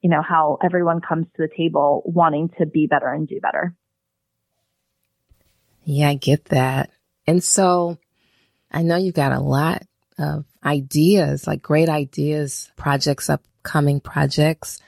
you 0.00 0.10
know, 0.10 0.22
how 0.22 0.58
everyone 0.62 1.00
comes 1.00 1.26
to 1.36 1.42
the 1.42 1.48
table 1.54 2.02
wanting 2.04 2.50
to 2.58 2.66
be 2.66 2.86
better 2.86 3.08
and 3.12 3.26
do 3.26 3.40
better. 3.40 3.74
Yeah, 5.84 6.10
I 6.10 6.14
get 6.14 6.46
that. 6.46 6.90
And 7.26 7.42
so 7.42 7.98
I 8.70 8.82
know 8.82 8.96
you've 8.96 9.14
got 9.14 9.32
a 9.32 9.40
lot 9.40 9.82
of 10.18 10.44
ideas, 10.64 11.46
like 11.46 11.62
great 11.62 11.88
ideas, 11.88 12.70
projects 12.76 13.28
up 13.28 13.42
upcoming 13.60 14.00
projects. 14.00 14.80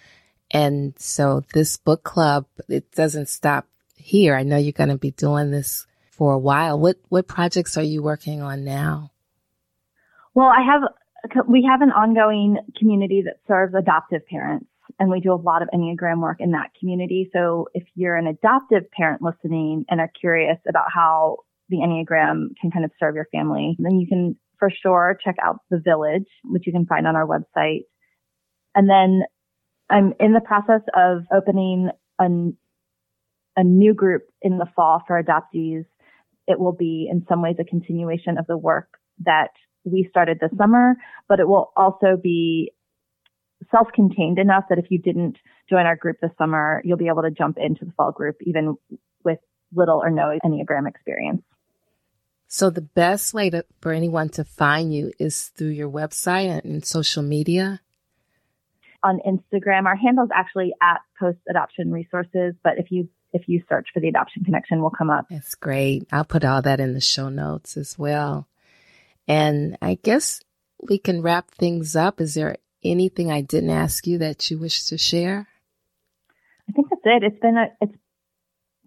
And 0.50 0.94
so 0.98 1.42
this 1.52 1.76
book 1.76 2.02
club, 2.02 2.46
it 2.68 2.90
doesn't 2.92 3.28
stop 3.28 3.66
here. 3.96 4.34
I 4.34 4.42
know 4.42 4.56
you're 4.56 4.72
going 4.72 4.90
to 4.90 4.98
be 4.98 5.12
doing 5.12 5.50
this 5.50 5.86
for 6.10 6.34
a 6.34 6.38
while. 6.38 6.78
What, 6.78 6.96
what 7.08 7.26
projects 7.28 7.76
are 7.76 7.82
you 7.82 8.02
working 8.02 8.42
on 8.42 8.64
now? 8.64 9.10
Well, 10.34 10.48
I 10.48 10.62
have, 10.62 11.46
we 11.48 11.68
have 11.70 11.82
an 11.82 11.90
ongoing 11.90 12.58
community 12.78 13.22
that 13.26 13.36
serves 13.46 13.74
adoptive 13.74 14.26
parents 14.26 14.66
and 14.98 15.10
we 15.10 15.20
do 15.20 15.32
a 15.32 15.34
lot 15.34 15.62
of 15.62 15.68
Enneagram 15.74 16.20
work 16.20 16.38
in 16.40 16.52
that 16.52 16.70
community. 16.78 17.30
So 17.32 17.68
if 17.74 17.84
you're 17.94 18.16
an 18.16 18.26
adoptive 18.26 18.90
parent 18.90 19.22
listening 19.22 19.84
and 19.88 20.00
are 20.00 20.10
curious 20.20 20.58
about 20.68 20.86
how 20.94 21.38
the 21.68 21.78
Enneagram 21.78 22.48
can 22.60 22.70
kind 22.70 22.84
of 22.84 22.90
serve 23.00 23.14
your 23.14 23.26
family, 23.32 23.76
then 23.78 24.00
you 24.00 24.06
can 24.06 24.36
for 24.58 24.70
sure 24.70 25.18
check 25.24 25.34
out 25.42 25.58
the 25.70 25.78
village, 25.78 26.26
which 26.44 26.66
you 26.66 26.72
can 26.72 26.86
find 26.86 27.06
on 27.06 27.16
our 27.16 27.26
website. 27.26 27.80
And 28.74 28.88
then 28.88 29.22
I'm 29.90 30.14
in 30.18 30.32
the 30.32 30.40
process 30.40 30.82
of 30.94 31.24
opening 31.34 31.90
a, 32.18 32.24
a 33.56 33.64
new 33.64 33.94
group 33.94 34.22
in 34.40 34.58
the 34.58 34.66
fall 34.74 35.02
for 35.06 35.22
adoptees. 35.22 35.84
It 36.46 36.58
will 36.58 36.72
be 36.72 37.08
in 37.10 37.24
some 37.28 37.42
ways 37.42 37.56
a 37.58 37.64
continuation 37.64 38.38
of 38.38 38.46
the 38.46 38.56
work 38.56 38.88
that 39.24 39.50
we 39.84 40.06
started 40.10 40.38
this 40.40 40.56
summer, 40.56 40.94
but 41.28 41.40
it 41.40 41.48
will 41.48 41.72
also 41.76 42.16
be 42.20 42.72
self-contained 43.70 44.38
enough 44.38 44.64
that 44.68 44.78
if 44.78 44.86
you 44.90 44.98
didn't 44.98 45.36
join 45.68 45.86
our 45.86 45.96
group 45.96 46.16
this 46.20 46.30
summer, 46.38 46.82
you'll 46.84 46.96
be 46.96 47.08
able 47.08 47.22
to 47.22 47.30
jump 47.30 47.58
into 47.58 47.84
the 47.84 47.92
fall 47.92 48.12
group 48.12 48.36
even 48.42 48.76
with 49.24 49.38
little 49.74 50.02
or 50.02 50.10
no 50.10 50.38
Enneagram 50.44 50.88
experience. 50.88 51.42
So 52.48 52.68
the 52.70 52.82
best 52.82 53.32
way 53.32 53.50
to, 53.50 53.64
for 53.80 53.92
anyone 53.92 54.28
to 54.30 54.44
find 54.44 54.92
you 54.92 55.12
is 55.18 55.48
through 55.56 55.68
your 55.68 55.88
website 55.88 56.64
and 56.64 56.84
social 56.84 57.22
media? 57.22 57.80
On 59.02 59.20
Instagram. 59.26 59.86
Our 59.86 59.96
handle 59.96 60.24
is 60.24 60.30
actually 60.34 60.72
at 60.82 61.00
Post 61.18 61.38
Adoption 61.48 61.92
Resources, 61.92 62.54
but 62.62 62.78
if 62.78 62.90
you 62.90 63.08
if 63.32 63.48
you 63.48 63.62
search 63.68 63.88
for 63.94 64.00
the 64.00 64.08
Adoption 64.08 64.44
Connection, 64.44 64.82
will 64.82 64.90
come 64.90 65.10
up. 65.10 65.26
That's 65.30 65.54
great. 65.54 66.06
I'll 66.12 66.24
put 66.24 66.44
all 66.44 66.60
that 66.62 66.80
in 66.80 66.92
the 66.92 67.00
show 67.00 67.30
notes 67.30 67.76
as 67.76 67.98
well. 67.98 68.46
And 69.26 69.78
I 69.80 69.98
guess 70.02 70.40
we 70.82 70.98
can 70.98 71.22
wrap 71.22 71.50
things 71.50 71.96
up. 71.96 72.20
Is 72.20 72.34
there 72.34 72.56
anything 72.84 73.30
I 73.30 73.40
didn't 73.40 73.70
ask 73.70 74.06
you 74.06 74.18
that 74.18 74.50
you 74.50 74.58
wish 74.58 74.84
to 74.86 74.98
share? 74.98 75.48
I 76.68 76.72
think 76.72 76.88
that's 76.90 77.02
it. 77.04 77.22
It's 77.22 77.40
been 77.40 77.56
a 77.56 77.66
it's 77.80 77.96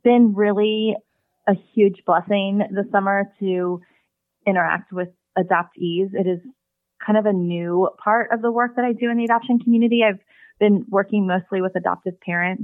been 0.04 0.34
really 0.36 0.96
a 1.48 1.54
huge 1.74 2.04
blessing 2.06 2.62
this 2.72 2.90
summer 2.92 3.26
to 3.40 3.82
interact 4.46 4.92
with 4.92 5.10
adoptees. 5.38 6.14
It 6.14 6.28
is 6.28 6.40
kind 7.06 7.18
of 7.18 7.26
a 7.26 7.34
new 7.34 7.90
part 8.04 8.32
of 8.32 8.42
the 8.42 8.52
work 8.52 8.76
that 8.76 8.86
I 8.86 8.94
do 8.94 9.10
in 9.10 9.18
the 9.18 9.26
adoption 9.26 9.60
community. 9.60 10.02
I've 10.08 10.20
been 10.60 10.86
working 10.90 11.28
mostly 11.28 11.62
with 11.62 11.76
adoptive 11.76 12.20
parents. 12.22 12.64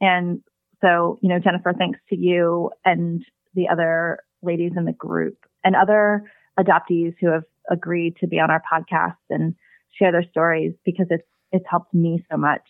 And 0.00 0.42
so, 0.80 1.18
you 1.22 1.28
know, 1.28 1.38
Jennifer, 1.38 1.72
thanks 1.76 1.98
to 2.10 2.16
you 2.16 2.70
and 2.84 3.24
the 3.54 3.68
other 3.68 4.18
ladies 4.42 4.72
in 4.76 4.84
the 4.84 4.92
group 4.92 5.38
and 5.64 5.76
other 5.76 6.30
adoptees 6.58 7.14
who 7.20 7.28
have 7.28 7.44
agreed 7.70 8.16
to 8.20 8.26
be 8.26 8.38
on 8.38 8.50
our 8.50 8.62
podcast 8.70 9.16
and 9.30 9.54
share 9.98 10.12
their 10.12 10.24
stories 10.30 10.72
because 10.84 11.06
it's, 11.10 11.26
it's 11.52 11.64
helped 11.70 11.94
me 11.94 12.24
so 12.30 12.36
much 12.36 12.62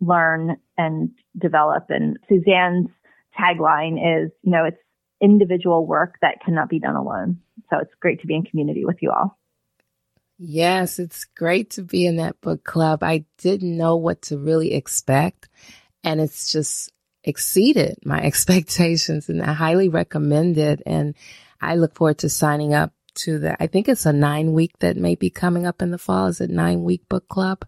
learn 0.00 0.56
and 0.76 1.10
develop. 1.38 1.86
And 1.88 2.18
Suzanne's 2.28 2.88
tagline 3.38 3.94
is, 3.94 4.30
you 4.42 4.50
know, 4.50 4.64
it's 4.64 4.78
individual 5.22 5.86
work 5.86 6.16
that 6.20 6.42
cannot 6.44 6.68
be 6.68 6.80
done 6.80 6.96
alone. 6.96 7.38
So 7.70 7.78
it's 7.78 7.92
great 8.00 8.20
to 8.20 8.26
be 8.26 8.34
in 8.34 8.42
community 8.42 8.84
with 8.84 8.96
you 9.00 9.12
all. 9.12 9.38
Yes, 10.44 10.98
it's 10.98 11.24
great 11.24 11.70
to 11.70 11.82
be 11.82 12.04
in 12.04 12.16
that 12.16 12.40
book 12.40 12.64
club. 12.64 13.04
I 13.04 13.24
didn't 13.38 13.76
know 13.76 13.94
what 13.94 14.22
to 14.22 14.38
really 14.38 14.74
expect, 14.74 15.48
and 16.02 16.20
it's 16.20 16.50
just 16.50 16.90
exceeded 17.22 17.98
my 18.04 18.20
expectations, 18.24 19.28
and 19.28 19.40
I 19.40 19.52
highly 19.52 19.88
recommend 19.88 20.58
it. 20.58 20.82
And 20.84 21.14
I 21.60 21.76
look 21.76 21.94
forward 21.94 22.18
to 22.18 22.28
signing 22.28 22.74
up 22.74 22.92
to 23.14 23.38
the, 23.38 23.62
I 23.62 23.68
think 23.68 23.88
it's 23.88 24.04
a 24.04 24.12
nine 24.12 24.52
week 24.52 24.76
that 24.80 24.96
may 24.96 25.14
be 25.14 25.30
coming 25.30 25.64
up 25.64 25.80
in 25.80 25.92
the 25.92 25.98
fall. 25.98 26.26
Is 26.26 26.40
it 26.40 26.50
nine 26.50 26.82
week 26.82 27.08
book 27.08 27.28
club? 27.28 27.64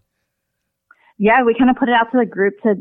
Yeah, 1.17 1.43
we 1.43 1.55
kind 1.57 1.69
of 1.69 1.77
put 1.77 1.87
it 1.87 1.95
out 1.95 2.11
to 2.11 2.17
the 2.17 2.25
group 2.25 2.55
to, 2.63 2.75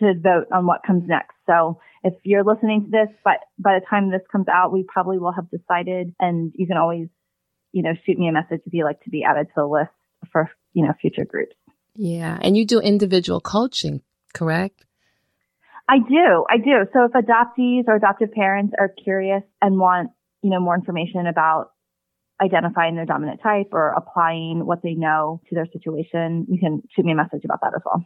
to 0.00 0.20
vote 0.20 0.48
on 0.52 0.66
what 0.66 0.82
comes 0.86 1.04
next. 1.06 1.34
So 1.46 1.80
if 2.04 2.12
you're 2.24 2.44
listening 2.44 2.84
to 2.84 2.90
this, 2.90 3.08
but 3.24 3.38
by 3.58 3.78
the 3.78 3.86
time 3.88 4.10
this 4.10 4.20
comes 4.30 4.48
out, 4.48 4.70
we 4.70 4.84
probably 4.86 5.18
will 5.18 5.32
have 5.32 5.50
decided 5.50 6.14
and 6.20 6.52
you 6.54 6.66
can 6.66 6.76
always 6.76 7.08
you 7.72 7.82
know, 7.82 7.92
shoot 8.04 8.18
me 8.18 8.28
a 8.28 8.32
message 8.32 8.60
if 8.66 8.72
you'd 8.72 8.84
like 8.84 9.02
to 9.04 9.10
be 9.10 9.24
added 9.24 9.46
to 9.48 9.52
the 9.56 9.66
list 9.66 9.90
for, 10.32 10.50
you 10.72 10.84
know, 10.84 10.92
future 11.00 11.24
groups. 11.24 11.54
Yeah. 11.94 12.38
And 12.40 12.56
you 12.56 12.64
do 12.64 12.80
individual 12.80 13.40
coaching, 13.40 14.02
correct? 14.32 14.84
I 15.88 15.98
do. 15.98 16.44
I 16.48 16.58
do. 16.58 16.86
So 16.92 17.04
if 17.04 17.12
adoptees 17.12 17.84
or 17.88 17.96
adoptive 17.96 18.32
parents 18.32 18.74
are 18.78 18.88
curious 18.88 19.42
and 19.60 19.78
want, 19.78 20.10
you 20.42 20.50
know, 20.50 20.60
more 20.60 20.74
information 20.74 21.26
about 21.26 21.72
identifying 22.40 22.94
their 22.94 23.06
dominant 23.06 23.40
type 23.42 23.68
or 23.72 23.90
applying 23.90 24.64
what 24.64 24.82
they 24.82 24.94
know 24.94 25.42
to 25.48 25.54
their 25.54 25.66
situation, 25.72 26.46
you 26.48 26.58
can 26.58 26.82
shoot 26.94 27.04
me 27.04 27.12
a 27.12 27.16
message 27.16 27.44
about 27.44 27.60
that 27.62 27.72
as 27.74 27.82
well. 27.84 28.04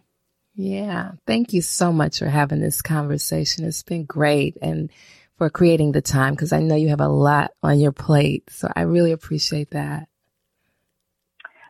Yeah. 0.54 1.12
Thank 1.26 1.52
you 1.52 1.62
so 1.62 1.92
much 1.92 2.20
for 2.20 2.28
having 2.28 2.60
this 2.60 2.80
conversation. 2.80 3.64
It's 3.64 3.82
been 3.82 4.04
great. 4.04 4.56
And 4.62 4.90
for 5.36 5.50
creating 5.50 5.92
the 5.92 6.02
time 6.02 6.34
because 6.34 6.52
I 6.52 6.60
know 6.60 6.76
you 6.76 6.88
have 6.88 7.00
a 7.00 7.08
lot 7.08 7.52
on 7.62 7.78
your 7.78 7.92
plate. 7.92 8.50
So 8.50 8.70
I 8.74 8.82
really 8.82 9.12
appreciate 9.12 9.70
that. 9.70 10.08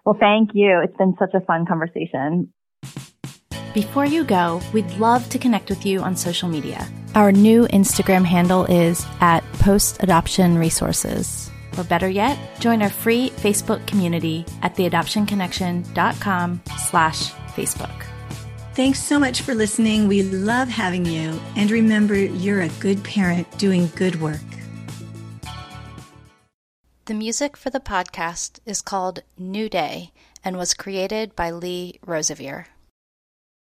Well, 0.05 0.17
thank 0.19 0.51
you. 0.55 0.81
It's 0.85 0.97
been 0.97 1.17
such 1.19 1.33
a 1.35 1.41
fun 1.41 1.65
conversation. 1.67 2.53
Before 3.73 4.05
you 4.05 4.23
go, 4.23 4.61
we'd 4.73 4.91
love 4.99 5.29
to 5.31 5.39
connect 5.39 5.69
with 5.69 5.85
you 5.85 6.01
on 6.01 6.15
social 6.15 6.49
media. 6.49 6.87
Our 7.15 7.33
new 7.33 7.67
Instagram 7.69 8.25
handle 8.25 8.67
is 8.67 9.05
at 9.21 9.43
Post 9.55 10.03
Adoption 10.03 10.59
Resources. 10.59 11.51
Or 11.77 11.85
better 11.85 12.09
yet, 12.09 12.39
join 12.61 12.83
our 12.83 12.91
free 12.91 13.31
Facebook 13.31 13.85
community 13.87 14.45
at 14.63 14.77
theadoptionconnection.com 14.77 16.63
slash 16.79 17.33
Facebook. 17.57 18.14
Thanks 18.75 19.01
so 19.01 19.21
much 19.21 19.43
for 19.43 19.55
listening. 19.55 20.09
We 20.09 20.25
love 20.25 20.69
having 20.69 21.07
you. 21.07 21.41
And 21.55 21.71
remember, 21.71 22.17
you're 22.17 22.63
a 22.63 22.69
good 22.81 23.05
parent 23.05 23.47
doing 23.57 23.89
good 23.95 24.21
work. 24.21 24.41
The 27.05 27.15
music 27.15 27.57
for 27.57 27.71
the 27.71 27.79
podcast 27.79 28.59
is 28.67 28.83
called 28.83 29.21
New 29.39 29.69
Day 29.69 30.11
and 30.43 30.57
was 30.57 30.75
created 30.75 31.37
by 31.37 31.53
Lee 31.53 32.01
Rosevere. 32.05 32.67